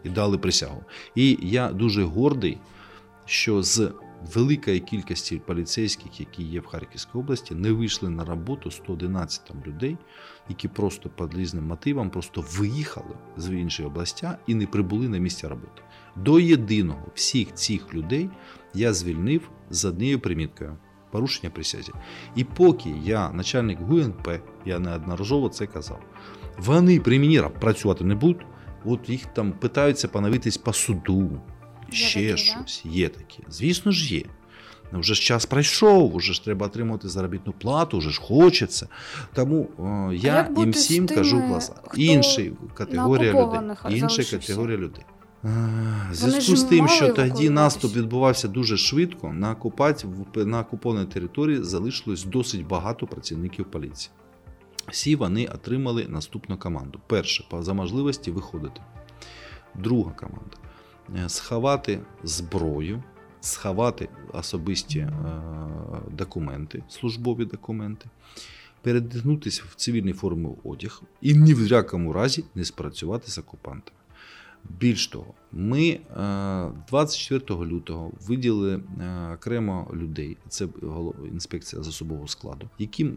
і 0.03 0.09
дали 0.09 0.37
присягу. 0.37 0.83
І 1.15 1.37
я 1.41 1.71
дуже 1.71 2.03
гордий, 2.03 2.57
що 3.25 3.63
з 3.63 3.91
великої 4.33 4.79
кількості 4.79 5.37
поліцейських, 5.37 6.19
які 6.19 6.43
є 6.43 6.59
в 6.59 6.65
Харківській 6.65 7.19
області, 7.19 7.55
не 7.55 7.71
вийшли 7.71 8.09
на 8.09 8.25
роботу 8.25 8.71
111 8.71 9.45
там 9.45 9.63
людей, 9.65 9.97
які 10.49 10.67
просто 10.67 11.09
під 11.09 11.37
різним 11.37 11.67
мотивам 11.67 12.09
просто 12.09 12.45
виїхали 12.51 13.15
з 13.37 13.53
іншої 13.53 13.87
області 13.89 14.27
і 14.47 14.55
не 14.55 14.67
прибули 14.67 15.09
на 15.09 15.17
місце 15.17 15.47
роботи. 15.47 15.81
До 16.15 16.39
єдиного 16.39 17.05
всіх 17.15 17.53
цих 17.53 17.93
людей 17.93 18.29
я 18.73 18.93
звільнив 18.93 19.49
з 19.69 19.85
однією 19.85 20.19
приміткою 20.19 20.77
порушення 21.11 21.49
присязі. 21.49 21.91
І 22.35 22.43
поки 22.43 22.93
я, 23.03 23.31
начальник 23.31 23.79
ГУНП, 23.79 24.27
я 24.65 24.79
неодноразово 24.79 25.49
це 25.49 25.65
казав, 25.65 25.99
вони 26.57 26.99
при 26.99 27.19
мені 27.19 27.41
працювати 27.59 28.03
не 28.03 28.15
будуть, 28.15 28.45
от 28.85 29.09
їх 29.09 29.25
там 29.25 29.51
питаються 29.51 30.07
поновитись 30.07 30.57
по 30.57 30.73
суду, 30.73 31.41
ще 31.89 32.19
такі, 32.19 32.37
щось. 32.37 32.81
Да? 32.85 32.91
Є 32.91 33.09
такі. 33.09 33.43
Звісно 33.49 33.91
ж, 33.91 34.15
є. 34.15 34.23
Вже 34.93 35.13
ж 35.13 35.21
час 35.21 35.45
пройшов, 35.45 36.15
вже 36.15 36.33
ж 36.33 36.43
треба 36.43 36.65
отримати 36.65 37.09
заробітну 37.09 37.53
плату, 37.53 37.97
вже 37.97 38.09
ж 38.09 38.21
хочеться. 38.21 38.87
Тому 39.33 39.69
о, 39.77 40.13
я 40.13 40.49
їм 40.57 40.71
всім 40.71 41.07
кажу 41.07 41.41
клас. 41.47 41.71
Інша 41.95 42.43
категорія 42.73 43.33
людей. 43.33 43.99
Інша 43.99 44.37
категорія 44.37 44.77
людей. 44.77 45.03
В 45.43 46.13
зв'язку 46.13 46.55
з 46.55 46.63
тим, 46.63 46.87
що 46.87 47.13
тоді 47.13 47.49
наступ 47.49 47.95
відбувався 47.95 48.47
дуже 48.47 48.77
швидко, 48.77 49.33
на 49.33 49.51
окупації 49.51 50.13
на 50.35 50.59
окупованій 50.59 51.05
території 51.05 51.63
залишилось 51.63 52.23
досить 52.23 52.67
багато 52.67 53.07
працівників 53.07 53.65
поліції. 53.65 54.11
Всі 54.87 55.15
вони 55.15 55.45
отримали 55.45 56.07
наступну 56.09 56.57
команду. 56.57 56.99
Перше, 57.07 57.45
за 57.59 57.73
можливості 57.73 58.31
виходити. 58.31 58.81
Друга 59.75 60.11
команда 60.11 60.57
е, 61.25 61.29
сховати 61.29 61.99
зброю, 62.23 63.03
сховати 63.41 64.09
особисті 64.33 64.99
е, 64.99 65.11
документи, 66.11 66.83
службові 66.89 67.45
документи, 67.45 68.09
передягнутися 68.81 69.63
в 69.69 69.75
цивільній 69.75 70.13
формі 70.13 70.49
одяг 70.63 71.01
і 71.21 71.33
ні 71.33 71.53
в 71.53 71.67
якому 71.67 72.13
разі 72.13 72.43
не 72.55 72.65
спрацювати 72.65 73.31
з 73.31 73.37
окупантами. 73.37 74.00
Більш 74.79 75.07
того, 75.07 75.33
ми 75.51 75.99
24 76.89 77.41
е, 77.49 77.65
лютого 77.65 78.11
виділили 78.27 78.75
е, 78.75 79.33
окремо 79.33 79.87
людей, 79.93 80.37
це 80.49 80.67
інспекція 81.31 81.83
з 81.83 81.87
особового 81.87 82.27
складу, 82.27 82.69
які 82.79 83.05
е, 83.05 83.13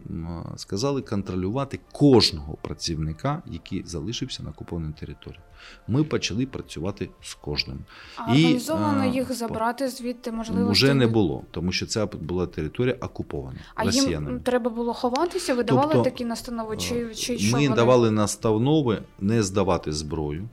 сказали 0.55 1.01
контролювати 1.01 1.79
кожного 1.91 2.57
працівника, 2.61 3.41
який 3.51 3.83
залишився 3.85 4.43
на 4.43 4.49
окупованій 4.49 4.93
території. 4.99 5.39
Ми 5.87 6.03
почали 6.03 6.45
працювати 6.45 7.09
з 7.21 7.33
кожним. 7.33 7.79
А 8.15 8.35
І, 8.35 8.43
організовано 8.43 9.05
їх 9.05 9.33
забрати 9.33 9.89
звідти 9.89 10.31
можливо 10.31 10.71
вже 10.71 10.93
не 10.93 11.07
було, 11.07 11.43
тому 11.51 11.71
що 11.71 11.85
це 11.85 12.05
була 12.05 12.47
територія 12.47 12.95
окупована. 13.01 13.59
А 13.75 13.83
росіянами. 13.83 14.31
їм 14.31 14.39
треба 14.39 14.69
було 14.69 14.93
ховатися. 14.93 15.53
Ви 15.53 15.63
давали 15.63 15.93
тобто, 15.93 16.09
такі 16.09 16.25
настанови? 16.25 16.77
Чи 16.77 17.15
чи 17.15 17.37
що 17.37 17.57
ми 17.57 17.63
вони... 17.63 17.75
давали 17.75 18.11
настанови 18.11 19.01
не 19.19 19.43
здавати 19.43 19.93
зброю 19.93 20.49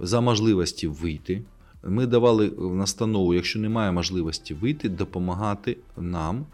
за 0.00 0.20
можливості 0.20 0.86
вийти. 0.86 1.42
Ми 1.84 2.06
давали 2.06 2.50
настанову, 2.58 3.34
якщо 3.34 3.58
немає 3.58 3.92
можливості 3.92 4.54
вийти, 4.54 4.88
допомагати 4.88 5.76
нам 5.96 6.46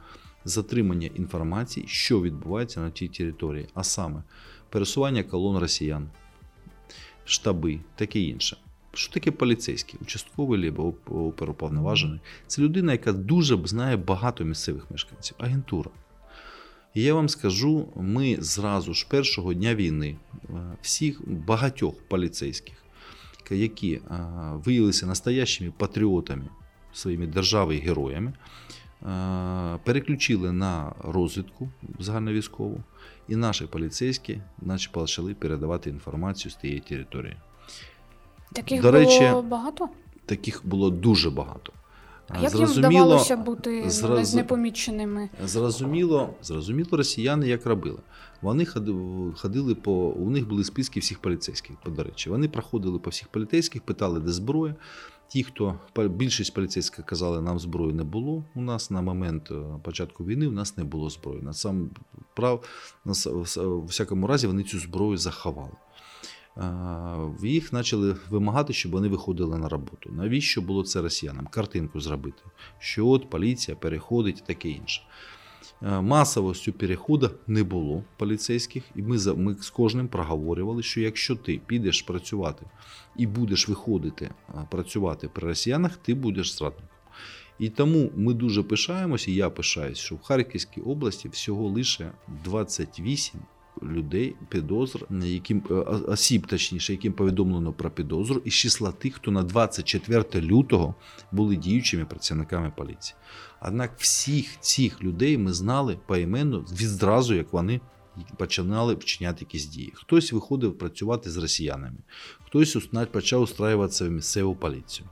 затримання 0.44 1.10
інформації, 1.14 1.86
що 1.88 2.22
відбувається 2.22 2.80
на 2.80 2.90
тій 2.90 3.08
території, 3.08 3.68
а 3.74 3.84
саме 3.84 4.22
пересування 4.70 5.22
колон 5.22 5.58
росіян, 5.58 6.08
штаби, 7.24 7.80
таке 7.96 8.20
інше. 8.20 8.56
Що 8.92 9.12
таке 9.12 9.30
поліцейський, 9.30 10.00
участковий 10.02 10.68
або 10.68 10.94
оперуповноважений? 11.06 12.20
Це 12.46 12.62
людина, 12.62 12.92
яка 12.92 13.12
дуже 13.12 13.66
знає 13.66 13.96
багато 13.96 14.44
місцевих 14.44 14.90
мешканців, 14.90 15.36
агентура. 15.38 15.90
І 16.94 17.02
я 17.02 17.14
вам 17.14 17.28
скажу, 17.28 17.88
ми 17.96 18.36
зразу 18.40 18.94
ж 18.94 19.06
першого 19.10 19.54
дня 19.54 19.74
війни 19.74 20.16
е, 20.34 20.52
всіх 20.82 21.28
багатьох 21.28 21.94
поліцейських 22.08 22.85
які 23.54 23.92
е, 23.92 24.00
виявилися 24.52 25.06
настоящими 25.06 25.72
патріотами 25.76 26.48
своїми 26.92 27.26
держави 27.26 27.76
і 27.76 27.78
героями, 27.78 28.32
е, 28.32 29.78
переключили 29.84 30.52
на 30.52 30.92
розвідку 31.04 31.68
загальновійськову, 31.98 32.80
і 33.28 33.36
наші 33.36 33.66
поліцейські 33.66 34.40
наче 34.62 34.90
почали 34.90 35.34
передавати 35.34 35.90
інформацію 35.90 36.52
з 36.52 36.56
тієї 36.56 36.80
території. 36.80 37.36
Таких 38.52 38.82
До 38.82 38.90
речі, 38.90 39.28
було 39.28 39.42
багато? 39.42 39.88
Таких 40.26 40.60
було 40.64 40.90
дуже 40.90 41.30
багато. 41.30 41.72
А 42.28 42.40
як 42.40 42.54
їм 42.54 42.68
вдавалося 42.68 43.36
бути 43.36 43.90
зраз... 43.90 44.34
непоміченими? 44.34 45.28
Зрозуміло, 45.44 46.34
зрозуміло, 46.42 46.88
росіяни 46.92 47.48
як 47.48 47.66
робили. 47.66 47.98
Вони 48.42 48.66
ходили 49.36 49.74
по. 49.74 49.92
У 49.92 50.30
них 50.30 50.48
були 50.48 50.64
списки 50.64 51.00
всіх 51.00 51.18
поліцейських, 51.18 51.76
до 51.86 52.02
речі. 52.02 52.30
Вони 52.30 52.48
проходили 52.48 52.98
по 52.98 53.10
всіх 53.10 53.28
поліцейських, 53.28 53.82
питали, 53.82 54.20
де 54.20 54.32
зброя. 54.32 54.74
Ті, 55.28 55.42
хто 55.42 55.78
більшість 55.96 56.54
поліцейських 56.54 57.04
казали, 57.04 57.42
нам 57.42 57.58
зброї 57.58 57.92
не 57.92 58.04
було. 58.04 58.44
У 58.54 58.60
нас 58.60 58.90
на 58.90 59.02
момент 59.02 59.50
е, 59.50 59.54
початку 59.82 60.24
війни 60.24 60.46
у 60.46 60.52
нас 60.52 60.76
не 60.76 60.84
було 60.84 61.10
зброї. 61.10 61.42
На 61.42 61.52
сам 61.52 61.90
прав 62.34 62.64
на 63.04 63.12
в 63.12 63.86
всякому 63.86 64.26
разі 64.26 64.46
вони 64.46 64.62
цю 64.62 64.78
зброю 64.78 65.16
заховали. 65.16 65.72
Їх 67.42 67.70
почали 67.70 68.16
вимагати, 68.30 68.72
щоб 68.72 68.92
вони 68.92 69.08
виходили 69.08 69.58
на 69.58 69.68
роботу. 69.68 70.10
Навіщо 70.12 70.62
було 70.62 70.84
це 70.84 71.02
росіянам? 71.02 71.46
Картинку 71.46 72.00
зробити, 72.00 72.42
що 72.78 73.06
от 73.06 73.30
поліція 73.30 73.76
переходить 73.76 74.38
і 74.38 74.46
таке 74.46 74.68
інше. 74.68 75.02
Масовостю 75.80 76.72
переходу 76.72 77.30
не 77.46 77.62
було 77.64 78.04
поліцейських, 78.16 78.84
і 78.94 79.02
ми 79.02 79.34
ми 79.34 79.54
з 79.60 79.70
кожним 79.70 80.08
проговорювали, 80.08 80.82
що 80.82 81.00
якщо 81.00 81.36
ти 81.36 81.60
підеш 81.66 82.02
працювати 82.02 82.66
і 83.16 83.26
будеш 83.26 83.68
виходити 83.68 84.30
працювати 84.70 85.28
при 85.28 85.48
росіянах, 85.48 85.96
ти 85.96 86.14
будеш 86.14 86.54
зрадником. 86.54 86.88
І 87.58 87.68
тому 87.68 88.10
ми 88.16 88.34
дуже 88.34 88.62
пишаємося, 88.62 89.30
і 89.30 89.34
я 89.34 89.50
пишаюсь, 89.50 89.98
що 89.98 90.14
в 90.14 90.22
Харківській 90.22 90.80
області 90.80 91.28
всього 91.28 91.68
лише 91.68 92.10
28 92.44 93.40
людей 93.82 94.36
підозр, 94.48 95.06
яким 95.10 95.62
е, 95.70 95.74
осіб, 95.74 96.46
точніше, 96.46 96.92
яким 96.92 97.12
повідомлено 97.12 97.72
про 97.72 97.90
підозру, 97.90 98.42
із 98.44 98.54
числа 98.54 98.92
тих, 98.92 99.14
хто 99.14 99.30
на 99.30 99.42
24 99.42 100.24
лютого 100.34 100.94
були 101.32 101.56
діючими 101.56 102.04
працівниками 102.04 102.72
поліції. 102.76 103.16
Однак 103.62 103.92
всіх 103.98 104.60
цих 104.60 105.02
людей 105.02 105.38
ми 105.38 105.52
знали 105.52 105.98
поіменно 106.06 106.60
відразу, 106.60 107.34
як 107.34 107.52
вони 107.52 107.80
починали 108.36 108.94
вчиняти 108.94 109.44
якісь 109.44 109.66
дії. 109.66 109.92
Хтось 109.94 110.32
виходив 110.32 110.78
працювати 110.78 111.30
з 111.30 111.36
росіянами, 111.36 111.98
хтось 112.46 112.88
почав 113.12 113.42
устраюватися 113.42 114.04
в 114.04 114.10
місцеву 114.10 114.56
поліцію. 114.56 115.08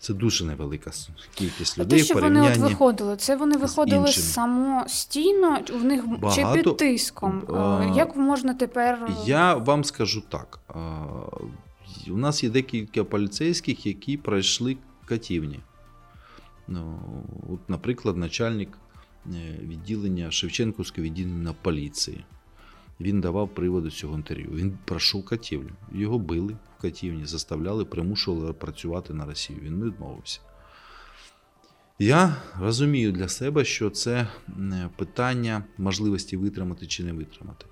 Це 0.00 0.14
дуже 0.14 0.44
невелика 0.44 0.90
кількість 1.34 1.78
людей. 1.78 1.98
А 1.98 2.02
те, 2.02 2.06
що 2.06 2.14
вони 2.14 2.40
от 2.40 2.56
виходили, 2.56 3.16
це 3.16 3.36
вони 3.36 3.56
виходили 3.56 4.12
самостійно, 4.12 5.58
в 5.80 5.84
них 5.84 6.06
Багато... 6.06 6.56
чи 6.56 6.62
під 6.62 6.76
тиском. 6.76 7.42
А... 7.54 7.92
Як 7.96 8.16
можна 8.16 8.54
тепер. 8.54 9.10
Я 9.26 9.54
вам 9.54 9.84
скажу 9.84 10.22
так: 10.28 10.60
у 12.08 12.16
нас 12.16 12.44
є 12.44 12.50
декілька 12.50 13.04
поліцейських, 13.04 13.86
які 13.86 14.16
пройшли 14.16 14.76
катівні. 15.04 15.60
Ну, 16.68 16.98
от, 17.52 17.70
Наприклад, 17.70 18.16
начальник 18.16 18.78
е, 19.26 19.58
відділення 19.62 20.30
Шевченківського 20.30 21.04
відділення 21.04 21.54
поліції. 21.62 22.24
Він 23.00 23.20
давав 23.20 23.54
приводу 23.54 23.90
цього 23.90 24.16
інтерв'ю. 24.16 24.50
Він 24.52 24.78
пройшов 24.84 25.24
катівлю. 25.24 25.70
Його 25.92 26.18
били 26.18 26.56
в 26.78 26.82
катівні, 26.82 27.26
заставляли, 27.26 27.84
примушували 27.84 28.52
працювати 28.52 29.14
на 29.14 29.26
Росію. 29.26 29.58
Він 29.62 29.78
не 29.78 29.86
відмовився. 29.86 30.40
Я 31.98 32.36
розумію 32.60 33.12
для 33.12 33.28
себе, 33.28 33.64
що 33.64 33.90
це 33.90 34.28
питання 34.96 35.64
можливості 35.78 36.36
витримати 36.36 36.86
чи 36.86 37.04
не 37.04 37.12
витримати. 37.12 37.66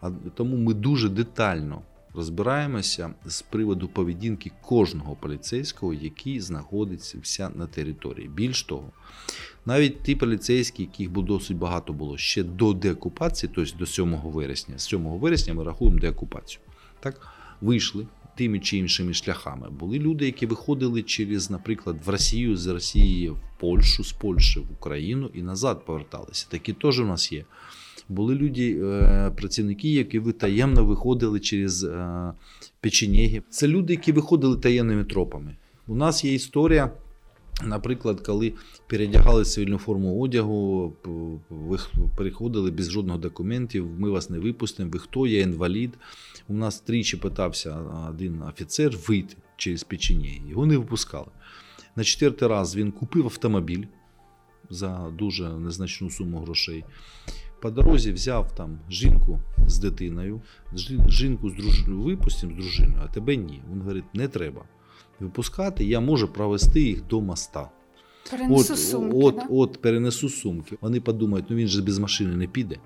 А 0.00 0.10
тому 0.34 0.56
ми 0.56 0.74
дуже 0.74 1.08
детально 1.08 1.82
розбираємося 2.14 3.14
з 3.24 3.42
приводу 3.42 3.88
поведінки 3.88 4.50
кожного 4.62 5.16
поліцейського, 5.16 5.94
який 5.94 6.40
знаходиться 6.40 7.50
на 7.54 7.66
території. 7.66 8.28
Більш 8.28 8.62
того, 8.62 8.92
навіть 9.66 10.02
ті 10.02 10.14
поліцейські, 10.14 10.82
яких 10.82 11.10
було 11.10 11.26
досить 11.26 11.56
багато 11.56 11.92
було 11.92 12.18
ще 12.18 12.42
до 12.42 12.72
деокупації, 12.72 13.52
тобто 13.54 13.76
до 13.78 13.86
7 13.86 14.16
вересня, 14.24 14.78
з 14.78 14.84
7 14.84 15.02
вересня 15.02 15.54
ми 15.54 15.64
рахуємо 15.64 15.98
деокупацію. 15.98 16.60
Так, 17.00 17.28
вийшли. 17.60 18.06
Тими 18.34 18.60
чи 18.60 18.76
іншими 18.76 19.14
шляхами 19.14 19.70
були 19.70 19.98
люди, 19.98 20.26
які 20.26 20.46
виходили 20.46 21.02
через, 21.02 21.50
наприклад, 21.50 21.96
в 22.04 22.08
Росію 22.08 22.56
з 22.56 22.66
Росії 22.66 23.30
в 23.30 23.38
Польщу, 23.60 24.04
з 24.04 24.12
Польщі 24.12 24.60
в 24.60 24.72
Україну 24.72 25.30
і 25.34 25.42
назад 25.42 25.84
поверталися. 25.84 26.46
Такі 26.50 26.72
теж 26.72 27.00
у 27.00 27.04
нас 27.04 27.32
є. 27.32 27.44
Були 28.08 28.34
люди, 28.34 28.80
е, 28.82 29.30
працівники, 29.36 29.92
які 29.92 30.20
таємно 30.20 30.84
виходили 30.84 31.40
через 31.40 31.84
е, 31.84 32.32
печенєги. 32.80 33.42
Це 33.50 33.68
люди, 33.68 33.92
які 33.92 34.12
виходили 34.12 34.56
таємними 34.56 35.04
тропами. 35.04 35.56
У 35.86 35.94
нас 35.94 36.24
є 36.24 36.34
історія. 36.34 36.90
Наприклад, 37.64 38.20
коли 38.20 38.52
передягали 38.86 39.44
цивільну 39.44 39.78
форму 39.78 40.20
одягу, 40.20 40.92
ви 41.50 41.78
переходили 42.16 42.70
без 42.70 42.90
жодних 42.90 43.18
документів, 43.18 43.86
ми 43.98 44.10
вас 44.10 44.30
не 44.30 44.38
випустимо, 44.38 44.90
ви 44.90 44.98
хто, 44.98 45.26
я 45.26 45.40
інвалід. 45.40 45.90
У 46.48 46.54
нас 46.54 46.80
тричі 46.80 47.16
питався 47.16 47.76
один 48.10 48.42
офіцер 48.42 48.96
вийти 49.08 49.36
через 49.56 49.84
печені. 49.84 50.42
Його 50.48 50.66
не 50.66 50.76
випускали. 50.76 51.26
На 51.96 52.04
четвертий 52.04 52.48
раз 52.48 52.76
він 52.76 52.92
купив 52.92 53.24
автомобіль 53.24 53.84
за 54.70 55.10
дуже 55.18 55.48
незначну 55.48 56.10
суму 56.10 56.38
грошей. 56.38 56.84
По 57.62 57.70
дорозі 57.70 58.12
взяв 58.12 58.54
там 58.54 58.78
жінку 58.90 59.40
з 59.66 59.78
дитиною, 59.78 60.40
жінку 61.08 61.50
з 61.50 61.54
дружиною 61.54 62.02
випустимо 62.02 62.52
з 62.52 62.56
дружиною, 62.56 63.02
а 63.04 63.06
тебе 63.06 63.36
ні. 63.36 63.62
Він 63.72 63.80
говорить, 63.80 64.14
не 64.14 64.28
треба 64.28 64.62
випускати, 65.20 65.84
я 65.84 66.00
можу 66.00 66.28
провести 66.28 66.80
їх 66.80 67.06
до 67.06 67.20
моста. 67.20 67.70
Перенесу 68.30 68.72
от, 68.72 68.78
сумки, 68.78 69.16
от, 69.16 69.34
да? 69.34 69.46
от, 69.50 69.80
перенесу 69.80 70.28
сумки. 70.28 70.78
Вони 70.80 71.00
подумають, 71.00 71.46
ну 71.48 71.56
він 71.56 71.68
же 71.68 71.82
без 71.82 71.98
машини 71.98 72.36
не 72.36 72.46
піде. 72.46 72.76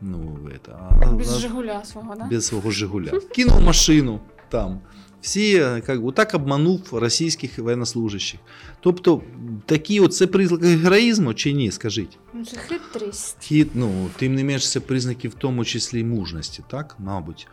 Ну, 0.00 0.38
это, 0.44 0.76
а, 1.02 1.12
Без 1.12 1.34
а, 1.34 1.38
Жигуля 1.38 1.84
свого, 1.84 2.14
да? 2.16 2.24
Без 2.24 2.46
свого 2.46 2.70
Жигуля. 2.70 3.10
Кинув 3.34 3.60
машину 3.60 4.20
там. 4.48 4.80
Всі 5.20 5.50
як, 5.50 5.90
отак 6.04 6.34
обманув 6.34 6.88
російських 6.92 7.58
воєннослужащих. 7.58 8.40
Тобто, 8.80 9.22
такі 9.66 10.00
от 10.00 10.14
це 10.14 10.26
признаки 10.26 10.66
героїзму 10.66 11.34
чи 11.34 11.52
ні, 11.52 11.70
скажіть? 11.70 12.18
Ну, 12.34 12.44
це 12.44 12.56
хитрість. 12.56 13.44
Хит, 13.44 13.68
ну, 13.74 14.08
Тим 14.16 14.34
не 14.34 14.44
менш, 14.44 14.70
це 14.70 14.80
признаки 14.80 15.28
в 15.28 15.34
тому 15.34 15.64
числі 15.64 16.04
мужності, 16.04 16.62
так, 16.70 16.96
мабуть. 16.98 17.48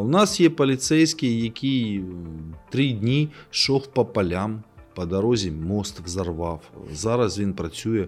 У 0.00 0.08
нас 0.08 0.40
є 0.40 0.50
поліцейський, 0.50 1.42
який 1.42 2.02
три 2.70 2.92
дні 2.92 3.28
йшов 3.52 3.86
по 3.86 4.04
полям, 4.04 4.62
по 4.94 5.06
дорозі 5.06 5.50
мост 5.50 6.00
взорвав. 6.04 6.60
Зараз 6.92 7.38
він 7.38 7.52
працює 7.52 8.06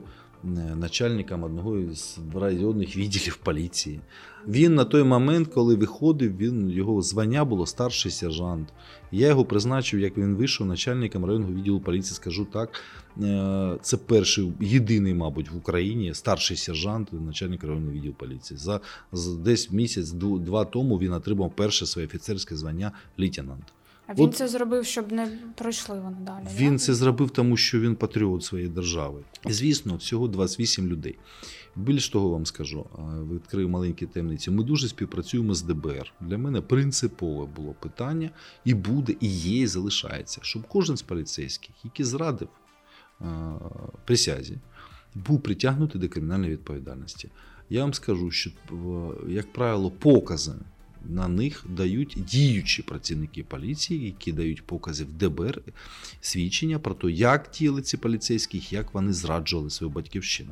начальником 0.76 1.42
одного 1.42 1.78
із 1.78 2.18
районних 2.34 2.96
відділів 2.96 3.36
поліції. 3.36 4.00
Він 4.48 4.74
на 4.74 4.84
той 4.84 5.02
момент, 5.02 5.48
коли 5.48 5.74
виходив, 5.74 6.36
він 6.36 6.70
його 6.70 7.02
звання 7.02 7.44
було 7.44 7.66
старший 7.66 8.12
сержант. 8.12 8.68
Я 9.12 9.28
його 9.28 9.44
призначив, 9.44 10.00
як 10.00 10.18
він 10.18 10.34
вийшов 10.34 10.66
начальником 10.66 11.24
районного 11.24 11.52
відділу 11.52 11.80
поліції. 11.80 12.14
Скажу 12.14 12.46
так, 12.52 12.80
е, 13.22 13.76
це 13.82 13.96
перший 13.96 14.52
єдиний, 14.60 15.14
мабуть, 15.14 15.50
в 15.50 15.56
Україні 15.56 16.14
старший 16.14 16.56
сержант, 16.56 17.12
начальник 17.12 17.64
районного 17.64 17.92
відділу 17.92 18.14
поліції. 18.14 18.58
За 18.58 18.80
десь 19.44 19.72
місяць-два 19.72 20.64
тому 20.64 20.98
він 20.98 21.12
отримав 21.12 21.52
перше 21.56 21.86
своє 21.86 22.06
офіцерське 22.06 22.56
звання 22.56 22.92
лейтенант. 23.18 23.72
А 24.08 24.14
він 24.14 24.24
От, 24.24 24.36
це 24.36 24.48
зробив, 24.48 24.84
щоб 24.84 25.12
не 25.12 25.38
пройшли 25.54 26.00
вони 26.00 26.16
далі. 26.20 26.44
Він 26.56 26.72
да? 26.72 26.78
це 26.78 26.94
зробив, 26.94 27.30
тому 27.30 27.56
що 27.56 27.80
він 27.80 27.96
патріот 27.96 28.44
своєї 28.44 28.70
держави. 28.70 29.20
І, 29.46 29.52
звісно, 29.52 29.96
всього 29.96 30.28
28 30.28 30.88
людей. 30.88 31.18
Більш 31.76 32.08
того, 32.08 32.28
вам 32.28 32.46
скажу, 32.46 32.86
відкрию 33.32 33.68
маленькі 33.68 34.06
таємниці. 34.06 34.50
Ми 34.50 34.64
дуже 34.64 34.88
співпрацюємо 34.88 35.54
з 35.54 35.62
ДБР. 35.62 36.12
Для 36.20 36.38
мене 36.38 36.60
принципове 36.60 37.46
було 37.56 37.74
питання, 37.80 38.30
і 38.64 38.74
буде, 38.74 39.14
і 39.20 39.28
є, 39.28 39.60
і 39.60 39.66
залишається, 39.66 40.40
щоб 40.42 40.68
кожен 40.68 40.96
з 40.96 41.02
поліцейських, 41.02 41.74
який 41.84 42.06
зрадив 42.06 42.48
присязі, 44.04 44.58
був 45.14 45.42
притягнутий 45.42 46.00
до 46.00 46.08
кримінальної 46.08 46.52
відповідальності. 46.52 47.30
Я 47.70 47.82
вам 47.82 47.94
скажу, 47.94 48.30
що, 48.30 48.50
як 49.28 49.52
правило, 49.52 49.90
покази 49.90 50.52
на 51.08 51.28
них 51.28 51.64
дають 51.68 52.18
діючі 52.30 52.82
працівники 52.82 53.44
поліції, 53.44 54.04
які 54.04 54.32
дають 54.32 54.66
покази 54.66 55.04
в 55.04 55.12
ДБР 55.12 55.62
свідчення 56.20 56.78
про 56.78 56.94
те, 56.94 57.10
як 57.10 57.50
діяли 57.58 57.82
ці 57.82 57.96
поліцейські, 57.96 58.62
як 58.70 58.94
вони 58.94 59.12
зраджували 59.12 59.70
свою 59.70 59.92
батьківщину. 59.92 60.50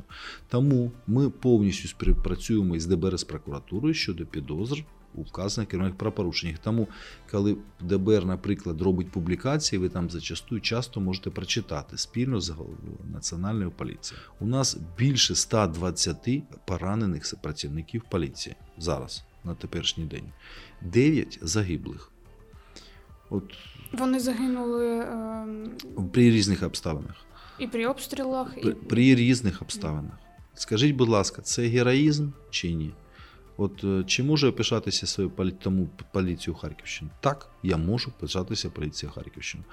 Тому 0.49 0.91
ми 1.07 1.29
повністю 1.29 1.87
співпрацюємо 1.87 2.75
із 2.75 2.85
ДБР 2.85 3.17
з 3.17 3.23
прокуратурою 3.23 3.93
щодо 3.93 4.25
підозр. 4.25 4.83
У 5.15 5.21
вказаних 5.21 5.69
керівних 5.69 5.95
правопорушеннях. 5.95 6.57
Тому, 6.59 6.87
коли 7.31 7.57
ДБР, 7.81 8.25
наприклад, 8.25 8.81
робить 8.81 9.11
публікації, 9.11 9.79
ви 9.79 9.89
там 9.89 10.09
зачастую 10.09 10.61
часто 10.61 11.01
можете 11.01 11.29
прочитати 11.29 11.97
спільно 11.97 12.41
з 12.41 12.53
Національною 13.13 13.71
поліцією. 13.71 14.25
У 14.39 14.45
нас 14.45 14.77
більше 14.97 15.35
120 15.35 16.29
поранених 16.65 17.35
працівників 17.41 18.03
поліції 18.09 18.55
зараз 18.77 19.23
на 19.47 19.55
теперішній 19.55 20.05
день. 20.05 20.25
Дев'ять 20.81 21.39
загиблих. 21.41 22.11
От 23.29 23.43
Вони 23.93 24.19
загинули 24.19 24.87
е... 24.99 25.45
при 26.13 26.31
різних 26.31 26.63
обставинах. 26.63 27.15
І 27.59 27.67
при 27.67 27.87
обстрілах, 27.87 28.61
при, 28.61 28.71
і 28.71 28.73
при 28.75 29.15
різних 29.15 29.61
обставинах. 29.61 30.13
Скажіть, 30.53 30.95
будь 30.95 31.09
ласка, 31.09 31.41
це 31.41 31.67
героїзм 31.67 32.29
чи 32.49 32.71
ні? 32.71 32.93
От 33.57 33.83
е, 33.83 34.03
чи 34.07 34.23
можу 34.23 34.45
я 34.45 34.51
пишатися 34.51 35.23
полі- 35.29 35.53
тому 35.61 35.89
поліцією 36.13 36.59
Харківщини? 36.59 37.11
Так, 37.19 37.49
я 37.63 37.77
можу 37.77 38.11
пишатися 38.19 38.69
поліцією 38.69 39.13
Харківщини. 39.13 39.63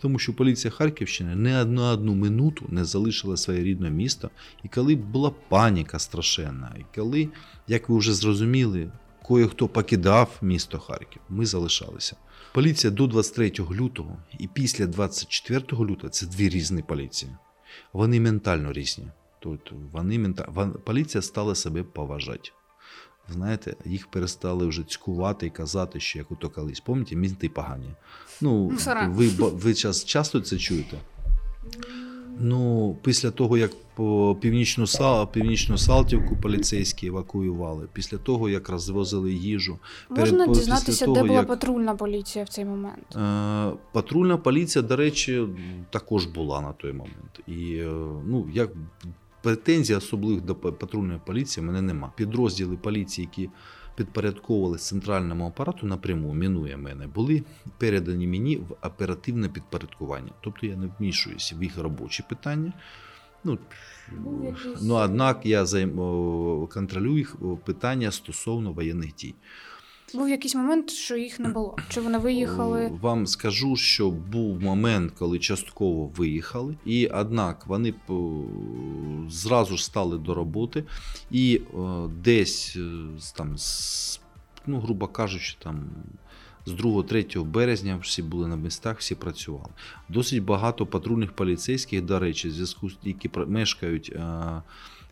Тому 0.00 0.18
що 0.18 0.34
поліція 0.34 0.70
Харківщини 0.70 1.36
не 1.36 1.64
на 1.64 1.90
одну 1.90 2.14
минуту 2.14 2.66
не 2.68 2.84
залишила 2.84 3.36
своє 3.36 3.64
рідне 3.64 3.90
місто. 3.90 4.30
І 4.62 4.68
коли 4.68 4.94
була 4.94 5.30
паніка 5.48 5.98
страшенна, 5.98 6.76
і 6.80 6.84
коли, 6.94 7.28
як 7.68 7.88
ви 7.88 7.98
вже 7.98 8.14
зрозуміли, 8.14 8.90
кое-хто 9.24 9.68
покидав 9.68 10.38
місто 10.42 10.78
Харків, 10.78 11.22
ми 11.28 11.46
залишалися. 11.46 12.16
Поліція 12.52 12.90
до 12.90 13.06
23 13.06 13.52
лютого 13.70 14.16
і 14.38 14.48
після 14.48 14.86
24 14.86 15.60
лютого 15.72 16.08
це 16.08 16.26
дві 16.26 16.48
різні 16.48 16.82
поліції. 16.82 17.32
Вони 17.92 18.20
ментально 18.20 18.72
різні. 18.72 19.06
Тобто 19.40 19.76
вони 19.92 20.18
мента... 20.18 20.44
поліція 20.84 21.22
стала 21.22 21.54
себе 21.54 21.82
поважати. 21.82 22.50
Знаєте, 23.28 23.76
їх 23.84 24.06
перестали 24.06 24.66
вже 24.66 24.82
цькувати 24.82 25.46
і 25.46 25.50
казати, 25.50 26.00
що 26.00 26.18
як 26.18 26.32
ото 26.32 26.50
колись. 26.50 26.80
Пам'ятаєте, 26.80 27.16
мінти 27.16 27.48
погані. 27.48 27.90
Ну, 28.40 28.70
Мусора. 28.70 29.08
ви, 29.08 29.28
ви 29.28 29.74
час, 29.74 30.04
часто 30.04 30.40
це 30.40 30.58
чуєте? 30.58 30.98
Ну, 32.38 32.96
після 33.02 33.30
того, 33.30 33.58
як 33.58 33.70
по 33.94 34.36
північну, 34.40 34.84
Са- 34.84 35.26
північну 35.26 35.78
Салтівку 35.78 36.36
поліцейські 36.36 37.06
евакуювали, 37.06 37.86
після 37.92 38.18
того, 38.18 38.48
як 38.48 38.68
розвозили 38.68 39.32
їжу, 39.32 39.78
можна 40.10 40.38
перед- 40.38 40.54
дізнатися, 40.58 40.86
після 40.86 41.06
де 41.06 41.22
була 41.22 41.34
як- 41.34 41.46
патрульна 41.46 41.94
поліція 41.94 42.44
в 42.44 42.48
цей 42.48 42.64
момент. 42.64 43.16
Е, 43.16 43.72
Патрульна 43.92 44.36
поліція, 44.36 44.82
до 44.82 44.96
речі, 44.96 45.46
також 45.90 46.26
була 46.26 46.60
на 46.60 46.72
той 46.72 46.92
момент. 46.92 47.40
І 47.46 47.76
е, 47.76 47.90
ну, 48.26 48.46
як 48.52 48.70
претензій 49.42 49.94
особливих 49.94 50.44
до 50.44 50.54
патрульної 50.54 51.20
поліції 51.26 51.64
в 51.64 51.66
мене 51.66 51.82
нема. 51.82 52.12
Підрозділи 52.16 52.76
поліції, 52.76 53.28
які 53.32 53.50
підпорядковувалися 53.94 54.88
центральному 54.88 55.46
апарату 55.46 55.86
напряму, 55.86 56.34
мінує 56.34 56.76
мене, 56.76 57.06
були 57.06 57.42
передані 57.78 58.26
мені 58.26 58.56
в 58.56 58.76
оперативне 58.82 59.48
підпорядкування. 59.48 60.32
Тобто 60.40 60.66
я 60.66 60.76
не 60.76 60.90
вмішуюся 60.98 61.56
в 61.56 61.62
їх 61.62 61.78
робочі 61.78 62.24
питання. 62.28 62.72
Ну, 63.44 63.58
ну 64.82 64.94
однак 64.94 65.46
я 65.46 65.66
контролюю 66.72 67.18
їх 67.18 67.36
питання 67.64 68.10
стосовно 68.10 68.72
воєнних 68.72 69.14
дій. 69.14 69.34
Був 70.14 70.28
якийсь 70.28 70.54
момент, 70.54 70.90
що 70.90 71.16
їх 71.16 71.40
не 71.40 71.48
було. 71.48 71.76
Чи 71.88 72.00
вони 72.00 72.18
виїхали? 72.18 72.90
Вам 73.00 73.26
скажу, 73.26 73.76
що 73.76 74.10
був 74.10 74.62
момент, 74.62 75.12
коли 75.18 75.38
частково 75.38 76.06
виїхали, 76.06 76.76
і 76.86 77.06
однак 77.06 77.66
вони 77.66 77.94
зразу 79.28 79.76
ж 79.76 79.84
стали 79.84 80.18
до 80.18 80.34
роботи, 80.34 80.84
і 81.30 81.60
е, 81.74 81.78
десь 82.24 82.76
е, 82.76 82.80
там, 83.36 83.56
ну, 84.66 84.80
грубо 84.80 85.06
кажучи, 85.06 85.56
там. 85.58 85.84
З 86.66 86.72
2-3 86.72 87.44
березня 87.44 87.98
всі 88.02 88.22
були 88.22 88.48
на 88.48 88.56
містах, 88.56 88.98
всі 88.98 89.14
працювали. 89.14 89.70
Досить 90.08 90.44
багато 90.44 90.86
патрульних 90.86 91.32
поліцейських, 91.32 92.02
до 92.02 92.18
речі, 92.18 92.50
зв'язку 92.50 92.90
з 92.90 92.96
які 93.04 93.30
мешкають 93.46 94.12
е, 94.16 94.62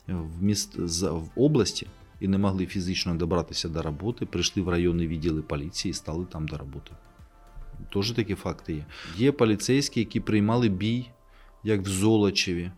в 0.07 0.43
міст 0.43 0.75
в 0.99 1.29
області 1.35 1.87
і 2.23 2.27
не 2.27 2.37
могли 2.37 2.65
фізично 2.65 3.15
добратися 3.15 3.69
до 3.69 3.81
роботи, 3.81 4.25
прийшли 4.25 4.63
в 4.63 4.69
районні 4.69 5.07
відділи 5.07 5.41
поліції 5.41 5.89
і 5.89 5.93
стали 5.93 6.25
там 6.25 6.47
до 6.47 6.57
роботи. 6.57 6.91
Теж 7.93 8.11
такі 8.11 8.35
факти 8.35 8.73
є. 8.73 8.85
Є 9.17 9.31
поліцейські, 9.31 9.99
які 9.99 10.19
приймали 10.19 10.69
бій, 10.69 11.09
як 11.63 11.81
в 11.81 11.87
Золочеві. 11.87 12.71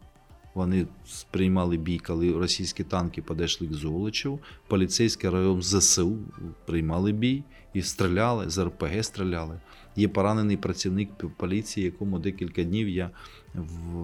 Вони 0.54 0.88
приймали 1.32 1.78
бій, 1.78 2.00
коли 2.00 2.34
російські 2.34 2.84
танки 2.84 3.22
підійшли 3.22 3.68
к 3.68 3.74
Золочеву. 3.74 4.39
Поліцейський 4.68 5.30
район 5.30 5.62
ЗСУ 5.62 6.18
приймали 6.66 7.12
бій 7.12 7.43
і 7.74 7.82
стріляли, 7.82 8.50
з 8.50 8.66
РПГ 8.66 9.04
стріляли. 9.04 9.60
Є 9.96 10.08
поранений 10.08 10.58
працівник 10.58 11.10
поліції, 11.38 11.86
якому 11.86 12.20
декілька 12.20 12.64
днів 12.64 12.89
я 12.89 13.12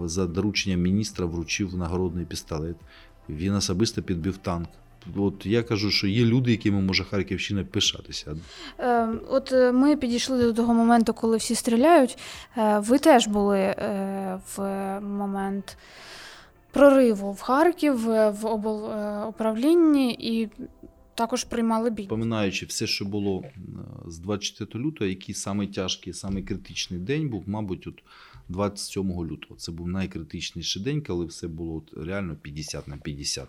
за 0.04 0.26
дорученням 0.26 0.80
міністра 0.80 1.26
вручив 1.26 1.76
нагородний 1.76 2.24
пістолет. 2.24 2.76
Він 3.28 3.54
особисто 3.54 4.02
підбив 4.02 4.36
танк. 4.36 4.68
От 5.16 5.46
я 5.46 5.62
кажу, 5.62 5.90
що 5.90 6.06
є 6.06 6.24
люди, 6.24 6.50
якими 6.50 6.80
може 6.80 7.04
Харківщина 7.04 7.64
пишатися. 7.64 8.36
Е, 8.78 9.08
от 9.28 9.52
е, 9.52 9.72
ми 9.72 9.96
підійшли 9.96 10.38
до 10.38 10.52
того 10.52 10.74
моменту, 10.74 11.14
коли 11.14 11.36
всі 11.36 11.54
стріляють. 11.54 12.18
Е, 12.56 12.78
ви 12.78 12.98
теж 12.98 13.26
були 13.26 13.74
в 14.56 14.60
момент 15.00 15.76
прориву 16.70 17.32
в 17.32 17.40
Харків 17.40 17.94
в 18.06 18.46
облуправлінні 18.46 20.12
і 20.12 20.48
також 21.14 21.44
приймали 21.44 21.90
бій. 21.90 22.06
Пам'ятаючи 22.06 22.66
все, 22.66 22.86
що 22.86 23.04
було 23.04 23.44
з 24.06 24.18
24 24.18 24.84
лютого, 24.84 25.10
який 25.10 25.34
самий 25.34 25.68
тяжкий, 25.68 26.12
самий 26.12 26.42
критичний 26.42 27.00
день 27.00 27.28
був, 27.28 27.44
мабуть, 27.46 27.86
от 27.86 28.02
27 28.48 29.10
лютого. 29.10 29.56
Це 29.56 29.72
був 29.72 29.88
найкритичніший 29.88 30.82
день, 30.82 31.02
коли 31.02 31.26
все 31.26 31.48
було 31.48 31.76
от 31.76 32.06
реально 32.06 32.36
50 32.36 32.88
на 32.88 32.96
50. 32.96 33.48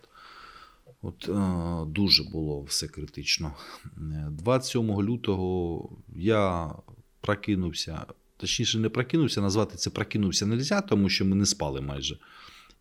От 1.04 1.30
е, 1.30 1.92
дуже 1.92 2.24
було 2.24 2.62
все 2.62 2.88
критично. 2.88 3.54
Е, 3.86 4.28
27 4.32 5.02
лютого 5.02 5.90
я 6.16 6.74
прокинувся, 7.22 8.06
точніше, 8.38 8.80
не 8.80 8.90
прокинувся, 8.90 9.42
назвати 9.42 9.78
це 9.78 9.90
прокинувся 9.90 10.46
не 10.46 10.56
можна, 10.56 10.82
тому 10.82 11.10
що 11.10 11.26
ми 11.26 11.36
не 11.36 11.46
спали 11.46 11.82
майже. 11.82 12.18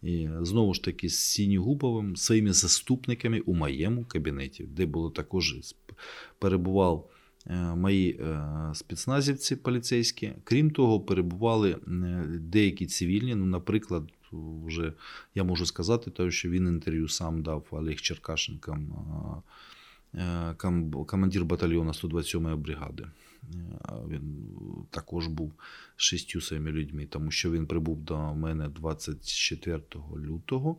І 0.03 0.29
знову 0.41 0.75
ж 0.75 0.85
таки 0.85 1.09
з 1.09 1.19
Сінігубовим, 1.19 2.17
своїми 2.17 2.53
заступниками 2.53 3.41
у 3.41 3.55
моєму 3.55 4.05
кабінеті, 4.05 4.65
де 4.65 4.87
було 4.87 5.11
також 5.11 5.57
перебував 6.39 7.11
е, 7.47 7.55
мої 7.55 8.11
е, 8.11 8.49
спецназівці 8.75 9.57
поліцейські. 9.57 10.33
Крім 10.45 10.71
того, 10.71 11.01
перебували 11.01 11.71
е, 11.71 11.79
деякі 12.41 12.87
цивільні. 12.87 13.35
Ну, 13.35 13.47
наприклад, 13.47 14.05
вже 14.33 14.93
я 15.35 15.45
можу 15.45 15.67
сказати, 15.67 16.11
тому 16.11 16.31
що 16.31 16.51
він 16.51 16.69
інтерв'ю 16.69 17.09
сам 17.09 17.43
дав 17.43 17.67
Олег 17.71 18.01
Черкашенко, 18.01 18.79
е, 20.15 20.55
командир 21.07 21.45
батальйону 21.45 21.93
127-ї 21.93 22.57
бригади. 22.57 23.05
Е, 23.05 23.09
Він 24.09 24.47
також 24.91 25.27
був 25.27 25.53
шістю 25.97 26.41
своїми 26.41 26.73
людьми, 26.73 27.07
тому 27.07 27.31
що 27.31 27.51
він 27.51 27.67
прибув 27.67 28.01
до 28.01 28.35
мене 28.35 28.69
24 28.69 29.83
лютого, 30.17 30.77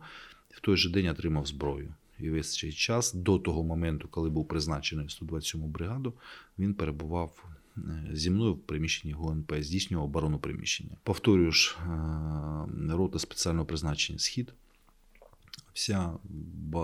в 0.50 0.60
той 0.60 0.78
же 0.78 0.90
день 0.90 1.08
отримав 1.08 1.46
зброю. 1.46 1.94
І 2.20 2.30
весь 2.30 2.58
цей 2.58 2.74
час, 2.74 3.14
до 3.14 3.40
того 3.40 3.64
моменту, 3.64 4.08
коли 4.08 4.30
був 4.30 4.48
призначений 4.48 5.06
в 5.06 5.12
127 5.12 5.62
бригаду, 5.62 6.14
він 6.60 6.74
перебував 6.74 7.46
зі 8.12 8.30
мною 8.30 8.54
в 8.54 8.60
приміщенні 8.60 9.14
ГУНП, 9.14 9.54
здійснював 9.60 10.06
оборону 10.06 10.40
приміщення. 10.40 10.98
Повторюю 11.04 11.52
ж, 11.52 11.78
е, 11.80 12.96
рота 12.96 13.20
спеціального 13.20 13.66
призначення 13.66 14.20
Схід. 14.20 14.54
Вся 15.74 16.14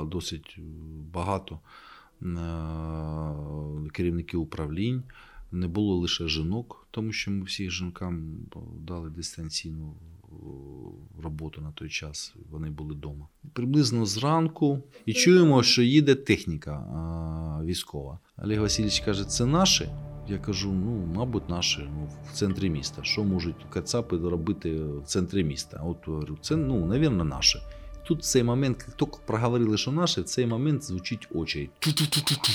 досить 0.05 0.55
е, 0.57 0.61
багато 1.13 1.59
е, 2.21 2.29
керівників 3.91 4.41
управлінь. 4.41 5.03
Не 5.51 5.67
було 5.67 5.95
лише 5.95 6.27
жінок, 6.27 6.87
тому 6.91 7.11
що 7.11 7.31
ми 7.31 7.43
всіх 7.43 7.71
жінкам 7.71 8.37
дали 8.79 9.09
дистанційну 9.09 9.93
е, 9.93 10.18
роботу 11.23 11.61
на 11.61 11.71
той 11.71 11.89
час. 11.89 12.33
Вони 12.49 12.69
були 12.69 12.93
вдома. 12.93 13.27
Приблизно 13.53 14.05
зранку 14.05 14.83
і 15.05 15.13
чуємо, 15.13 15.63
що 15.63 15.81
їде 15.81 16.15
техніка 16.15 16.71
а, 16.71 17.63
військова. 17.65 18.19
Олег 18.37 18.61
Васильович 18.61 18.99
каже, 18.99 19.25
це 19.25 19.45
наші. 19.45 19.89
Я 20.27 20.37
кажу, 20.37 20.71
ну, 20.71 21.05
мабуть, 21.15 21.49
наші 21.49 21.79
ну, 21.79 22.09
в 22.31 22.33
центрі 22.33 22.69
міста. 22.69 23.03
Що 23.03 23.23
можуть 23.23 23.65
кацапи 23.69 24.17
робити 24.17 24.83
в 24.83 25.03
центрі 25.05 25.43
міста? 25.43 25.83
От 25.85 26.07
говорю, 26.07 26.37
це, 26.41 26.55
ну, 26.55 26.85
навірно, 26.85 27.23
наші. 27.23 27.59
Тут 28.07 28.19
в 28.19 28.25
цей 28.25 28.43
момент, 28.43 28.85
як 28.87 28.97
тільки 28.97 29.17
проговорили, 29.25 29.77
що 29.77 29.91
наші, 29.91 30.21
в 30.21 30.23
цей 30.23 30.47
момент 30.47 30.83
звучить. 30.83 31.27
Ту-ту-ту-ту-ту. 31.79 32.51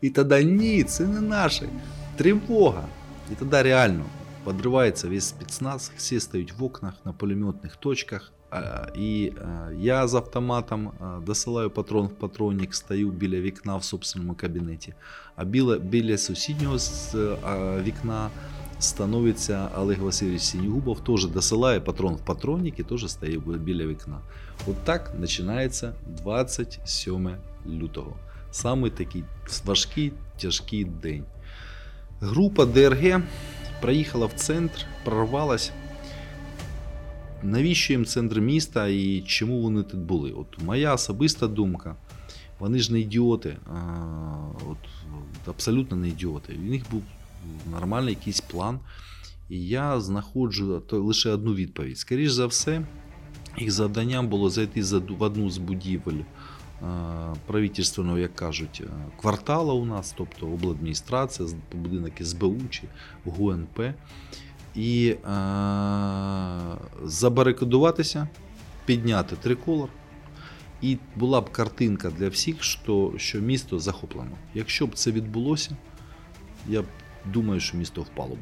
І 0.00 0.10
тоді 0.10 0.44
ні, 0.44 0.84
це 0.84 1.06
не 1.06 1.20
наше. 1.20 1.68
Тривога. 2.16 2.88
І 3.32 3.34
тоді 3.34 3.62
реально 3.62 4.04
подривається 4.48 5.08
весь 5.08 5.24
спецназ, 5.24 5.92
всі 5.96 6.20
стоять 6.20 6.52
в 6.58 6.64
окнах 6.64 6.94
на 7.04 7.12
пулеметних 7.12 7.76
точках. 7.76 8.32
І 8.94 9.32
я 9.78 10.08
з 10.08 10.14
автоматом 10.14 10.90
досилаю 11.26 11.70
патрон 11.70 12.06
в 12.06 12.10
патронник, 12.10 12.74
стою 12.74 13.10
біля 13.10 13.40
вікна 13.40 13.76
в 13.76 13.84
собственному 13.84 14.34
кабінеті. 14.34 14.94
А 15.36 15.44
біля, 15.44 15.78
біля 15.78 16.18
сусіднього 16.18 16.76
вікна 17.82 18.30
становиться 18.78 19.68
Олег 19.76 20.02
Васильович 20.02 20.42
Сінігубов, 20.42 21.04
теж 21.04 21.26
досилає 21.26 21.80
патрон 21.80 22.14
в 22.14 22.24
патронник 22.24 22.78
і 22.78 22.82
теж 22.82 23.10
стає 23.10 23.38
біля 23.38 23.86
вікна. 23.86 24.18
От 24.66 24.76
так 24.84 25.20
починається 25.20 25.94
27 26.06 27.30
лютого. 27.66 28.16
Саме 28.50 28.90
такий 28.90 29.24
важкий, 29.64 30.12
тяжкий 30.40 30.84
день. 30.84 31.24
Група 32.20 32.66
ДРГ 32.66 33.22
проїхала 33.80 34.26
в 34.26 34.32
центр, 34.32 34.86
прорвалась. 35.04 35.72
навіщо 37.42 37.92
їм 37.92 38.04
центр 38.04 38.40
міста 38.40 38.88
і 38.88 39.20
чому 39.26 39.62
вони 39.62 39.82
тут 39.82 40.00
були? 40.00 40.30
От 40.30 40.62
моя 40.62 40.94
особиста 40.94 41.48
думка. 41.48 41.96
Вони 42.58 42.78
ж 42.78 42.92
не 42.92 43.00
ідіоти, 43.00 43.56
а, 43.66 43.80
от, 44.70 44.78
абсолютно 45.46 45.96
не 45.96 46.08
ідіоти. 46.08 46.56
У 46.66 46.70
них 46.70 46.82
був 46.90 47.02
нормальний 47.70 48.14
якийсь 48.14 48.40
план. 48.40 48.78
І 49.48 49.66
я 49.66 50.00
знаходжу 50.00 50.82
то 50.86 51.02
лише 51.02 51.30
одну 51.30 51.54
відповідь. 51.54 51.98
Скоріше 51.98 52.32
за 52.32 52.46
все, 52.46 52.82
їх 53.58 53.70
завданням 53.70 54.28
було 54.28 54.50
зайти 54.50 54.82
в 54.82 55.22
одну 55.22 55.50
з 55.50 55.58
будівель 55.58 56.22
правительственного, 57.46 58.18
як 58.18 58.34
кажуть, 58.34 58.82
е, 58.84 58.88
квартала 59.20 59.74
у 59.74 59.84
нас, 59.84 60.14
тобто 60.18 60.46
обладміністрація, 60.46 61.48
будинок 61.72 62.12
СБУ 62.20 62.56
чи 62.70 62.82
ГУНП, 63.24 63.80
і 64.74 65.08
е, 65.08 65.18
забарикадуватися, 67.04 68.28
підняти 68.86 69.36
триколор. 69.36 69.88
І 70.82 70.98
була 71.16 71.40
б 71.40 71.50
картинка 71.50 72.10
для 72.10 72.28
всіх, 72.28 72.62
що, 72.62 73.12
що 73.16 73.40
місто 73.40 73.78
захоплено. 73.78 74.30
Якщо 74.54 74.86
б 74.86 74.94
це 74.94 75.10
відбулося, 75.10 75.76
я 76.68 76.82
б 76.82 76.84
думаю, 77.32 77.60
що 77.60 77.76
місто 77.76 78.02
впало 78.02 78.34
б. 78.34 78.38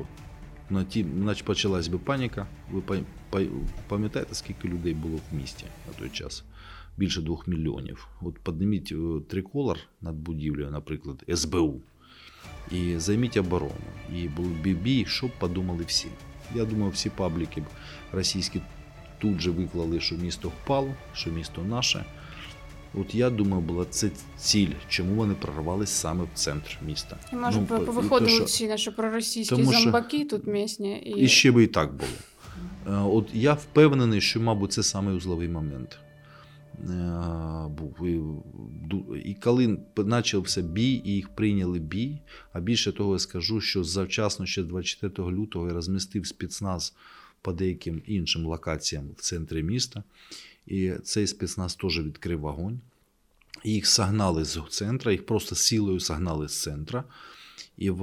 На 0.71 0.85
ті, 0.85 1.05
наче 1.05 1.45
почалась 1.45 1.89
би 1.89 1.99
паніка. 1.99 2.47
Ви 2.73 2.81
па- 2.81 2.97
па- 3.31 3.41
пам'ятаєте, 3.89 4.35
скільки 4.35 4.69
людей 4.69 4.95
було 4.95 5.17
в 5.33 5.35
місті 5.35 5.65
на 5.87 5.99
той 5.99 6.09
час? 6.11 6.45
Більше 6.97 7.21
двох 7.23 7.49
мільйонів. 7.49 8.09
От 8.23 8.39
підніміть 8.39 8.93
е, 8.93 9.21
триколор 9.29 9.79
над 10.01 10.15
будівлею, 10.15 10.71
наприклад, 10.71 11.25
СБУ, 11.35 11.81
і 12.71 12.99
займіть 12.99 13.37
оборону. 13.37 13.75
І 14.17 14.29
був 14.29 14.47
б 14.47 14.67
бій, 14.67 15.05
що 15.09 15.27
б 15.27 15.31
подумали 15.39 15.85
всі. 15.87 16.09
Я 16.55 16.65
думаю, 16.65 16.91
всі 16.91 17.11
пабліки 17.11 17.65
російські 18.13 18.61
тут 19.19 19.41
же 19.41 19.51
виклали, 19.51 20.01
що 20.01 20.15
місто 20.15 20.49
впало, 20.49 20.95
що 21.13 21.31
місто 21.31 21.63
наше. 21.63 22.05
От 22.95 23.15
я 23.15 23.31
думаю, 23.31 23.63
була 23.63 23.85
це 23.91 24.11
ціль, 24.37 24.71
чому 24.89 25.15
вони 25.15 25.35
прорвались 25.35 25.91
саме 25.91 26.25
в 26.25 26.29
центр 26.35 26.79
міста. 26.87 27.17
І 27.33 27.37
може 27.37 27.61
Ну, 27.61 27.67
ну, 27.71 27.79
по- 27.79 27.85
повиходили 27.85 28.45
всі 28.45 28.69
наші 28.69 28.91
проросійські 28.91 29.57
Тому 29.57 29.73
що- 29.73 30.25
тут 30.31 30.47
місні. 30.47 30.99
І... 30.99 31.21
І 31.21 31.29
ще 31.29 31.53
би 31.53 31.63
і 31.63 31.67
так 31.67 31.95
було. 31.95 32.11
Е, 32.87 33.03
От 33.03 33.29
я 33.35 33.55
впевнений, 33.55 34.21
що, 34.21 34.41
мабуть, 34.41 34.73
це 34.73 34.83
саме 34.83 35.13
узловий 35.13 35.49
момент. 35.49 35.99
Е, 36.81 37.69
Був. 37.69 38.07
І, 39.25 39.35
коли 39.35 39.79
почався 39.95 40.63
бій, 40.63 41.03
і 41.05 41.11
їх 41.11 41.29
прийняли 41.29 41.79
бій, 41.79 42.19
а 42.53 42.61
більше 42.61 42.93
того, 42.93 43.13
я 43.13 43.19
скажу, 43.19 43.61
що 43.61 43.85
завчасно 43.85 44.47
ще 44.47 44.63
24 44.63 45.31
лютого 45.31 45.69
я 45.69 45.75
розмістив 45.75 46.27
спецназ 46.27 46.95
по 47.43 47.53
деяким 47.53 48.03
іншим 48.07 48.47
локаціям 48.47 49.05
в 49.17 49.21
центрі 49.21 49.63
міста. 49.63 50.03
І 50.67 50.93
цей 51.05 51.27
спецназ 51.27 51.75
теж 51.75 52.01
відкрив 52.01 52.41
вогонь. 52.41 52.81
Їх 53.65 53.87
сагнали 53.87 54.45
з 54.45 54.61
центра, 54.71 55.13
їх 55.13 55.27
просто 55.27 55.55
силою 55.55 56.01
сагнали 56.01 56.49
з 56.49 56.63
центра. 56.63 57.05
І 57.79 57.91
е, 57.91 57.95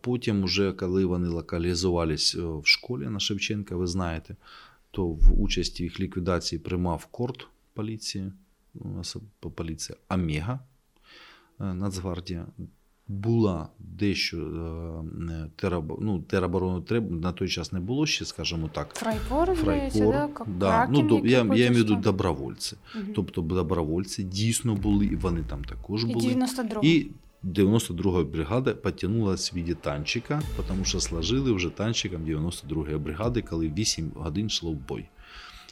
потім, 0.00 0.44
уже 0.44 0.72
коли 0.72 1.04
вони 1.04 1.28
локалізувались 1.28 2.34
е, 2.34 2.40
в 2.40 2.62
школі 2.64 3.06
на 3.06 3.20
Шевченка, 3.20 3.76
ви 3.76 3.86
знаєте, 3.86 4.36
то 4.90 5.06
в 5.06 5.42
участі 5.42 5.82
в 5.82 5.84
їх 5.84 6.00
ліквідації 6.00 6.58
приймав 6.58 7.06
корт 7.06 7.46
поліції, 7.78 8.32
поліція 9.54 9.98
Омега, 10.08 10.60
е, 11.60 11.74
Нацгвардія. 11.74 12.46
Була 13.08 13.68
дещо 13.78 14.36
е, 14.36 15.44
ну, 16.00 16.20
тероборони 16.26 16.80
треб- 16.80 17.10
на 17.10 17.32
той 17.32 17.48
час 17.48 17.72
не 17.72 17.80
було 17.80 18.06
ще, 18.06 18.24
скажімо 18.24 18.70
так. 18.72 18.94
Фрайпор, 18.94 19.54
Фрайкор. 19.54 20.14
да? 20.14 20.30
Да. 20.46 20.88
Ну, 20.90 21.02
до, 21.02 21.18
я, 21.18 21.38
я 21.38 21.44
маю 21.44 21.70
в 21.70 21.74
виду 21.74 21.96
добровольці. 21.96 22.76
Мгм. 22.96 23.06
Тобто 23.14 23.40
добровольці 23.40 24.22
дійсно 24.22 24.74
були, 24.74 25.06
і 25.06 25.16
вони 25.16 25.42
там 25.42 25.64
також 25.64 26.04
І 26.04 26.12
були. 26.12 26.26
92 26.26 26.80
І 26.84 27.06
92 27.42 28.24
бригада 28.24 28.74
потягнулася 28.74 29.50
в 29.54 29.56
віді 29.56 29.74
танчика, 29.74 30.42
тому 30.68 30.84
що 30.84 31.00
сложили 31.00 31.52
вже 31.52 31.70
танчиком 31.70 32.22
92-ї 32.22 32.98
бригади, 32.98 33.42
коли 33.42 33.68
8 33.68 34.12
годин 34.14 34.46
йшло 34.46 34.72
в 34.72 34.88
бой. 34.88 35.04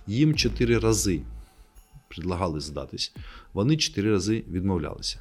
Їм 0.06 0.34
4 0.34 0.78
рази 0.78 1.22
предлагали 2.08 2.60
здатись, 2.60 3.12
вони 3.52 3.76
4 3.76 4.10
рази 4.10 4.44
відмовлялися. 4.50 5.18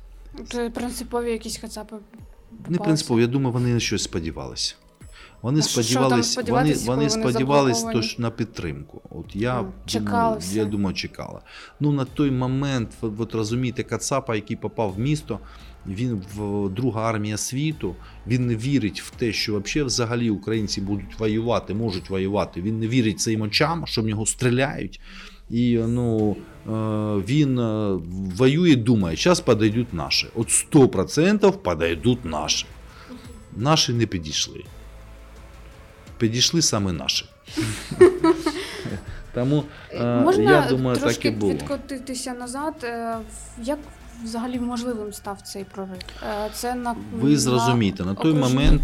Це 0.49 0.69
принципові 0.69 1.31
якісь 1.31 1.57
хацапи. 1.57 1.95
Не 1.95 2.57
попалися. 2.57 2.83
принципово, 2.83 3.19
я 3.19 3.27
думаю, 3.27 3.53
вони 3.53 3.73
на 3.73 3.79
щось 3.79 4.03
сподівалися. 4.03 4.75
Вони 5.41 5.59
А 5.59 5.63
що 5.63 6.09
там 6.09 6.21
вони, 6.47 6.73
вони 6.73 7.09
заблоковані? 7.09 7.93
тож 7.93 8.19
на 8.19 8.31
підтримку. 8.31 9.01
От 9.09 9.36
я, 9.36 9.65
думаю, 9.93 10.38
я 10.53 10.65
думаю, 10.65 10.95
чекала. 10.95 11.41
Ну 11.79 11.91
на 11.91 12.05
той 12.05 12.31
момент, 12.31 12.89
от, 13.01 13.19
от 13.19 13.36
розумієте, 13.36 13.83
Кацапа, 13.83 14.36
який 14.36 14.57
попав 14.57 14.93
в 14.93 14.99
місто, 14.99 15.39
він 15.88 16.23
в 16.36 16.69
друга 16.69 17.09
армія 17.09 17.38
світу. 17.38 17.95
Він 18.27 18.47
не 18.47 18.55
вірить 18.55 19.01
в 19.01 19.09
те, 19.09 19.33
що 19.33 19.61
взагалі 19.86 20.29
українці 20.29 20.81
будуть 20.81 21.19
воювати, 21.19 21.73
можуть 21.73 22.09
воювати. 22.09 22.61
Він 22.61 22.79
не 22.79 22.88
вірить 22.88 23.19
цим 23.19 23.41
очам, 23.41 23.88
що 23.88 24.01
в 24.01 24.05
нього 24.05 24.25
стріляють. 24.25 25.01
І 25.49 25.77
ну, 25.87 26.35
е, 26.67 26.69
він 27.27 27.59
е, 27.59 27.99
воює, 28.35 28.75
думає, 28.75 29.17
зараз 29.17 29.39
подойдуть 29.39 29.93
наші. 29.93 30.27
От 30.35 30.47
100% 30.47 31.51
подойдуть 31.51 32.25
наші. 32.25 32.65
Наші 33.55 33.93
не 33.93 34.05
підійшли. 34.05 34.63
Підійшли 36.17 36.61
саме 36.61 36.91
наші. 36.91 37.25
Тому 39.33 39.63
е, 39.91 40.21
Можна 40.21 40.43
я 40.43 40.69
думаю, 40.69 40.97
трошки 40.97 41.29
так 41.29 41.37
і 41.37 41.39
було. 41.39 41.53
відкотитися 41.53 42.33
назад. 42.33 42.73
Як 43.63 43.79
взагалі 44.23 44.59
можливим 44.59 45.13
став 45.13 45.41
цей 45.41 45.63
прорив? 45.63 45.97
Це 46.53 46.75
на 46.75 46.95
Ви 47.13 47.37
зрозумієте, 47.37 48.05
на 48.05 48.13
той 48.13 48.31
окружні- 48.31 48.39
момент, 48.39 48.81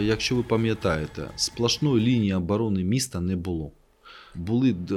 якщо 0.00 0.36
ви 0.36 0.42
пам'ятаєте, 0.42 1.22
сплошної 1.36 2.06
лінії 2.06 2.34
оборони 2.34 2.84
міста 2.84 3.20
не 3.20 3.36
було. 3.36 3.72
Були 4.38 4.70
е, 4.70 4.94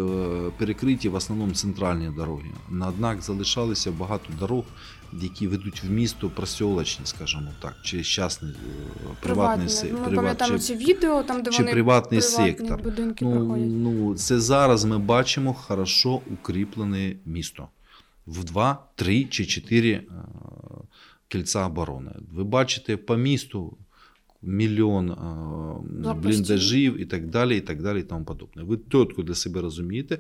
перекриті 0.57 1.09
в 1.09 1.15
основному 1.15 1.51
центральні 1.53 2.09
дороги. 2.17 2.49
На 2.69 2.87
однак 2.87 3.21
залишалися 3.21 3.91
багато 3.91 4.33
дорог, 4.39 4.63
які 5.21 5.47
ведуть 5.47 5.83
в 5.83 5.89
місто 5.91 6.29
просьолочні, 6.29 7.05
скажімо 7.05 7.51
так, 7.61 7.75
чи 7.83 8.03
частний 8.03 8.51
е, 8.51 8.55
приватний 9.19 9.69
се- 9.69 9.87
Ну, 9.91 9.97
приват- 9.97 10.47
чи- 10.47 10.59
ці 10.59 10.75
відео, 10.75 11.23
там, 11.23 11.43
де 11.43 11.51
чи 11.51 11.57
вони 11.63 11.71
приватний 11.71 12.21
сектор. 12.21 12.83
будинки 12.83 13.25
Ну, 13.25 13.31
проходять. 13.31 13.67
ну, 13.71 14.15
це 14.15 14.39
зараз 14.39 14.85
ми 14.85 14.97
бачимо 14.99 15.53
хорошо 15.53 16.21
укріплене 16.33 17.15
місто 17.25 17.67
в 18.27 18.43
2, 18.43 18.83
3 18.95 19.25
чи 19.25 19.45
4 19.45 19.89
е, 19.91 20.03
кільця 21.27 21.65
оборони. 21.65 22.11
Ви 22.31 22.43
бачите 22.43 22.97
по 22.97 23.15
місту 23.17 23.77
мільйон 24.41 25.11
е, 25.11 26.13
бліндажів 26.13 27.01
і 27.01 27.05
так 27.05 27.27
далі, 27.27 27.57
і 27.57 27.61
так 27.61 27.81
далі, 27.81 27.99
і 27.99 28.03
тому 28.03 28.25
подобне. 28.25 28.63
Ви 28.63 28.77
чітко 28.91 29.23
для 29.23 29.35
себе 29.35 29.61
розумієте, 29.61 30.19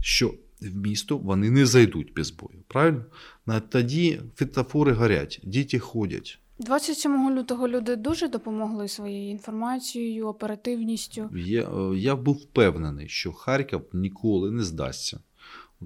що 0.00 0.34
в 0.60 0.76
місто 0.76 1.18
вони 1.18 1.50
не 1.50 1.66
зайдуть 1.66 2.12
без 2.14 2.30
бою. 2.30 2.58
Правильно? 2.68 3.04
На 3.46 3.60
тоді 3.60 4.20
фітофори 4.36 4.92
горять, 4.92 5.40
діти 5.44 5.78
ходять. 5.78 6.38
27 6.58 7.30
лютого 7.30 7.68
люди 7.68 7.96
дуже 7.96 8.28
допомогли 8.28 8.88
своєю 8.88 9.30
інформацією, 9.30 10.26
оперативністю. 10.26 11.30
Я, 11.34 11.62
е, 11.62 11.96
я 11.96 12.16
був 12.16 12.34
впевнений, 12.34 13.08
що 13.08 13.32
Харків 13.32 13.82
ніколи 13.92 14.50
не 14.50 14.64
здасться. 14.64 15.20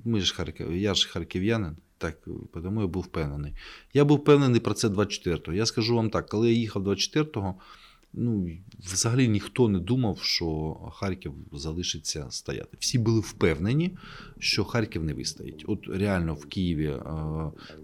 Ми 0.05 0.21
ж 0.21 0.35
Харків, 0.35 0.77
я 0.77 0.95
ж 0.95 1.09
харків'янин, 1.09 1.77
так 1.99 2.19
е, 2.27 2.61
тому 2.63 2.81
я 2.81 2.87
був 2.87 3.03
впевнений. 3.03 3.53
Я 3.95 4.05
був 4.05 4.19
впевнений 4.19 4.61
про 4.61 4.75
це 4.75 4.89
24-го. 4.89 5.53
Я 5.53 5.67
скажу 5.67 5.97
вам 5.97 6.11
так, 6.11 6.29
коли 6.29 6.53
я 6.53 6.59
їхав 6.59 6.89
24-го, 6.89 7.55
ну, 8.13 8.51
взагалі 8.79 9.29
ніхто 9.29 9.69
не 9.69 9.79
думав, 9.79 10.19
що 10.23 10.77
Харків 10.93 11.33
залишиться 11.53 12.27
стояти. 12.31 12.77
Всі 12.81 12.99
були 12.99 13.21
впевнені, 13.21 13.97
що 14.39 14.65
Харків 14.65 15.05
не 15.05 15.15
вистоїть. 15.15 15.65
От 15.67 15.87
реально 15.89 16.35
в 16.35 16.47
Києві 16.47 16.87
е, 16.87 17.03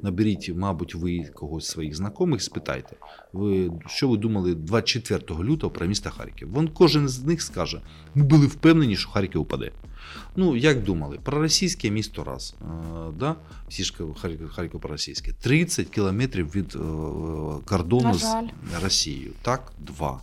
наберіть, 0.02 0.52
мабуть, 0.54 0.94
ви 0.94 1.24
когось 1.24 1.66
своїх 1.66 1.96
знайомих, 1.96 2.42
спитайте, 2.42 2.96
ви, 3.32 3.70
що 3.86 4.08
ви 4.08 4.16
думали 4.16 4.54
24 4.54 5.44
лютого 5.44 5.70
про 5.70 5.86
місто 5.86 6.10
Харків? 6.10 6.50
Вон 6.50 6.68
кожен 6.68 7.08
з 7.08 7.24
них 7.24 7.42
скаже, 7.42 7.80
ми 8.14 8.24
були 8.24 8.46
впевнені, 8.46 8.96
що 8.96 9.08
Харків 9.08 9.40
упаде. 9.40 9.72
Ну, 10.36 10.56
як 10.56 10.82
думали, 10.82 11.18
про 11.22 11.38
російське 11.38 11.90
місто 11.90 12.24
раз. 12.24 12.54
Е, 12.60 12.64
да? 13.18 13.36
Всі 13.68 13.84
ж 13.84 13.94
Харків, 14.20 14.48
Харків 14.48 14.80
про-російське. 14.80 15.32
30 15.32 15.88
кілометрів 15.88 16.54
від 16.54 16.74
е, 16.74 16.78
кордону 17.64 18.14
з. 18.14 18.36
Росією. 18.82 19.32
Так, 19.42 19.72
два. 19.78 20.20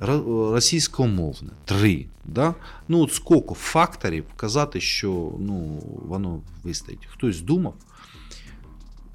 Російськомовне 0.00 1.50
три. 1.64 2.06
Да? 2.24 2.54
Ну, 2.88 3.00
от 3.00 3.12
скільки 3.12 3.54
факторів 3.54 4.24
казати, 4.36 4.80
що 4.80 5.32
ну, 5.38 5.82
воно 6.06 6.42
вистоїть. 6.64 7.06
Хтось 7.06 7.40
думав. 7.40 7.74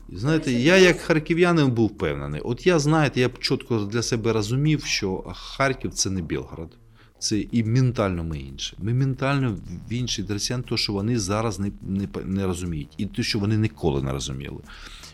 Знаєте, 0.09 0.51
я 0.51 0.77
як 0.77 0.99
харків'янин 0.99 1.71
був 1.71 1.87
впевнений. 1.87 2.41
От 2.41 2.67
я, 2.67 2.79
знаєте, 2.79 3.19
я 3.19 3.29
б 3.29 3.39
чітко 3.39 3.79
для 3.79 4.01
себе 4.01 4.33
розумів, 4.33 4.85
що 4.85 5.23
Харків 5.35 5.93
це 5.93 6.09
не 6.09 6.21
Білгород. 6.21 6.77
Це 7.25 7.45
і 7.51 7.63
ментально 7.63 8.23
ми 8.23 8.39
інші. 8.39 8.73
Ми 8.79 8.93
ментально 8.93 9.57
в 9.89 9.93
інші 9.93 10.21
від 10.21 10.31
росіян, 10.31 10.63
то 10.63 10.77
що 10.77 10.93
вони 10.93 11.19
зараз 11.19 11.59
не, 11.59 11.71
не, 11.81 12.07
не 12.25 12.45
розуміють, 12.45 12.89
і 12.97 13.05
те, 13.05 13.23
що 13.23 13.39
вони 13.39 13.57
ніколи 13.57 14.01
не 14.01 14.11
розуміли. 14.11 14.57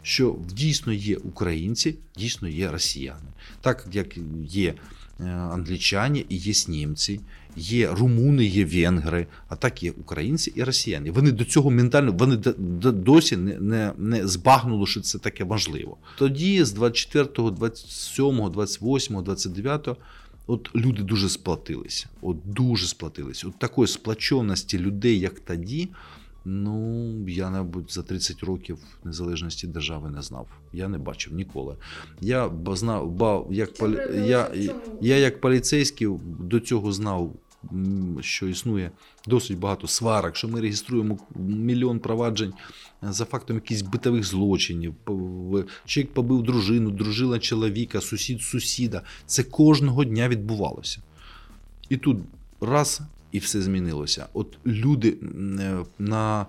Що 0.02 0.36
дійсно 0.54 0.94
є 0.94 1.16
українці, 1.16 1.96
дійсно 2.18 2.48
є 2.48 2.72
росіяни. 2.72 3.30
Так 3.62 3.88
як 3.92 4.18
є 4.48 4.74
е, 5.20 5.24
англічані 5.30 6.26
і 6.30 6.38
є 6.38 6.54
німці, 6.68 7.20
є 7.56 7.92
румуни, 7.92 8.46
є 8.46 8.66
венгри, 8.66 9.28
а 9.48 9.56
так 9.56 9.84
є 9.84 9.92
українці 9.92 10.54
і 10.56 10.64
росіяни. 10.64 11.12
Вони 11.12 11.32
до 11.32 11.46
цього 11.46 11.72
ментально 11.72 12.12
вони 12.12 12.36
досі 12.92 13.38
не, 13.38 13.60
не, 13.60 13.94
не 13.98 14.28
збагнули, 14.28 14.88
що 14.88 15.02
це 15.02 15.18
таке 15.18 15.46
можливо. 15.46 15.98
Тоді 16.18 16.64
з 16.64 16.72
24, 16.72 17.52
27, 17.52 18.52
28, 18.52 19.24
29 19.24 19.90
От 20.48 20.76
люди 20.76 21.04
дуже 21.04 21.30
сплатилися. 21.30 22.10
От 22.22 22.38
дуже 22.46 22.88
сплатилися. 22.88 23.48
От 23.48 23.60
такої 23.60 23.88
сплаченості 23.88 24.80
людей, 24.80 25.20
як 25.20 25.40
тоді, 25.40 25.90
ну 26.46 27.14
я, 27.28 27.50
мабуть, 27.50 27.94
за 27.94 28.04
30 28.04 28.44
років 28.44 28.78
незалежності 29.04 29.68
держави 29.68 30.10
не 30.10 30.22
знав. 30.22 30.48
Я 30.74 30.88
не 30.88 30.98
бачив 30.98 31.34
ніколи. 31.34 31.76
Я 32.22 32.52
знав, 32.68 33.12
ба, 33.12 33.44
як 33.50 33.74
полі... 33.74 33.98
я, 34.28 34.52
я 35.02 35.18
як 35.18 35.42
поліцейський 35.42 36.08
до 36.40 36.60
цього 36.60 36.92
знав, 36.92 37.34
що 38.22 38.48
існує 38.48 38.92
досить 39.28 39.60
багато 39.60 39.88
сварок, 39.88 40.36
що 40.36 40.48
ми 40.48 40.62
реєструємо 40.62 41.20
мільйон 41.36 42.00
проваджень 42.00 42.54
за 43.02 43.26
фактом 43.26 43.56
якихось 43.56 43.82
битових 43.82 44.24
злочинів. 44.24 44.94
Чоловік 45.86 46.14
побив 46.14 46.44
дружину, 46.44 46.92
дружина 46.92 47.40
чоловіка, 47.40 48.02
сусід 48.02 48.42
сусіда. 48.42 49.02
Це 49.26 49.44
кожного 49.44 50.04
дня 50.04 50.30
відбувалося. 50.30 51.02
І 51.90 51.98
тут 51.98 52.18
раз 52.62 53.02
і 53.32 53.40
все 53.40 53.62
змінилося. 53.62 54.28
От 54.34 54.58
люди, 54.66 55.18
е, 55.60 55.86
на, 56.00 56.46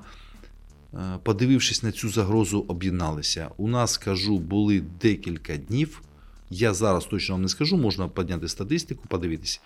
е, 0.95 1.19
подивившись 1.23 1.83
на 1.83 1.93
цю 1.93 2.09
загрозу, 2.09 2.65
об'єдналися. 2.69 3.51
У 3.57 3.69
нас, 3.69 3.99
кажу, 3.99 4.39
були 4.39 4.83
декілька 5.01 5.57
днів. 5.57 6.03
Я 6.51 6.75
зараз 6.75 7.05
точно 7.05 7.35
вам 7.35 7.43
не 7.43 7.49
скажу, 7.49 7.77
можна 7.77 8.09
підняти 8.09 8.49
статистику, 8.49 9.05
подивитися. 9.09 9.61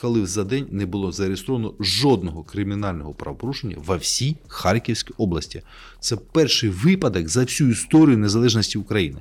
Коли 0.00 0.26
за 0.26 0.44
день 0.44 0.66
не 0.70 0.86
було 0.86 1.12
зареєстровано 1.12 1.74
жодного 1.80 2.44
кримінального 2.44 3.14
правопорушення 3.14 3.76
во 3.86 3.96
всій 3.96 4.36
Харківській 4.48 5.14
області. 5.16 5.62
Це 6.00 6.16
перший 6.16 6.70
випадок 6.70 7.28
за 7.28 7.42
всю 7.42 7.70
історію 7.70 8.18
незалежності 8.18 8.78
України. 8.78 9.18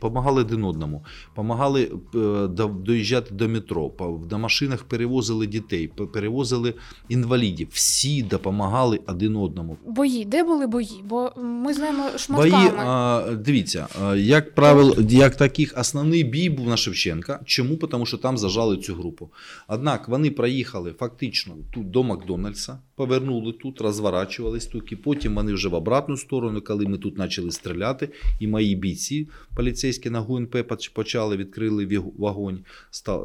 Помагали 0.00 0.40
один 0.40 0.64
одному, 0.64 1.04
помагали 1.34 1.90
е, 2.14 2.48
доїжджати 2.68 3.34
до 3.34 3.48
метро, 3.48 3.92
на 4.30 4.38
машинах 4.38 4.84
перевозили 4.84 5.46
дітей, 5.46 5.88
перевозили 6.12 6.74
інвалідів. 7.08 7.68
Всі 7.70 8.22
допомагали 8.22 9.00
один 9.06 9.36
одному. 9.36 9.76
Бої, 9.86 10.24
де 10.24 10.44
були 10.44 10.66
бої? 10.66 11.04
Бо 11.04 11.32
ми 11.36 11.74
знаємо 11.74 12.04
шматками. 12.16 12.50
Бої, 12.50 12.70
а, 12.78 13.22
дивіться, 13.44 13.86
як 14.16 14.54
правило, 14.54 14.96
як 15.08 15.36
таких 15.36 15.74
основний 15.78 16.24
бій 16.24 16.50
був 16.50 16.68
на 16.68 16.76
Шевченка. 16.76 17.40
Чому? 17.44 17.76
Тому 17.76 18.06
що 18.06 18.18
там 18.18 18.38
зажали 18.38 18.76
цю 18.76 18.94
групу. 18.94 19.30
Однак 19.68 20.08
вони 20.08 20.30
проїхали 20.30 20.92
фактично 20.92 21.54
тут 21.74 21.90
до 21.90 22.02
Макдональдса, 22.02 22.78
повернули 22.96 23.52
тут, 23.52 23.80
розворачувались 23.80 24.66
тут, 24.66 24.92
і 24.92 24.96
потім 24.96 25.34
вони 25.34 25.52
вже 25.52 25.68
в 25.68 25.74
обратну 25.74 26.16
сторону, 26.16 26.60
коли 26.60 26.86
ми 26.86 26.98
тут 26.98 27.16
почали 27.16 27.50
стріляти, 27.50 28.08
і 28.40 28.46
мої 28.46 28.76
бійці 28.76 29.28
поліцейські 29.56 30.10
на 30.10 30.20
ГУНП 30.20 30.56
почали, 30.94 31.36
відкрили 31.36 31.98
вогонь, 32.18 32.64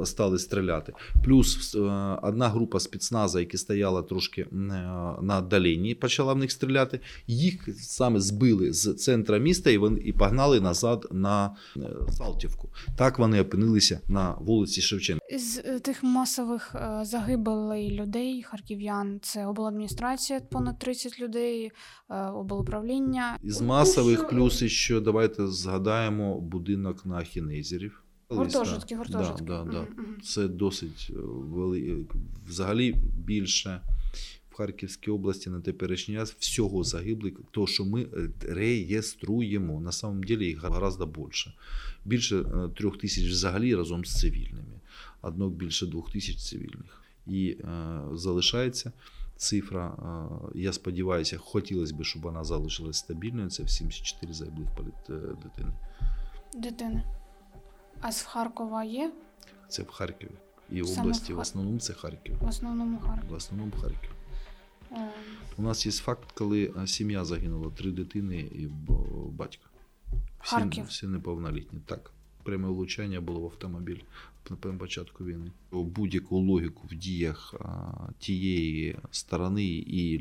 стали 0.03 0.39
стріляти. 0.39 0.93
Плюс 1.23 1.75
е, 1.75 1.79
одна 2.21 2.49
група 2.49 2.79
спецназа, 2.79 3.39
яка 3.39 3.57
стояла 3.57 4.01
трошки 4.01 4.41
е, 4.41 4.47
на 5.21 5.41
віддаленні, 5.41 5.95
почала 5.95 6.33
в 6.33 6.37
них 6.37 6.51
стріляти. 6.51 6.99
Їх 7.27 7.69
саме 7.77 8.19
збили 8.19 8.73
з 8.73 8.93
центра 8.93 9.37
міста 9.37 9.69
і 9.71 9.77
вони 9.77 9.99
і 9.99 10.13
погнали 10.13 10.61
назад 10.61 11.07
на 11.11 11.55
е, 11.77 11.79
Салтівку. 12.09 12.69
Так 12.97 13.19
вони 13.19 13.41
опинилися 13.41 14.01
на 14.07 14.35
вулиці 14.39 14.81
Шевченка. 14.81 15.21
З 15.37 15.79
тих 15.79 16.03
масових 16.03 16.75
загибелей 17.01 17.91
людей, 17.91 18.43
харків'ян, 18.43 19.19
це 19.21 19.45
обладміністрація, 19.61 20.39
понад 20.39 20.79
30 20.79 21.19
людей, 21.19 21.71
е, 22.09 22.25
облуправління. 22.25 23.37
Із 23.43 23.61
масових 23.61 24.27
плюс 24.27 24.63
ще 24.63 24.99
давайте 24.99 25.47
згадаємо 25.47 26.39
будинок 26.39 27.05
на 27.05 27.15
Ахінезерів. 27.15 28.03
Гуртожитки, 28.29 28.95
гуртожитки. 28.95 29.43
Да, 29.43 29.63
да, 29.63 29.71
да. 29.71 29.87
Це 30.23 30.47
досить 30.47 31.07
е, 31.09 31.13
вели... 31.23 32.05
взагалі 32.47 32.95
більше 33.25 33.81
в 34.51 34.55
Харківській 34.55 35.11
області 35.11 35.49
на 35.49 35.61
теперішній 35.61 36.15
час 36.15 36.35
всього 36.39 36.83
загиблих, 36.83 37.33
то 37.51 37.67
що 37.67 37.85
ми 37.85 38.01
е, 38.01 38.29
реєструємо. 38.41 39.81
На 39.81 39.91
самом 39.91 40.23
деле 40.23 40.45
їх 40.45 40.63
гораздо 40.63 41.05
більше. 41.05 41.53
Більше 42.05 42.37
е, 42.37 42.69
трьох 42.77 42.97
тисяч 42.97 43.23
взагалі 43.23 43.75
разом 43.75 44.05
з 44.05 44.19
цивільними. 44.19 44.79
Однак 45.21 45.49
більше 45.49 45.85
двох 45.85 46.11
тисяч 46.11 46.37
цивільних. 46.37 47.01
І 47.27 47.49
е, 47.49 48.01
залишається 48.13 48.91
цифра. 49.41 49.97
Я 50.55 50.73
сподіваюся, 50.73 51.37
хотілося 51.37 51.95
б, 51.95 52.03
щоб 52.03 52.21
вона 52.21 52.43
залишилась 52.43 52.97
стабільною. 52.97 53.49
Це 53.49 53.63
в 53.63 53.69
74 53.69 54.33
загиблих 54.33 54.67
політ- 54.77 55.09
е, 55.09 55.35
дитини. 55.43 55.71
Дитини. 56.53 57.03
А 58.01 58.11
з 58.11 58.21
Харкова 58.21 58.83
є? 58.83 59.11
Це 59.67 59.83
в 59.83 59.89
Харкові. 59.89 60.31
І 60.69 60.81
в 60.81 60.87
Саме 60.87 61.01
області, 61.01 61.33
в 61.33 61.35
в 61.35 61.39
основному 61.39 61.79
це 61.79 61.93
Харків. 61.93 62.37
В 62.41 62.47
основному 62.47 62.99
Харків. 62.99 63.29
В 63.29 63.33
основному 63.33 63.71
Харків. 63.81 64.11
Е, 64.91 65.09
У 65.57 65.61
нас 65.61 65.85
є 65.85 65.91
факт, 65.91 66.31
коли 66.31 66.73
е, 66.83 66.87
сім'я 66.87 67.25
загинула, 67.25 67.71
три 67.71 67.91
дитини 67.91 68.39
і 68.39 68.67
батько. 69.31 69.63
Всі, 70.43 70.55
Харків. 70.55 70.85
всі 70.85 71.07
неповнолітні. 71.07 71.79
Так. 71.85 72.11
Пряме 72.43 72.67
влучання 72.67 73.21
було 73.21 73.39
в 73.39 73.45
автомобіль 73.45 73.99
на 74.49 74.55
початку 74.55 75.25
війни. 75.25 75.51
Будь-яку 75.71 76.37
логіку 76.39 76.87
в 76.91 76.95
діях 76.95 77.55
тієї 78.19 78.95
сторони 79.11 79.65
і 79.65 80.17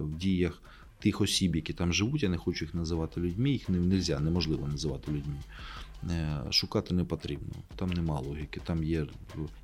в 0.00 0.16
діях 0.18 0.62
тих 0.98 1.20
осіб, 1.20 1.56
які 1.56 1.72
там 1.72 1.92
живуть, 1.92 2.22
я 2.22 2.28
не 2.28 2.36
хочу 2.36 2.64
їх 2.64 2.74
називати 2.74 3.20
людьми, 3.20 3.50
їх 3.50 3.68
не 3.68 3.78
можна, 3.78 4.20
неможливо 4.20 4.68
називати 4.68 5.12
людьми. 5.12 5.36
е, 6.10 6.42
Шукати 6.50 6.94
не 6.94 7.04
потрібно. 7.04 7.54
Там 7.76 7.90
нема 7.90 8.20
логіки, 8.20 8.60
там 8.64 8.84
є 8.84 9.06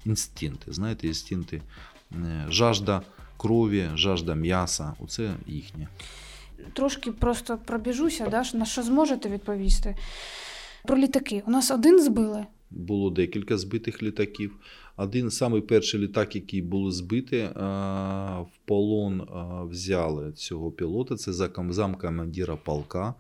інстинкти. 0.06 0.72
Знаєте, 0.72 1.06
інстинкти 1.06 1.62
е, 2.12 2.46
жажда 2.48 3.02
крові, 3.36 3.90
жажда 3.94 4.34
м'яса. 4.34 4.94
Оце 4.98 5.34
їхнє. 5.46 5.88
Трошки 6.72 7.12
просто 7.12 7.58
пробіжуся, 7.58 8.28
да, 8.28 8.44
на 8.54 8.64
що 8.64 8.82
зможете 8.82 9.28
відповісти. 9.28 9.96
Про 10.86 10.98
літаки. 10.98 11.42
У 11.46 11.50
нас 11.50 11.70
один 11.70 12.02
збили. 12.02 12.46
було 12.70 13.10
декілька 13.10 13.58
збитих 13.58 14.02
літаків. 14.02 14.56
Один 14.96 15.30
самий 15.30 15.60
перший 15.60 16.00
літак, 16.00 16.34
який 16.34 16.62
були 16.62 16.92
збиті, 16.92 17.36
е, 17.36 17.50
в 18.42 18.58
полон 18.64 19.20
е, 19.20 19.24
взяли 19.70 20.32
цього 20.32 20.70
пілота. 20.70 21.16
Це 21.16 21.32
закам- 21.32 21.96
командира 21.96 22.56
полка, 22.56 23.14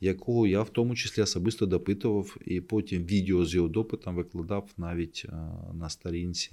якого 0.00 0.46
я 0.46 0.62
в 0.62 0.70
тому 0.70 0.94
числі 0.94 1.22
особисто 1.22 1.66
допитував, 1.66 2.36
і 2.46 2.60
потім 2.60 3.02
відео 3.04 3.44
з 3.44 3.54
його 3.54 3.68
допитом 3.68 4.14
викладав 4.16 4.68
навіть 4.76 5.26
е, 5.28 5.32
на 5.74 5.88
сторінці 5.88 6.50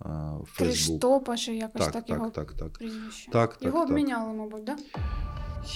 в 0.00 0.46
Фейсбук. 0.46 0.56
Криштопа 0.56 1.36
чи 1.36 1.54
якось 1.56 1.84
так, 1.84 1.92
Так, 1.92 2.08
його 2.08 2.30
так, 2.30 2.52
так, 2.52 2.56
так. 2.58 2.72
прізвище. 2.72 3.30
Так, 3.30 3.54
так, 3.54 3.62
його 3.62 3.78
так. 3.78 3.88
обміняли, 3.88 4.32
мабуть, 4.32 4.64
так? 4.64 4.76
Да? 4.94 5.00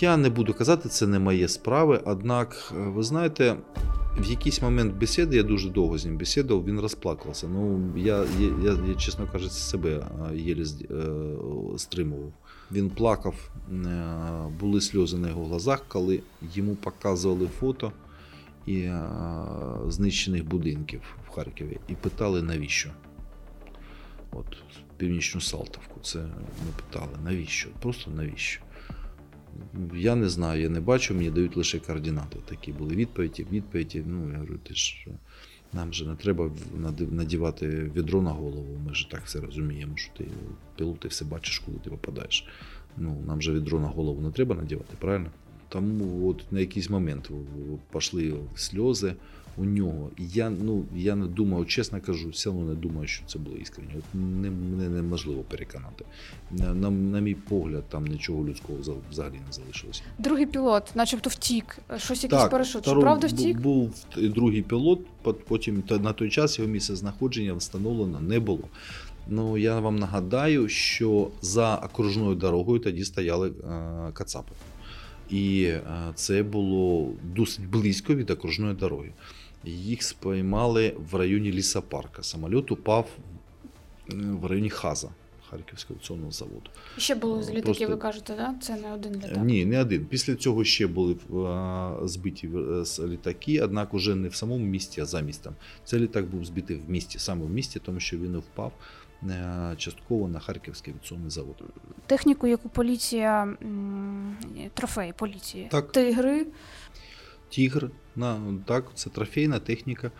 Я 0.01 0.16
не 0.16 0.31
буду 0.31 0.55
казати, 0.55 0.89
це 0.89 1.07
не 1.07 1.18
моє 1.18 1.49
справи. 1.49 2.03
Однак, 2.05 2.72
е, 2.77 2.81
ви 2.81 3.03
знаєте, 3.03 3.57
в 4.18 4.31
якийсь 4.31 4.62
момент 4.62 4.95
бесіди, 4.95 5.37
я 5.37 5.43
дуже 5.43 5.70
довго 5.70 5.99
з 5.99 6.05
ним 6.05 6.16
бесідував, 6.16 6.64
він 6.64 6.81
розплакався. 6.81 7.49
Ну, 7.49 7.93
я, 7.97 8.25
я, 8.39 8.49
я, 8.62 8.79
я 8.89 8.95
чесно 8.95 9.29
кажучи, 9.33 9.55
себе 9.55 9.91
е, 10.31 10.37
єлі 10.37 10.64
е, 10.91 11.79
стримував. 11.79 12.33
Він 12.72 12.91
плакав, 12.91 13.35
е, 13.72 14.05
були 14.61 14.81
сльози 14.81 15.16
на 15.18 15.29
його 15.29 15.45
глазах, 15.45 15.85
коли 15.89 16.22
йому 16.55 16.75
показували 16.75 17.49
фото 17.61 17.93
і, 18.66 18.77
е, 18.79 19.03
знищених 19.89 20.45
будинків 20.45 21.01
в 21.27 21.35
Харкові 21.35 21.79
і 21.89 21.95
питали, 21.95 22.43
навіщо. 22.43 22.91
От, 24.35 24.57
північну 24.97 25.41
Салтовку. 25.41 26.01
Це 26.03 26.18
ми 26.18 26.72
питали, 26.76 27.12
навіщо? 27.24 27.68
Просто 27.80 28.11
навіщо? 28.11 28.61
Я 29.95 30.14
не 30.14 30.28
знаю, 30.28 30.62
я 30.62 30.68
не 30.68 30.80
бачу, 30.80 31.14
мені 31.14 31.30
дають 31.30 31.57
лише 31.57 31.78
координати. 31.78 32.39
Такі 32.45 32.72
були 32.72 32.97
відповіді. 32.97 33.47
Відповіді, 33.53 34.05
ну 34.07 34.30
я 34.30 34.35
говорю, 34.35 34.59
ти 34.62 34.74
ж 34.74 35.07
нам 35.72 35.93
же 35.93 36.07
не 36.07 36.14
треба 36.14 36.51
надівати 37.11 37.68
відро 37.97 38.22
на 38.22 38.30
голову. 38.30 38.78
Ми 38.87 38.95
ж 38.95 39.11
так 39.11 39.22
все 39.24 39.41
розуміємо, 39.41 39.97
що 39.97 40.12
ти 40.16 40.26
пилот, 40.78 41.01
ти 41.01 41.09
все 41.09 41.24
бачиш, 41.24 41.59
коли 41.59 41.78
ти 41.78 41.91
попадаєш. 41.91 42.47
Ну, 42.97 43.22
нам 43.26 43.43
же 43.43 43.53
відро 43.53 43.80
на 43.80 43.89
голову 43.89 44.20
не 44.20 44.30
треба 44.30 44.55
надівати, 44.55 44.97
правильно? 44.99 45.30
Тому 45.68 46.28
от 46.28 46.53
на 46.53 46.61
якийсь 46.61 46.91
момент 46.91 47.30
пішли 47.93 48.35
сльози, 48.55 49.14
у 49.57 49.64
нього. 49.64 50.11
Я, 50.18 50.50
ну, 50.50 50.84
я 50.96 51.14
не 51.16 51.26
думаю, 51.26 51.64
чесно 51.64 52.00
кажу, 52.00 52.28
все 52.28 52.50
одно 52.50 52.64
не 52.64 52.74
думаю, 52.74 53.07
що 53.09 53.26
це 53.26 53.38
було 53.38 53.57
іскренньо. 53.57 53.90
От 53.98 54.05
не, 54.14 54.50
мене 54.50 54.88
неможливо 54.88 55.42
переконати. 55.42 56.05
На, 56.50 56.74
на, 56.74 56.90
на 56.90 57.20
мій 57.20 57.34
погляд, 57.34 57.84
там 57.88 58.07
нічого 58.07 58.44
людського 58.44 58.78
вза- 58.78 58.96
взагалі 59.11 59.34
не 59.46 59.52
залишилося. 59.52 60.02
Другий 60.18 60.46
пілот, 60.46 60.90
начебто 60.94 61.30
втік. 61.30 61.78
Щось 61.96 62.22
якийсь 62.24 62.42
Так, 62.42 62.50
парашут. 62.50 62.84
Чи 62.84 62.94
правда 62.94 63.26
втік? 63.26 63.61
Був 63.61 63.94
другий 64.16 64.62
пілот, 64.62 65.00
пот- 65.24 65.40
потім 65.48 65.82
та- 65.82 65.98
на 65.98 66.12
той 66.12 66.30
час 66.30 66.59
його 66.59 66.70
місце 66.70 66.96
знаходження 66.96 67.55
встановлено 67.55 68.20
не 68.20 68.40
було. 68.40 68.64
Ну, 69.28 69.59
я 69.59 69.80
вам 69.80 69.96
нагадаю, 69.98 70.68
що 70.68 71.30
за 71.42 71.76
окружною 71.76 72.34
дорогою 72.34 72.78
тоді 72.80 73.05
стояли 73.05 73.48
е, 73.48 74.12
Кацапи. 74.12 74.52
І 75.30 75.62
е, 75.62 75.82
це 76.14 76.42
було 76.42 77.11
досить 77.36 77.68
близько 77.68 78.14
від 78.14 78.30
окружної 78.30 78.74
дороги. 78.74 79.12
Їх 79.66 80.02
спіймали 80.02 80.94
в 81.10 81.14
районі 81.14 81.52
лісопарка. 81.52 82.22
Самоліт 82.22 82.70
упав 82.70 83.08
е, 84.10 84.14
в 84.14 84.46
районі 84.46 84.70
Хаза 84.70 85.08
Харківського 85.50 85.94
авіаційного 85.98 86.30
заводу. 86.30 86.70
Ще 86.98 87.14
були 87.14 87.38
Е, 87.38 87.46
літаки, 87.50 87.62
просто- 87.62 87.88
ви 87.88 87.96
кажете, 87.96 88.34
да? 88.36 88.54
Це 88.60 88.76
не 88.76 88.92
один 88.92 89.14
літак. 89.16 89.38
Ні, 89.44 89.64
не 89.66 89.80
один. 89.80 90.06
Після 90.06 90.34
цього 90.34 90.64
ще 90.64 90.86
були 90.86 91.12
е, 91.12 92.08
збиті 92.08 92.46
е, 93.02 93.06
літаки, 93.06 93.60
однак 93.60 93.94
уже 93.94 94.14
не 94.14 94.28
в 94.28 94.34
самому 94.34 94.64
місті, 94.64 95.00
а 95.00 95.04
за 95.04 95.20
містом. 95.20 95.54
Цей 95.84 96.00
літак 96.00 96.24
був 96.26 96.44
збитий 96.44 96.76
в 96.86 96.90
місті, 96.90 97.18
саме 97.18 97.44
в 97.44 97.50
місті, 97.50 97.78
тому 97.84 98.00
що 98.00 98.16
він 98.18 98.36
впав 98.38 98.72
е, 99.28 99.74
частково 99.76 100.28
на 100.28 100.38
Харківський 100.40 100.94
авіаційний 100.94 101.30
завод. 101.30 101.62
Техніку, 102.06 102.46
яку 102.46 102.68
поліція, 102.68 103.42
м, 103.62 104.36
трофей 104.74 105.12
поліції, 105.18 105.68
Так. 105.70 105.92
тигри. 105.92 106.46
Тігр, 107.49 107.90
на, 108.16 108.40
так, 108.66 108.84
це 108.95 109.11
трофейна 109.11 109.59
техніка. 109.59 110.11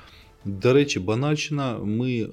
До 0.45 0.73
речі, 0.73 1.01
банальщина, 1.01 1.79
ми 1.79 2.13
е, 2.13 2.29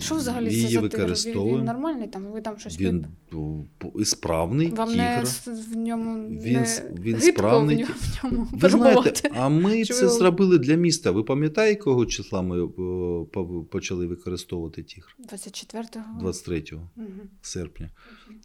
Що 0.00 0.14
взагалі 0.14 0.54
її 0.54 0.66
це 0.66 0.68
за 0.80 0.88
тигр? 0.88 1.14
Він, 1.26 1.56
він 1.58 1.64
нормальний 1.64 2.08
там? 2.08 2.24
Ви 2.24 2.40
там 2.40 2.58
щось 2.58 2.80
Він 2.80 3.06
під- 3.30 3.38
по- 3.78 4.04
справний 4.04 4.68
Вам 4.70 4.96
не 4.96 5.24
в 5.72 5.76
ньому 5.76 6.28
Він, 6.28 6.52
не 6.52 6.82
він 7.00 7.20
справний. 7.20 7.76
в 7.76 7.78
ньому, 7.78 7.92
в 8.22 8.24
ньому 8.34 8.48
Ви 8.52 8.68
знаєте, 8.68 9.30
а 9.34 9.48
ми 9.48 9.84
Чи 9.84 9.94
це 9.94 10.08
зробили 10.08 10.58
для 10.58 10.74
міста. 10.74 11.10
Ви 11.10 11.22
пам'ятаєте, 11.22 11.78
якого 11.78 12.06
числа 12.06 12.42
ми 12.42 12.64
е, 12.64 13.64
почали 13.70 14.06
використовувати 14.06 14.82
тігр? 14.82 15.16
24-го? 15.32 16.20
23 16.20 16.64
Мгм. 16.96 17.08
серпня. 17.42 17.90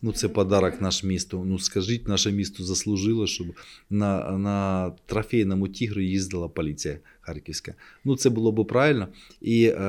Ну, 0.02 0.12
це 0.12 0.28
подарок 0.30 0.82
наш 0.82 1.04
місту. 1.04 1.44
Ну, 1.46 1.60
скажіть, 1.60 2.08
наше 2.08 2.32
місто 2.32 2.64
заслужило, 2.64 3.28
щоб 3.28 3.48
на, 3.90 4.32
на 4.38 4.90
трофейному 5.06 5.68
тігру 5.68 6.02
їздила 6.02 6.48
поліція 6.48 7.00
харківська. 7.24 7.74
Ну, 8.06 8.16
це 8.16 8.30
було 8.30 8.52
б 8.52 8.68
правильно. 8.68 9.08
І 9.42 9.66
е, 9.66 9.80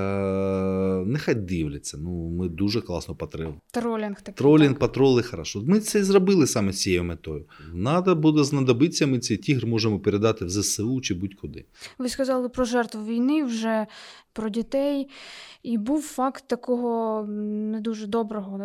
нехай 1.07 1.35
дивляться. 1.35 1.99
Ну, 2.01 2.29
ми 2.29 2.49
дуже 2.49 2.81
класно 2.81 3.15
потребуємо. 3.15 3.61
Тролінг 3.71 4.17
такий. 4.23 4.35
Тролінг, 4.35 4.71
так. 4.71 4.79
патроли, 4.79 5.23
хорошо. 5.23 5.63
Ми 5.67 5.81
це 5.81 5.99
і 5.99 6.03
зробили 6.03 6.47
саме 6.47 6.73
з 6.73 6.81
цією 6.81 7.05
метою. 7.05 7.45
Надо 7.73 8.15
буде 8.15 8.45
знадобитися, 8.45 9.07
ми 9.07 9.19
цей 9.19 9.37
тігр 9.37 9.67
можемо 9.67 10.01
передати 10.01 10.45
в 10.45 10.51
ЗСУ 10.51 11.01
чи 11.01 11.15
будь-куди. 11.15 11.65
Ви 11.99 12.09
сказали 12.09 12.49
про 12.49 12.65
жертву 12.65 13.05
війни, 13.05 13.45
вже 13.45 13.87
про 14.33 14.49
дітей. 14.49 15.09
І 15.65 15.79
був 15.79 16.03
факт 16.03 16.45
такого 16.47 17.23
не 17.71 17.81
дуже 17.81 18.07
доброго 18.07 18.61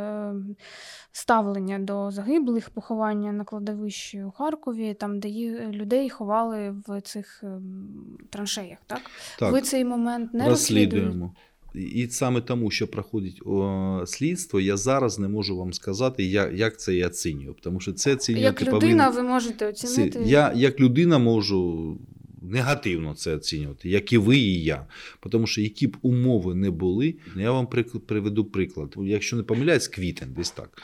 ставлення 1.11 1.79
до 1.79 2.11
загиблих, 2.11 2.69
поховання 2.69 3.31
на 3.31 3.43
кладовищі 3.43 4.23
у 4.23 4.31
Харкові, 4.31 4.93
там, 4.93 5.19
де 5.19 5.29
людей 5.71 6.09
ховали 6.09 6.75
в 6.87 7.01
цих 7.01 7.43
ем, 7.43 7.87
траншеях. 8.29 8.77
Так? 8.87 9.01
Так. 9.39 9.51
Ви 9.51 9.61
цей 9.61 9.85
момент 9.85 10.33
не 10.33 10.49
розслідуємо. 10.49 11.33
І- 11.75 11.81
І 11.81 12.07
саме 12.09 12.41
тому, 12.41 12.71
що 12.71 12.87
проходить 12.87 13.41
о, 13.45 14.03
слідство, 14.07 14.59
я 14.59 14.77
зараз 14.77 15.19
не 15.19 15.27
можу 15.27 15.57
вам 15.57 15.73
сказати, 15.73 16.23
як, 16.25 16.53
як 16.53 16.79
це 16.79 16.93
я 16.95 17.07
оцінюю. 17.07 17.55
Тому 17.61 17.79
що 17.79 17.93
це 17.93 18.13
оцінювати 18.13 18.45
Як 18.45 18.73
людина, 18.73 19.05
повинен- 19.09 19.11
ви 19.15 19.23
можете 19.23 19.67
оцінити. 19.69 20.21
Я 20.25 20.53
як 20.55 20.79
людина 20.79 21.17
можу 21.19 21.97
негативно 22.41 23.13
це 23.13 23.35
оцінювати, 23.35 23.89
як 23.89 24.13
і 24.13 24.17
ви, 24.17 24.37
і 24.37 24.63
я. 24.63 24.87
Тому 25.29 25.47
що 25.47 25.61
які 25.61 25.87
б 25.87 25.97
умови 26.01 26.55
не 26.55 26.71
були, 26.71 27.15
я 27.35 27.51
вам 27.51 27.67
приведу 28.07 28.45
приклад. 28.45 28.95
Якщо 28.97 29.35
не 29.35 29.43
помиляюсь, 29.43 29.87
квітень, 29.87 30.33
десь 30.37 30.51
так. 30.51 30.81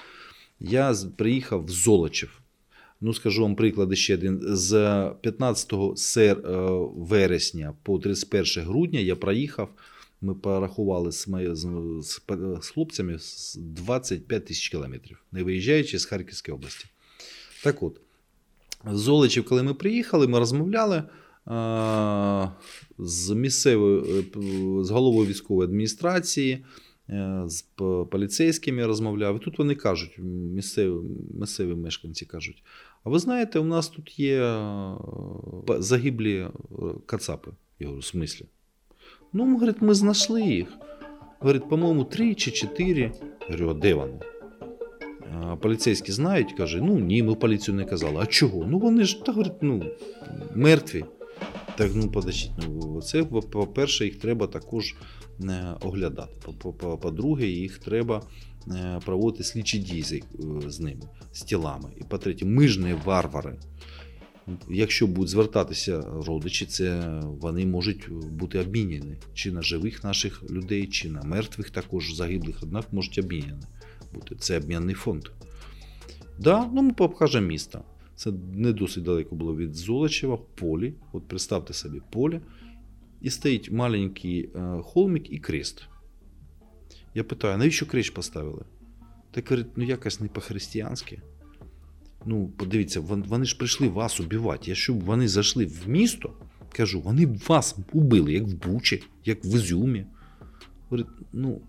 Я 0.59 0.95
приїхав 1.17 1.65
в 1.65 1.69
Золочів. 1.69 2.41
Ну, 3.01 3.13
скажу 3.13 3.41
вам 3.41 3.55
приклад 3.55 3.97
ще 3.97 4.13
один. 4.13 4.39
З 4.41 4.71
15 5.21 5.73
сер... 5.95 6.37
е, 6.37 6.51
вересня 6.95 7.73
по 7.83 7.99
31 7.99 8.63
грудня 8.63 8.99
я 8.99 9.15
проїхав. 9.15 9.69
Ми 10.21 10.35
порахували 10.35 11.11
з, 11.11 11.27
моє- 11.27 11.55
з, 11.55 11.67
з, 12.01 12.21
з 12.61 12.67
хлопцями 12.69 13.19
25 13.57 14.45
тисяч 14.45 14.69
кілометрів, 14.69 15.23
не 15.31 15.43
виїжджаючи 15.43 15.99
з 15.99 16.05
Харківської 16.05 16.55
області. 16.55 16.85
Так 17.63 17.83
от, 17.83 18.01
в 18.85 18.95
Золочів, 18.97 19.45
коли 19.45 19.63
ми 19.63 19.73
приїхали, 19.73 20.27
ми 20.27 20.39
розмовляли 20.39 21.03
з 22.97 23.35
місцевою, 23.35 24.03
е, 24.03 24.83
з 24.83 24.89
головою 24.89 25.29
військової 25.29 25.67
адміністрації, 25.67 26.65
е, 27.09 27.43
з 27.45 27.65
поліцейськими 28.11 28.85
розмовляв. 28.85 29.35
І 29.35 29.39
тут 29.39 29.59
вони 29.59 29.75
кажуть, 29.75 30.19
місцеві, 30.53 30.93
місцеві 31.39 31.75
мешканці 31.75 32.25
кажуть: 32.25 32.63
а 33.03 33.09
ви 33.09 33.19
знаєте, 33.19 33.59
у 33.59 33.63
нас 33.63 33.89
тут 33.89 34.19
є 34.19 34.41
е, 34.43 34.95
загиблі 35.69 36.47
кацапи. 37.05 37.51
Я 37.79 37.87
говорю, 37.87 38.01
в 38.01 38.05
смислі? 38.05 38.45
Ну, 39.33 39.51
говорить, 39.51 39.81
ми 39.81 39.93
знайшли 39.93 40.41
їх. 40.41 40.67
Говорить, 41.39 41.69
по-моєму, 41.69 42.03
три 42.03 42.35
чи 42.35 42.51
чотири. 42.51 43.11
Говорю, 43.41 43.69
а 43.69 43.73
де 43.73 43.93
вони? 43.93 44.19
Поліцейські 45.61 46.11
знають, 46.11 46.53
каже, 46.53 46.81
ну 46.81 46.99
ні, 46.99 47.23
ми 47.23 47.35
поліцію 47.35 47.75
не 47.75 47.85
казали. 47.85 48.17
А 48.19 48.25
чого? 48.25 48.65
Ну 48.67 48.79
вони 48.79 49.03
ж 49.03 49.25
та 49.25 49.31
говорить, 49.31 49.61
ну, 49.61 49.83
мертві. 50.55 51.05
Так, 51.77 51.91
ну 51.95 52.11
подождіть, 52.11 52.51
ну 52.69 53.01
це 53.01 53.23
по-перше, 53.23 54.05
їх 54.05 54.15
треба 54.15 54.47
також 54.47 54.95
е, 55.43 55.75
оглядати. 55.81 56.33
По- 56.61 56.73
по- 56.73 56.97
По-друге, 56.97 57.45
їх 57.47 57.77
треба 57.77 58.21
е, 58.71 58.99
проводити 59.05 59.43
слідчі 59.43 59.79
дії 59.79 60.03
з, 60.03 60.11
е, 60.13 60.21
з 60.67 60.79
ними, 60.79 61.01
з 61.33 61.41
тілами. 61.41 61.89
І 61.97 62.03
по-третє, 62.03 62.45
ми 62.45 62.67
ж 62.67 62.79
не 62.79 62.95
варвари. 62.95 63.59
Якщо 64.69 65.07
будуть 65.07 65.29
звертатися 65.29 66.01
родичі, 66.01 66.65
це 66.65 67.19
вони 67.23 67.65
можуть 67.65 68.09
бути 68.11 68.59
обміняні 68.59 69.17
чи 69.33 69.51
на 69.51 69.61
живих 69.61 70.03
наших 70.03 70.43
людей, 70.49 70.87
чи 70.87 71.09
на 71.09 71.21
мертвих 71.21 71.69
також 71.69 72.13
загиблих, 72.13 72.59
однак 72.63 72.93
можуть 72.93 73.17
обміняні 73.17 73.63
бути. 74.13 74.35
Це 74.35 74.57
обмінний 74.57 74.95
фонд. 74.95 75.23
Да, 76.39 76.69
ну 76.73 76.81
ми 76.81 76.93
покажемо 76.93 77.47
місто. 77.47 77.81
Це 78.15 78.31
не 78.53 78.73
досить 78.73 79.03
далеко 79.03 79.35
було 79.35 79.55
від 79.55 79.75
Золочева, 79.75 80.37
полі. 80.55 80.93
От 81.13 81.27
представте 81.27 81.73
собі 81.73 82.01
поле. 82.09 82.41
І 83.21 83.29
стоїть 83.29 83.71
маленький 83.71 84.49
е, 84.55 84.79
холмик 84.83 85.31
і 85.31 85.37
крест. 85.39 85.87
Я 87.13 87.23
питаю, 87.23 87.57
навіщо 87.57 87.85
крест 87.85 88.13
поставили? 88.13 88.65
Так 89.31 89.49
говорить, 89.49 89.67
ну 89.75 89.83
якось 89.83 90.19
не 90.19 90.27
по-християнськи. 90.27 91.21
Ну, 92.25 92.47
подивіться, 92.57 92.99
вони 92.99 93.45
ж 93.45 93.57
прийшли 93.57 93.87
вас 93.87 94.19
убивати. 94.19 94.63
Якщо 94.67 94.93
б 94.93 94.99
вони 94.99 95.27
зайшли 95.27 95.65
в 95.65 95.89
місто, 95.89 96.33
кажу, 96.71 97.01
вони 97.01 97.25
б 97.25 97.37
вас 97.47 97.75
убили, 97.93 98.33
як 98.33 98.43
в 98.43 98.53
Бучі, 98.53 99.03
як 99.25 99.45
в 99.45 99.55
Ізюмі. 99.55 100.05
Говорить, 100.89 101.11
ну, 101.33 101.61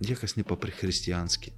якось 0.00 0.36
не 0.36 0.42
по-християнськи. 0.42 1.52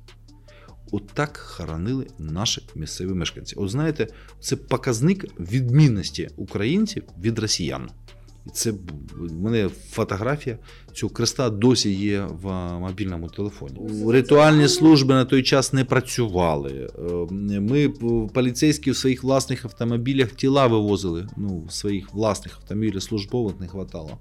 Отак 0.95 1.37
хоронили 1.37 2.07
наші 2.19 2.63
місцеві 2.75 3.09
мешканці. 3.09 3.55
От 3.57 3.71
знаєте, 3.71 4.07
це 4.41 4.57
показник 4.57 5.41
відмінності 5.41 6.29
українців 6.37 7.03
від 7.23 7.39
росіян. 7.39 7.91
Це 8.53 8.71
в 9.17 9.33
мене 9.43 9.69
фотографія 9.91 10.59
цього 10.93 11.13
креста 11.13 11.51
досі 11.51 11.91
є 11.91 12.27
в 12.43 12.53
мобільному 12.79 13.29
телефоні. 13.29 13.81
Ритуальні 14.13 14.69
служби 14.69 15.15
на 15.15 15.25
той 15.25 15.43
час 15.43 15.73
не 15.73 15.85
працювали. 15.85 16.91
Е, 16.99 17.35
Ми 17.61 17.89
поліцейські 18.35 18.91
в 18.91 18.97
своїх 18.97 19.23
власних 19.23 19.65
автомобілях 19.65 20.33
тіла 20.33 20.67
вивозили. 20.67 21.27
Ну, 21.37 21.65
в 21.69 21.73
своїх 21.73 22.15
власних 22.15 22.57
автомобілях 22.57 23.03
службових 23.03 23.61
не 23.61 23.69
хватало. 23.69 24.19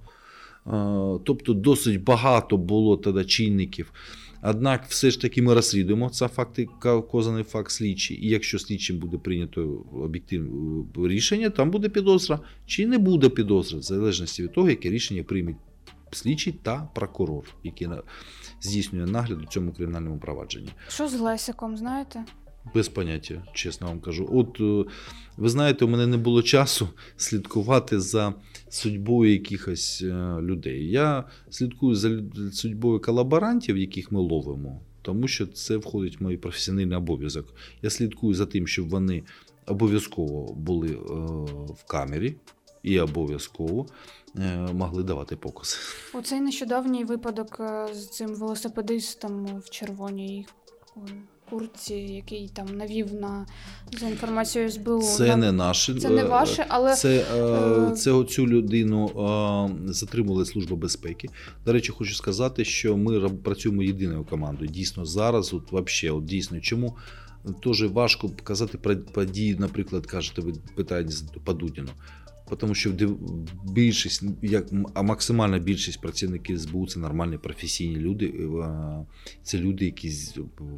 Е, 0.68 1.20
Тобто 1.26 1.54
досить 1.54 2.04
багато 2.04 2.58
було 2.58 2.98
тоді 2.98 3.26
чинників. 3.26 3.94
Однак, 4.42 4.86
все 4.88 5.12
ж 5.12 5.22
таки 5.22 5.42
ми 5.42 5.54
розслідуємо 5.54 6.10
це 6.10 6.28
факти, 6.28 6.68
вказаний 6.84 7.44
факт 7.44 7.72
слідчий. 7.72 8.26
І 8.26 8.30
якщо 8.30 8.60
слідчим 8.60 8.98
буде 8.98 9.18
прийнято 9.18 9.86
об'єктивне 9.94 10.50
рішення, 10.96 11.50
там 11.50 11.72
буде 11.72 11.90
підозра 11.90 12.40
чи 12.66 12.88
не 12.88 12.98
буде 12.98 13.30
підозра, 13.30 13.80
в 13.80 13.82
залежності 13.82 14.44
від 14.44 14.54
того, 14.54 14.70
яке 14.70 14.90
рішення 14.90 15.24
прийме 15.24 15.56
слідчий 16.12 16.54
та 16.64 16.90
прокурор, 16.96 17.44
який 17.64 17.88
здійснює 18.62 19.06
нагляд 19.06 19.42
у 19.42 19.46
цьому 19.46 19.72
кримінальному 19.72 20.18
провадженні. 20.20 20.70
Що 20.88 21.08
з 21.08 21.20
Лесиком, 21.20 21.78
знаєте? 21.78 22.26
Без 22.76 22.90
поняття, 22.90 23.44
чесно 23.54 23.88
вам 23.88 24.00
кажу. 24.00 24.30
От 24.32 24.60
е, 24.60 24.92
ви 25.38 25.50
знаєте, 25.50 25.86
у 25.86 25.88
мене 25.88 26.08
не 26.08 26.18
було 26.18 26.44
часу 26.44 26.88
слідкувати 27.18 28.00
за 28.00 28.34
судьбою 28.70 29.32
якихось 29.32 30.02
е, 30.02 30.38
людей. 30.42 30.90
Я 30.90 31.24
слідкую 31.50 31.96
за 31.96 32.20
судьбою 32.54 33.02
колаборантів, 33.02 33.78
яких 33.78 34.12
ми 34.12 34.20
ловимо, 34.20 34.82
тому 35.02 35.28
що 35.28 35.48
це 35.48 35.78
входить 35.78 36.20
в 36.20 36.24
мій 36.24 36.38
професійний 36.38 36.96
обов'язок. 36.96 37.54
Я 37.82 37.90
слідкую 37.90 38.34
за 38.34 38.46
тим, 38.46 38.68
щоб 38.68 38.90
вони 38.90 39.24
обов'язково 39.68 40.54
були 40.54 40.88
е, 40.88 40.98
в 41.74 41.84
камері 41.88 42.36
і 42.84 43.00
обов'язково 43.00 43.86
могли 44.74 45.04
давати 45.04 45.36
покази. 45.36 45.78
Оцей 46.14 46.42
нещодавній 46.42 47.06
випадок 47.06 47.62
з 47.94 48.10
цим 48.10 48.36
велосипедистом 48.36 49.60
в 49.60 49.70
червоній 49.70 50.48
куртці, 51.52 51.94
який 51.96 52.50
там 52.54 52.78
навів 52.78 53.14
на 53.14 53.46
за 54.00 54.08
інформацією 54.08 54.72
СБУ. 54.72 55.02
Це 55.02 55.28
на... 55.28 55.36
не 55.36 55.52
наше. 55.52 55.96
Це 55.96 56.10
не 56.10 56.24
ваше, 56.24 56.66
але 56.70 56.96
це, 56.96 57.26
е... 57.90 57.92
це 57.92 58.24
цю 58.24 58.48
людину 58.48 59.08
е... 59.88 59.94
затримали 59.94 60.46
служба 60.46 60.76
безпеки. 60.76 61.30
До 61.66 61.74
речі, 61.74 61.92
хочу 61.92 62.14
сказати, 62.14 62.66
що 62.66 62.98
ми 62.98 63.30
працюємо 63.30 63.84
єдиною 63.84 64.24
командою. 64.24 64.72
Дійсно, 64.72 65.06
зараз, 65.06 65.54
от 65.54 65.72
вообще, 65.72 66.12
от 66.12 66.26
дійсно, 66.26 66.60
чому 66.60 66.98
теж 67.64 67.84
важко 67.84 68.30
казати 68.44 68.78
про 68.78 68.98
події, 68.98 69.56
наприклад, 69.60 70.06
кажете, 70.06 70.42
ви 70.42 70.54
питаєте 70.76 71.14
по 71.44 71.54
Дудіну 71.54 71.90
тому 72.56 72.76
що 72.76 72.92
більшість, 73.64 74.24
як 74.42 74.66
а 74.94 75.02
максимальна 75.02 75.60
більшість 75.60 76.02
працівників 76.02 76.60
СБУ 76.60 76.88
це 76.88 77.00
нормальні 77.00 77.38
професійні 77.38 77.96
люди. 77.96 78.26
Е, 78.26 79.06
це 79.44 79.58
люди, 79.58 79.86
які 79.86 80.12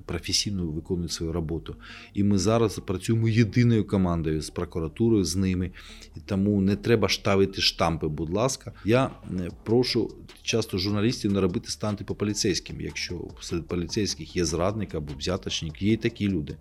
професійно 0.06 0.66
виконують 0.66 1.12
свою 1.12 1.32
роботу. 1.32 1.76
І 2.14 2.24
ми 2.24 2.38
зараз 2.38 2.80
працюємо 2.80 3.28
єдиною 3.28 3.88
командою 3.88 4.42
з 4.42 4.50
прокуратурою 4.50 5.24
з 5.24 5.36
ними. 5.36 5.72
І 6.16 6.20
тому 6.26 6.62
не 6.62 6.76
треба 6.76 7.10
ставити 7.10 7.62
штампи. 7.62 8.08
Будь 8.08 8.30
ласка, 8.30 8.72
я 8.86 9.06
е, 9.06 9.50
прошу 9.64 10.12
часто 10.44 10.78
журналістів 10.78 11.32
не 11.32 11.42
робити 11.42 11.70
станти 11.70 12.04
по 12.04 12.16
поліцейським. 12.16 12.82
Якщо 12.82 13.22
серед 13.42 13.68
поліцейських 13.68 14.36
є 14.36 14.46
зрадник 14.46 14.96
або 14.96 15.14
взяточник, 15.20 15.82
є 15.82 15.94
і 15.94 15.98
такі 15.98 16.30
люди. 16.30 16.58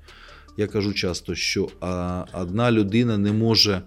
Я 0.57 0.67
кажу 0.67 0.93
часто, 0.93 1.35
що 1.35 1.69
одна 2.33 2.73
людина 2.73 3.19
не 3.19 3.33
може 3.33 3.83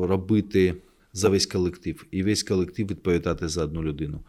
робити 0.00 0.74
за 1.12 1.28
весь 1.28 1.46
колектив, 1.46 2.06
і 2.10 2.22
весь 2.22 2.42
колектив 2.42 2.86
відповідати 2.86 3.48
за 3.48 3.64
одну 3.64 3.82
людину. 3.82 4.20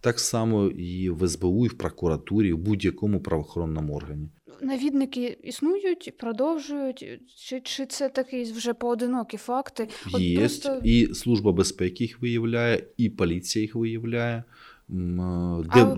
Так 0.00 0.20
само 0.20 0.66
і 0.66 1.10
в 1.10 1.28
СБУ, 1.28 1.66
і 1.66 1.68
в 1.68 1.78
прокуратурі, 1.78 2.48
і 2.48 2.52
в 2.52 2.58
будь-якому 2.58 3.20
правоохоронному 3.20 3.94
органі. 3.94 4.28
Навідники 4.60 5.38
існують, 5.42 6.14
продовжують, 6.18 7.04
чи 7.36 7.60
чи 7.60 7.86
це 7.86 8.08
такі 8.08 8.42
вже 8.42 8.74
поодинокі 8.74 9.36
факти? 9.36 9.88
Є 10.18 10.38
просто... 10.38 10.80
і 10.84 11.14
служба 11.14 11.52
безпеки 11.52 12.04
їх 12.04 12.22
виявляє, 12.22 12.84
і 12.96 13.10
поліція 13.10 13.62
їх 13.62 13.74
виявляє, 13.74 14.44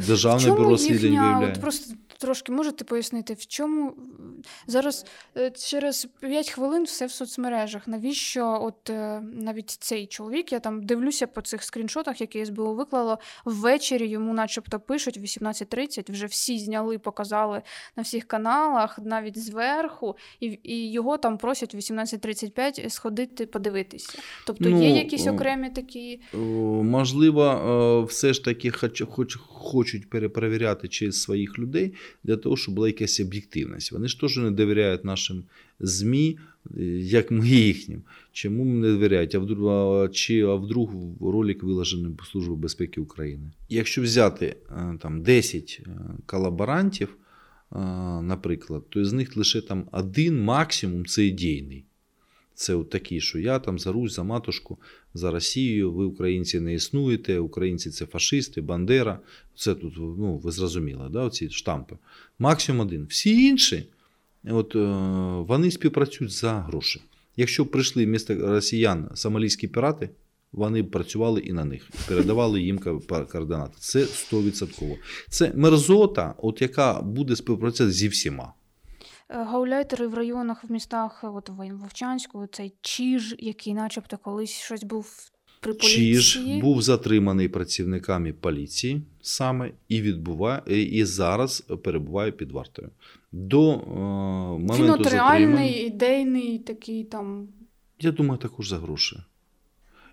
державне 0.07 0.53
бюро 0.53 0.79
слідень 0.79 1.11
виявляє. 1.11 1.53
От 1.53 1.61
просто 1.61 1.95
трошки 2.21 2.53
можете 2.53 2.85
пояснити, 2.85 3.35
в 3.35 3.47
чому 3.47 3.95
зараз 4.67 5.07
е, 5.37 5.51
через 5.51 6.09
5 6.21 6.51
хвилин 6.51 6.85
все 6.85 7.07
в 7.07 7.11
соцмережах. 7.11 7.89
Навіщо 7.89 8.59
от 8.63 8.91
е, 8.91 9.21
навіть 9.21 9.71
цей 9.71 10.07
чоловік, 10.07 10.53
я 10.53 10.61
там 10.61 10.83
дивлюся 10.83 11.27
по 11.27 11.41
цих 11.41 11.63
скріншотах, 11.63 12.21
які 12.21 12.47
СБУ 12.47 12.75
виклало 12.75 13.19
ввечері. 13.45 14.07
Йому, 14.07 14.35
начебто, 14.35 14.81
пишуть 14.81 15.19
18.30, 15.19 16.13
вже 16.13 16.27
всі 16.27 16.59
зняли, 16.59 16.99
показали 16.99 17.63
на 17.97 18.03
всіх 18.03 18.25
каналах, 18.25 18.99
навіть 18.99 19.39
зверху, 19.39 20.17
і 20.41 20.59
і 20.63 20.93
його 20.93 21.17
там 21.17 21.39
просять 21.39 21.75
18.35 21.75 22.91
сходити, 22.91 23.47
подивитися. 23.47 24.19
Тобто 24.47 24.69
ну, 24.69 24.83
є 24.83 24.89
якісь 24.89 25.27
окремі 25.27 25.71
такі. 25.71 26.21
Можливо, 26.83 28.05
все 28.09 28.33
ж 28.33 28.45
таки 28.45 28.71
хоч, 28.71 29.03
хоч, 29.11 29.37
хочуть 29.37 30.11
перепровіряти 30.11 30.89
через 30.89 31.23
своїх 31.23 31.59
людей 31.59 31.95
для 32.25 32.37
того, 32.37 32.57
щоб 32.57 32.75
була 32.75 32.89
якась 32.89 33.21
об'єктивність. 33.21 33.93
Вони 33.93 34.09
ж 34.09 34.21
теж 34.21 34.37
не 34.37 34.51
довіряють 34.51 35.05
нашим 35.05 35.45
ЗМІ, 35.81 36.39
е, 36.77 36.83
як 36.99 37.31
ми 37.31 37.49
їхнім. 37.49 38.03
Чому 38.33 38.65
не 38.65 38.93
довіряють? 38.93 39.35
А 39.35 39.39
вдруг, 39.39 40.11
чи 40.11 40.41
а 40.41 40.55
вдруг 40.55 40.91
ролик 41.21 41.63
виложений 41.63 42.13
Служби 42.33 42.57
безпеки 42.57 43.01
України? 43.01 43.51
Якщо 43.69 44.03
взяти 44.03 44.57
е, 44.71 44.99
там 45.01 45.23
10 45.23 45.83
е, 45.87 45.91
колаборантів, 46.27 47.17
наприклад, 48.23 48.83
то 48.89 49.05
з 49.05 49.13
них 49.13 49.37
лише 49.37 49.61
там 49.61 49.89
один 49.93 50.43
максимум 50.43 51.07
це 51.07 51.25
ідейний. 51.25 51.85
Це 52.61 52.75
от 52.75 52.91
такі, 52.91 53.21
що 53.21 53.39
я 53.39 53.59
там 53.59 53.79
за 53.79 53.93
Русь, 53.93 54.15
за 54.15 54.23
матушку, 54.23 54.79
за 55.15 55.31
Росію, 55.31 55.93
ви 55.93 56.05
українці 56.05 56.61
не 56.61 56.75
існуєте, 56.75 57.39
українці 57.39 57.91
це 57.91 58.07
фашисти, 58.07 58.61
Бандера. 58.61 59.19
Це 59.55 59.75
тут, 59.75 59.95
ну, 59.97 60.37
ви 60.37 60.51
зрозуміли, 60.51 61.09
да, 61.13 61.23
оці 61.23 61.51
штампи. 61.51 61.97
Максимум 62.39 62.87
один. 62.87 63.07
Всі 63.07 63.47
інші 63.47 63.87
от, 64.45 64.77
е, 64.77 64.79
вони 65.49 65.71
співпрацюють 65.71 66.33
за 66.33 66.53
гроші. 66.53 67.03
Якщо 67.37 67.65
б 67.65 67.71
прийшли 67.71 68.07
місто 68.07 68.35
росіян 68.35 69.11
сомалійські 69.15 69.69
пірати, 69.69 70.11
вони 70.53 70.83
б 70.83 70.91
працювали 70.91 71.41
і 71.41 71.53
на 71.53 71.65
них, 71.65 71.91
передавали 72.09 72.63
їм 72.63 72.79
координати. 73.33 73.75
Це 73.79 74.05
100%. 74.05 74.97
Це 75.29 75.53
мерзота, 75.55 76.35
от 76.39 76.63
яка 76.63 77.03
буде 77.03 77.37
співпрацювати 77.37 77.93
зі 77.93 78.09
всіма. 78.09 78.53
Е, 79.33 79.45
гауляйтери 79.45 80.07
в 80.07 80.15
районах, 80.15 80.65
в 80.65 80.73
містах, 80.73 81.25
от 81.25 81.49
в 81.49 81.73
Вовчанську, 81.73 82.49
цей 82.53 82.73
Чіж, 82.81 83.35
який, 83.39 83.75
начебто, 83.75 84.19
колись 84.19 84.51
щось 84.51 84.85
був 84.85 85.31
при 85.61 85.75
поліції. 85.75 86.15
Чіж 86.15 86.39
був 86.61 86.83
затриманий 86.83 87.49
працівниками 87.49 88.33
поліції 88.33 89.03
саме 89.23 89.71
і 89.89 90.03
відбуває, 90.03 90.63
і 90.99 91.05
зараз 91.05 91.61
перебуває 91.61 92.33
під 92.33 92.53
вартою. 92.53 92.91
До 93.33 93.73
е, 93.73 93.79
моменту 94.51 94.85
Він 94.85 94.91
от 94.91 95.07
реальний, 95.07 95.87
ідейний 95.87 96.59
такий 96.59 97.05
там. 97.05 97.49
Я 98.01 98.13
думаю, 98.13 98.39
також 98.39 98.69
за 98.69 98.79
гроші. 98.79 99.17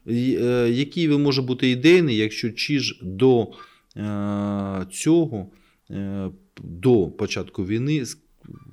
Е, 0.08 0.70
який 0.72 1.08
він 1.08 1.24
може 1.24 1.42
бути 1.42 1.70
ідейний, 1.70 2.18
якщо 2.18 2.52
Чіж 2.52 3.00
до 3.02 3.48
е, 3.98 4.86
цього, 4.92 5.48
е, 5.92 6.30
до 6.64 7.08
початку 7.08 7.66
війни 7.66 8.06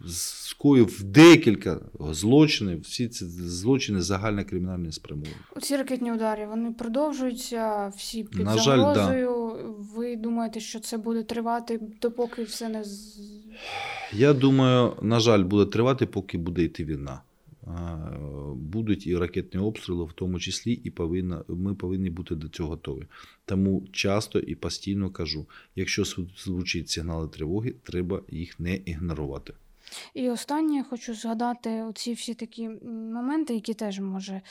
скоїв 0.09 1.05
декілька 1.05 1.81
злочинів. 2.11 2.81
Всі 2.81 3.09
ці 3.09 3.25
злочини 3.25 4.03
загально 4.03 4.45
кримінальні 4.45 4.93
спрямовані. 4.93 5.35
Ці 5.63 5.77
ракетні 5.77 6.13
удари 6.13 6.47
вони 6.47 6.73
продовжуються 6.73 7.93
всі 7.97 8.25
під 8.25 8.45
На 8.45 8.57
загрозою. 8.57 9.55
Да. 9.57 9.75
Ви 9.95 10.17
думаєте, 10.17 10.61
що 10.61 10.81
це 10.81 10.99
буде 10.99 11.23
тривати, 11.23 11.81
допоки 12.01 12.43
все 12.43 12.69
не 12.69 12.85
я 14.13 14.33
думаю, 14.33 14.93
на 15.03 15.21
жаль, 15.21 15.43
буде 15.43 15.71
тривати, 15.71 16.07
поки 16.07 16.39
буде 16.39 16.63
йти 16.63 16.85
війна. 16.85 17.23
Будуть 18.55 19.07
і 19.07 19.17
ракетні 19.17 19.61
обстріли, 19.61 20.05
в 20.05 20.13
тому 20.13 20.41
числі, 20.41 20.73
і 20.73 20.91
повинна, 20.91 21.45
ми 21.49 21.75
повинні 21.75 22.11
бути 22.11 22.35
до 22.35 22.49
цього 22.49 22.69
готові. 22.69 23.07
Тому 23.45 23.87
часто 23.93 24.39
і 24.39 24.55
постійно 24.55 25.11
кажу: 25.11 25.47
якщо 25.77 26.05
звучить 26.45 26.89
сигнали 26.89 27.29
тривоги, 27.29 27.75
треба 27.83 28.21
їх 28.29 28.61
не 28.61 28.75
ігнорувати. 28.77 29.55
І 30.15 30.31
останнє 30.31 30.85
хочу 30.91 31.15
згадати 31.15 31.83
оці 31.83 32.13
всі 32.13 32.35
такі 32.35 32.69
моменти, 33.13 33.55
які 33.55 33.75
теж 33.75 34.01
може 34.01 34.43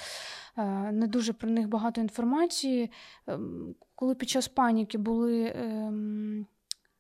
е, 0.58 0.92
не 0.92 1.08
дуже 1.08 1.34
про 1.34 1.50
них 1.50 1.68
багато 1.68 2.02
інформації. 2.02 2.92
Ем, 3.28 3.76
коли 3.96 4.16
під 4.16 4.30
час 4.30 4.48
паніки 4.48 4.98
були. 4.98 5.54
Ем, 5.56 6.46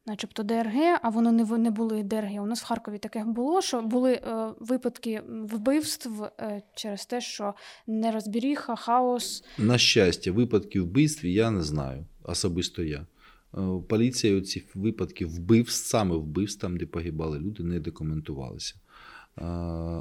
начебто 0.05 0.43
ДРГ, 0.43 0.99
а 1.01 1.09
воно 1.09 1.31
не 1.31 1.57
не 1.57 1.71
були 1.71 2.03
ДРГ. 2.03 2.43
У 2.43 2.45
нас 2.45 2.61
в 2.61 2.65
Харкові 2.65 2.97
таке 2.97 3.23
було, 3.23 3.61
що 3.61 3.81
були 3.81 4.13
е, 4.13 4.53
випадки 4.59 5.21
вбивств 5.27 6.23
е, 6.23 6.61
через 6.75 7.05
те, 7.05 7.21
що 7.21 7.53
нерозбіріха, 7.87 8.75
хаос. 8.75 9.43
На 9.57 9.77
щастя, 9.77 10.31
випадків 10.31 10.83
вбивств 10.83 11.25
я 11.25 11.51
не 11.51 11.61
знаю, 11.61 12.05
особисто 12.23 12.83
я. 12.83 13.05
Е, 13.57 13.81
поліція 13.87 14.41
ці 14.41 14.63
випадки 14.75 15.25
вбивств, 15.25 15.87
саме 15.87 16.15
вбивств, 16.15 16.61
там, 16.61 16.77
де 16.77 16.85
погибали 16.85 17.39
люди, 17.39 17.63
не 17.63 17.79
документувалися. 17.79 18.75
Е, 19.37 19.43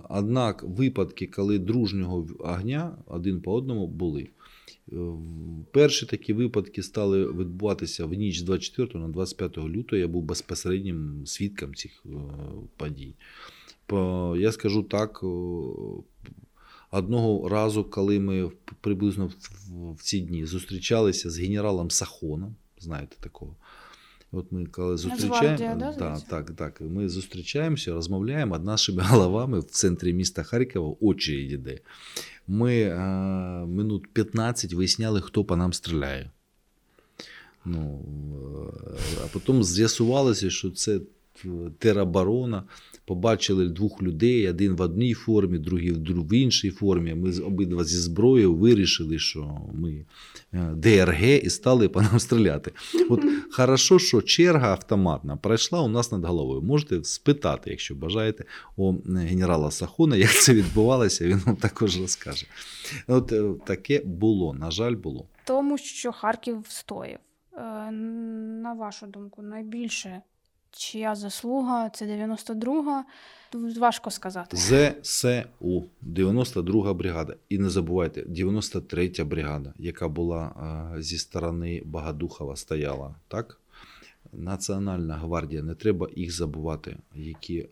однак 0.09 0.63
випадки, 0.63 1.27
коли 1.27 1.59
дружнього 1.59 2.29
огня 2.39 2.97
один 3.07 3.41
по 3.41 3.53
одному 3.53 3.87
були. 3.87 4.29
Е, 4.93 4.97
перші 5.73 6.07
такі 6.07 6.33
випадки 6.33 6.83
стали 6.83 7.33
відбуватися 7.33 8.07
в 8.07 8.13
ніч 8.13 8.39
з 8.39 8.43
24 8.43 8.99
на 8.99 9.09
25 9.09 9.59
лютого. 9.59 10.01
Я 10.01 10.09
був 10.09 10.23
безпосереднім 10.23 11.23
свідком 11.27 11.75
цих 11.75 12.05
подій. 12.77 13.15
Я 14.37 14.53
скажу 14.53 14.83
так, 14.83 15.25
одного 16.91 17.49
разу, 17.49 17.85
коли 17.85 18.21
ми 18.21 18.51
приблизно 18.81 19.33
в 19.97 20.03
ці 20.03 20.21
дні 20.21 20.45
зустрічалися 20.47 21.31
з 21.31 21.39
генералом 21.39 21.91
Сахоном, 21.91 22.57
знаєте 22.83 23.17
такого. 23.21 23.57
От 24.33 24.53
ми 24.53 24.67
коли 24.67 24.97
зустрічаємо, 24.97 25.77
да, 25.79 25.95
да, 25.99 26.21
так, 26.29 26.51
так, 26.51 26.81
ми 26.81 27.09
зустрічаємося, 27.09 27.95
розмовляємо, 27.95 28.55
над 28.55 28.65
нашими 28.65 29.03
головами 29.07 29.61
в 29.61 29.65
центрі 29.65 30.13
міста 30.13 30.43
Харкова 30.43 30.97
очі 31.01 31.35
йде. 31.35 31.79
Ми 32.47 32.85
а, 32.89 33.03
минут 33.67 34.07
15 34.13 34.73
виясняли, 34.73 35.21
хто 35.21 35.45
по 35.45 35.57
нам 35.57 35.73
стріляє. 35.73 36.31
Ну, 37.65 38.05
е, 38.95 39.19
а 39.25 39.27
потім 39.33 39.65
з'ясувалося, 39.65 40.51
що 40.51 40.71
це 40.71 40.97
е, 40.97 41.01
тероборона. 41.79 42.65
Побачили 43.05 43.69
двох 43.69 44.03
людей, 44.03 44.49
один 44.49 44.77
в 44.77 44.81
одній 44.81 45.15
формі, 45.15 45.59
другий 45.59 45.93
в 45.93 46.33
іншій 46.35 46.71
формі. 46.71 47.15
Ми 47.15 47.39
обидва 47.39 47.85
зі 47.85 47.97
зброєю 47.97 48.55
вирішили, 48.55 49.19
що 49.19 49.59
ми 49.75 50.05
е, 50.53 50.71
ДРГ 50.77 51.25
і 51.25 51.51
стали 51.51 51.89
по 51.89 52.03
нам 52.03 52.19
стріляти. 52.21 52.73
От 53.11 53.25
хорошо, 53.51 53.99
що 53.99 54.23
черга 54.23 54.71
автоматна 54.71 55.37
пройшла 55.37 55.81
у 55.81 55.89
нас 55.89 56.13
над 56.13 56.25
головою. 56.25 56.63
Можете 56.63 57.05
спитати, 57.05 57.71
якщо 57.71 57.95
бажаєте, 57.95 58.45
у 58.77 58.93
генерала 59.15 59.71
Сахона, 59.71 60.17
як 60.17 60.31
це 60.31 60.55
відбувалося, 60.55 61.27
він 61.27 61.43
вам 61.47 61.57
також 61.57 62.01
розкаже. 62.01 62.47
От 63.07 63.33
е, 63.33 63.51
таке 63.67 64.03
було, 64.05 64.55
на 64.55 64.71
жаль, 64.71 64.95
було. 64.95 65.27
Тому 65.45 65.79
що 65.79 66.13
Харків 66.13 66.61
встояв. 66.61 67.19
Е, 67.57 67.91
На 68.63 68.75
вашу 68.75 69.07
думку, 69.07 69.43
найбільше 69.43 70.23
чия 70.73 71.15
заслуга? 71.15 71.91
Це 71.91 72.07
92-га. 72.07 73.05
Тут 73.51 73.77
важко 73.77 74.11
сказати. 74.11 74.57
ЗСУ, 75.03 75.85
92 76.01 76.95
бригада. 76.95 77.37
І 77.49 77.59
не 77.59 77.71
забувайте, 77.71 78.23
93 78.23 79.25
бригада, 79.25 79.75
яка 79.79 80.09
була 80.09 80.45
е, 80.97 81.03
зі 81.03 81.19
сторони 81.19 81.83
Багадухова, 81.85 82.57
стояла, 82.57 83.15
так? 83.29 83.61
Національна 84.33 85.15
гвардія, 85.15 85.63
не 85.63 85.75
треба 85.75 86.09
їх 86.17 86.33
забувати, 86.33 86.97
які 87.15 87.59
е, 87.59 87.69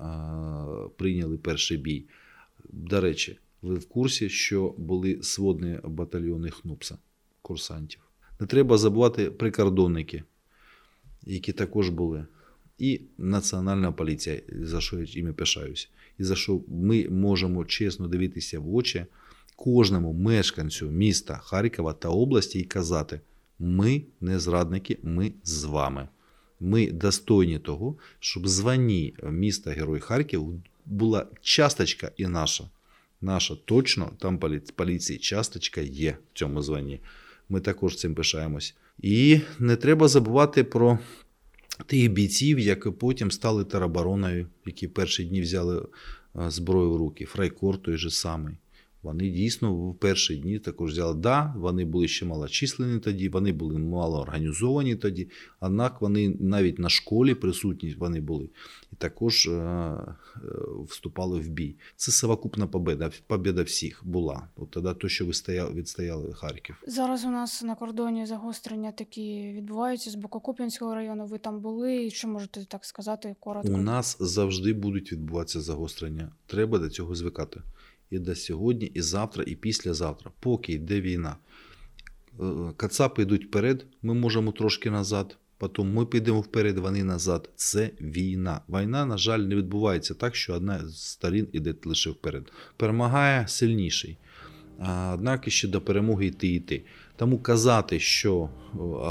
прийняли 0.97 1.39
перший 1.39 1.77
бій. 1.77 2.05
До 2.69 3.01
речі, 3.01 3.39
ви 3.63 3.75
в 3.75 3.89
курсі, 3.89 4.29
що 4.29 4.75
були 4.79 5.23
сводні 5.23 5.79
батальйони 5.85 6.51
ХНУПСа, 6.51 6.99
курсантів. 7.43 8.01
Не 8.41 8.47
треба 8.47 8.79
забувати 8.79 9.31
прикордонники, 9.31 10.23
які 11.23 11.53
також 11.53 11.89
були. 11.89 12.27
І 12.81 13.01
Національна 13.19 13.93
поліція, 13.93 14.40
за 14.62 14.81
що 14.81 14.98
я 14.98 15.07
іми 15.15 15.32
пишаюся. 15.32 15.89
І 16.19 16.24
за 16.24 16.36
що 16.36 16.61
ми 16.69 17.09
можемо 17.09 17.65
чесно 17.65 18.09
дивитися 18.09 18.61
в 18.61 18.74
очі 18.74 19.07
кожному 19.57 20.12
мешканцю 20.12 20.90
міста 20.90 21.36
Харкова 21.36 21.93
та 21.93 22.09
області 22.09 22.59
і 22.61 22.65
казати: 22.65 23.20
ми 23.59 24.02
не 24.20 24.39
зрадники, 24.39 24.98
ми 25.02 25.32
з 25.44 25.65
вами. 25.65 26.09
Ми 26.61 26.90
достойні 26.90 27.59
того, 27.59 27.97
щоб 28.20 28.44
в 28.44 28.48
званні 28.48 29.15
міста 29.23 29.70
Герой 29.70 30.01
Харків 30.01 30.62
була 30.86 31.27
часточка 31.40 32.11
і 32.16 32.27
наша. 32.27 32.65
Наша 33.20 33.57
точно, 33.65 34.11
там 34.19 34.39
поліції 34.77 35.19
часточка 35.19 35.81
є 35.81 36.16
в 36.32 36.39
цьому 36.39 36.62
званні. 36.62 37.01
Ми 37.48 37.61
також 37.61 37.97
цим 37.97 38.15
пишаємось. 38.15 38.74
І 39.02 39.40
не 39.59 39.77
треба 39.77 40.09
забувати 40.09 40.65
про 40.65 40.98
тих 41.91 42.12
бійців, 42.12 42.59
які 42.59 42.91
потім 42.91 43.31
стали 43.31 43.65
теробороною, 43.65 44.47
які 44.67 44.89
перші 44.89 45.25
дні 45.25 45.41
взяли 45.41 45.87
е, 46.37 46.51
зброю 46.51 46.91
в 46.91 46.97
руки. 46.97 47.25
Фрайкор 47.25 47.79
той 47.83 47.97
же 47.97 48.11
самий. 48.11 48.55
Вони 49.03 49.31
дійсно 49.31 49.75
в 49.75 49.95
перші 49.95 50.37
дні 50.37 50.59
також 50.59 50.93
взяли. 50.93 51.15
Да, 51.15 51.55
вони 51.57 51.85
були 51.85 52.09
ще 52.09 52.27
малочислені 52.27 52.99
тоді, 52.99 53.29
вони 53.29 53.53
були 53.53 53.79
мало 53.79 54.21
організовані 54.21 54.97
тоді, 54.97 55.29
однак 55.61 56.01
вони 56.01 56.37
навіть 56.41 56.79
на 56.79 56.89
школі 56.89 57.35
присутні 57.35 57.95
вони 57.99 58.21
були 58.21 58.49
також 59.01 59.47
е, 59.47 59.51
е, 59.51 59.99
вступали 60.89 61.41
в 61.41 61.49
бій. 61.49 61.77
Це 61.97 62.13
совокупна 62.13 62.67
победа, 62.67 63.11
победа 63.27 63.63
всіх 63.63 64.01
була. 64.05 64.49
От 64.57 64.71
тоді 64.71 64.89
то, 65.01 65.09
що 65.09 65.27
відстояли 65.27 66.33
Харків. 66.35 66.83
Зараз 66.87 67.25
у 67.25 67.31
нас 67.31 67.63
на 67.63 67.75
кордоні 67.75 68.27
загострення 68.27 68.93
такі 68.93 69.53
відбуваються 69.53 70.11
з 70.11 70.15
боку 70.15 70.41
Куп'янського 70.41 70.95
району. 70.95 71.27
Ви 71.27 71.39
там 71.39 71.61
були. 71.61 72.05
І 72.05 72.11
Що 72.11 72.29
можете 72.29 72.65
так 72.65 72.85
сказати 72.85 73.37
коротко? 73.41 73.73
У 73.73 73.77
нас 73.77 74.17
завжди 74.21 74.73
будуть 74.73 75.13
відбуватися 75.13 75.61
загострення. 75.61 76.33
Треба 76.47 76.79
до 76.79 76.89
цього 76.89 77.15
звикати. 77.15 77.61
І 78.11 78.19
до 78.19 78.35
сьогодні, 78.35 78.87
і 78.87 79.01
завтра, 79.01 79.45
і 79.47 79.55
післязавтра, 79.57 80.31
поки 80.41 80.73
йде 80.73 81.01
війна. 81.01 81.37
Е, 82.41 82.45
Кацапи 82.77 83.23
йдуть 83.23 83.47
вперед, 83.47 83.87
ми 84.03 84.15
можемо 84.15 84.53
трошки 84.53 84.91
назад. 84.91 85.37
Потім 85.61 85.95
ми 85.95 86.07
підемо 86.07 86.41
вперед, 86.41 86.78
вони 86.78 87.05
назад. 87.05 87.51
Це 87.57 87.91
війна. 88.01 88.61
Війна, 88.69 89.07
на 89.07 89.19
жаль, 89.19 89.39
не 89.39 89.57
відбувається 89.57 90.15
так, 90.15 90.37
що 90.37 90.55
одна 90.55 90.89
з 90.89 91.03
сторін 91.03 91.49
іде 91.53 91.74
лише 91.85 92.11
вперед. 92.11 92.53
Перемагає 92.77 93.49
сильніший. 93.49 94.19
Однак 95.12 95.45
ще 95.51 95.69
до 95.69 95.81
перемоги 95.81 96.27
йти 96.27 96.49
йти. 96.49 96.82
Тому 97.16 97.39
казати, 97.39 98.01
що 98.01 98.49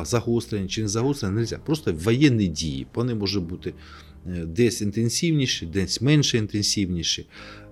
загострення 0.03 0.67
чи 0.67 0.81
не 0.81 0.88
загострення, 0.88 1.34
не 1.34 1.39
можна. 1.39 1.57
Просто 1.57 1.93
воєнні 1.93 2.47
дії. 2.47 2.88
Вони 2.93 3.15
можуть 3.15 3.43
бути 3.43 3.73
е, 4.27 4.45
десь 4.45 4.81
інтенсивніші, 4.81 5.65
десь 5.65 6.01
менше 6.01 6.38
інтенсивніші. 6.38 7.27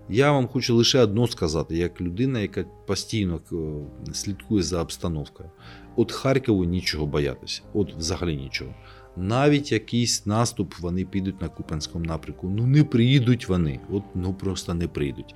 Я 0.10 0.32
вам 0.32 0.48
хочу 0.48 0.76
лише 0.76 1.00
одно 1.00 1.28
сказати, 1.28 1.78
як 1.78 2.02
людина, 2.02 2.40
яка 2.40 2.64
постійно 2.64 3.42
е, 3.52 4.14
слідкує 4.14 4.64
за 4.64 4.82
обстановкою. 4.82 5.50
От 5.98 6.12
Харкову 6.12 6.64
нічого 6.64 7.06
боятися, 7.06 7.62
от 7.74 7.94
взагалі 7.94 8.36
нічого. 8.36 8.74
Навіть 9.16 9.72
якийсь 9.72 10.26
наступ 10.26 10.74
вони 10.80 11.06
підуть 11.06 11.42
на 11.42 11.50
Купенському 11.50 12.06
напрямку. 12.06 12.50
Ну 12.50 12.68
не 12.68 12.84
приїдуть 12.84 13.50
вони, 13.50 13.80
от 13.92 14.04
ну 14.16 14.34
просто 14.34 14.74
не 14.74 14.88
прийдуть. 14.88 15.36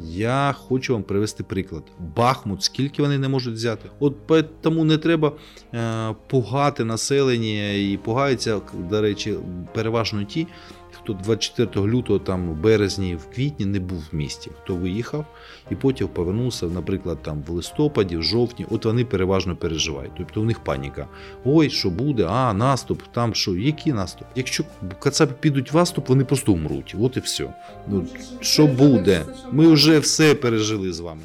Я 0.00 0.54
хочу 0.58 0.92
вам 0.92 1.02
привести 1.02 1.44
приклад. 1.44 1.82
Бахмут, 2.16 2.62
скільки 2.62 3.02
вони 3.02 3.18
не 3.18 3.28
можуть 3.28 3.54
взяти. 3.54 3.90
От 4.00 4.16
тому 4.60 4.84
не 4.84 4.98
треба 4.98 5.32
е, 5.74 6.14
пугати 6.26 6.84
населення 6.84 7.72
і 7.72 7.96
пугаються, 7.96 8.60
до 8.90 9.00
речі, 9.00 9.34
переважно 9.74 10.24
ті, 10.24 10.46
хто 11.08 11.14
24 11.14 11.86
лютого, 11.86 12.18
там, 12.18 12.50
в 12.50 12.56
березні, 12.56 13.16
в 13.16 13.34
квітні 13.34 13.66
не 13.66 13.80
був 13.80 13.98
в 14.12 14.16
місті, 14.16 14.50
хто 14.62 14.74
виїхав 14.74 15.26
і 15.70 15.74
потім 15.74 16.08
повернувся, 16.08 16.66
наприклад, 16.66 17.22
там 17.22 17.42
в 17.46 17.50
листопаді, 17.50 18.16
в 18.16 18.22
жовтні. 18.22 18.66
От 18.70 18.84
вони 18.84 19.04
переважно 19.04 19.56
переживають. 19.56 20.12
Тобто 20.18 20.40
у 20.40 20.44
них 20.44 20.60
паніка. 20.60 21.06
Ой, 21.44 21.70
що 21.70 21.90
буде? 21.90 22.26
А, 22.30 22.52
наступ, 22.52 23.02
там 23.12 23.34
що, 23.34 23.56
який 23.56 23.92
наступ? 23.92 24.28
Якщо 24.34 24.64
кацапи 24.98 25.34
підуть 25.40 25.72
в 25.72 25.76
наступ, 25.76 26.08
вони 26.08 26.24
просто 26.24 26.52
умруть. 26.52 26.94
От 27.00 27.16
і 27.16 27.20
все. 27.20 27.54
Ну, 27.88 28.06
що 28.40 28.66
буде? 28.66 29.24
Ми 29.52 29.68
вже 29.68 29.98
все 29.98 30.34
пережили 30.34 30.92
з 30.92 31.00
вами. 31.00 31.22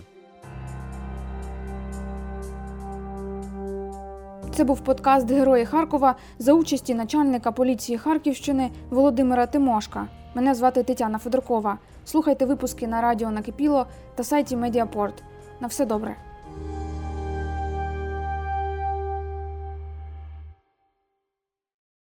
Це 4.56 4.64
був 4.64 4.80
подкаст 4.80 5.32
Герої 5.32 5.66
Харкова 5.66 6.16
за 6.40 6.54
участі 6.54 6.94
начальника 6.96 7.52
поліції 7.52 7.98
Харківщини 7.98 8.72
Володимира 8.90 9.46
Тимошка. 9.46 10.08
Мене 10.36 10.56
звати 10.56 10.84
Тетяна 10.84 11.18
Федоркова. 11.18 11.78
Слухайте 12.06 12.46
випуски 12.46 12.88
на 12.88 13.02
радіо 13.02 13.32
Накипіло 13.32 13.88
та 14.16 14.24
сайті 14.24 14.56
Медіапорт. 14.56 15.24
На 15.60 15.68
все 15.68 15.86
добре. 15.86 16.16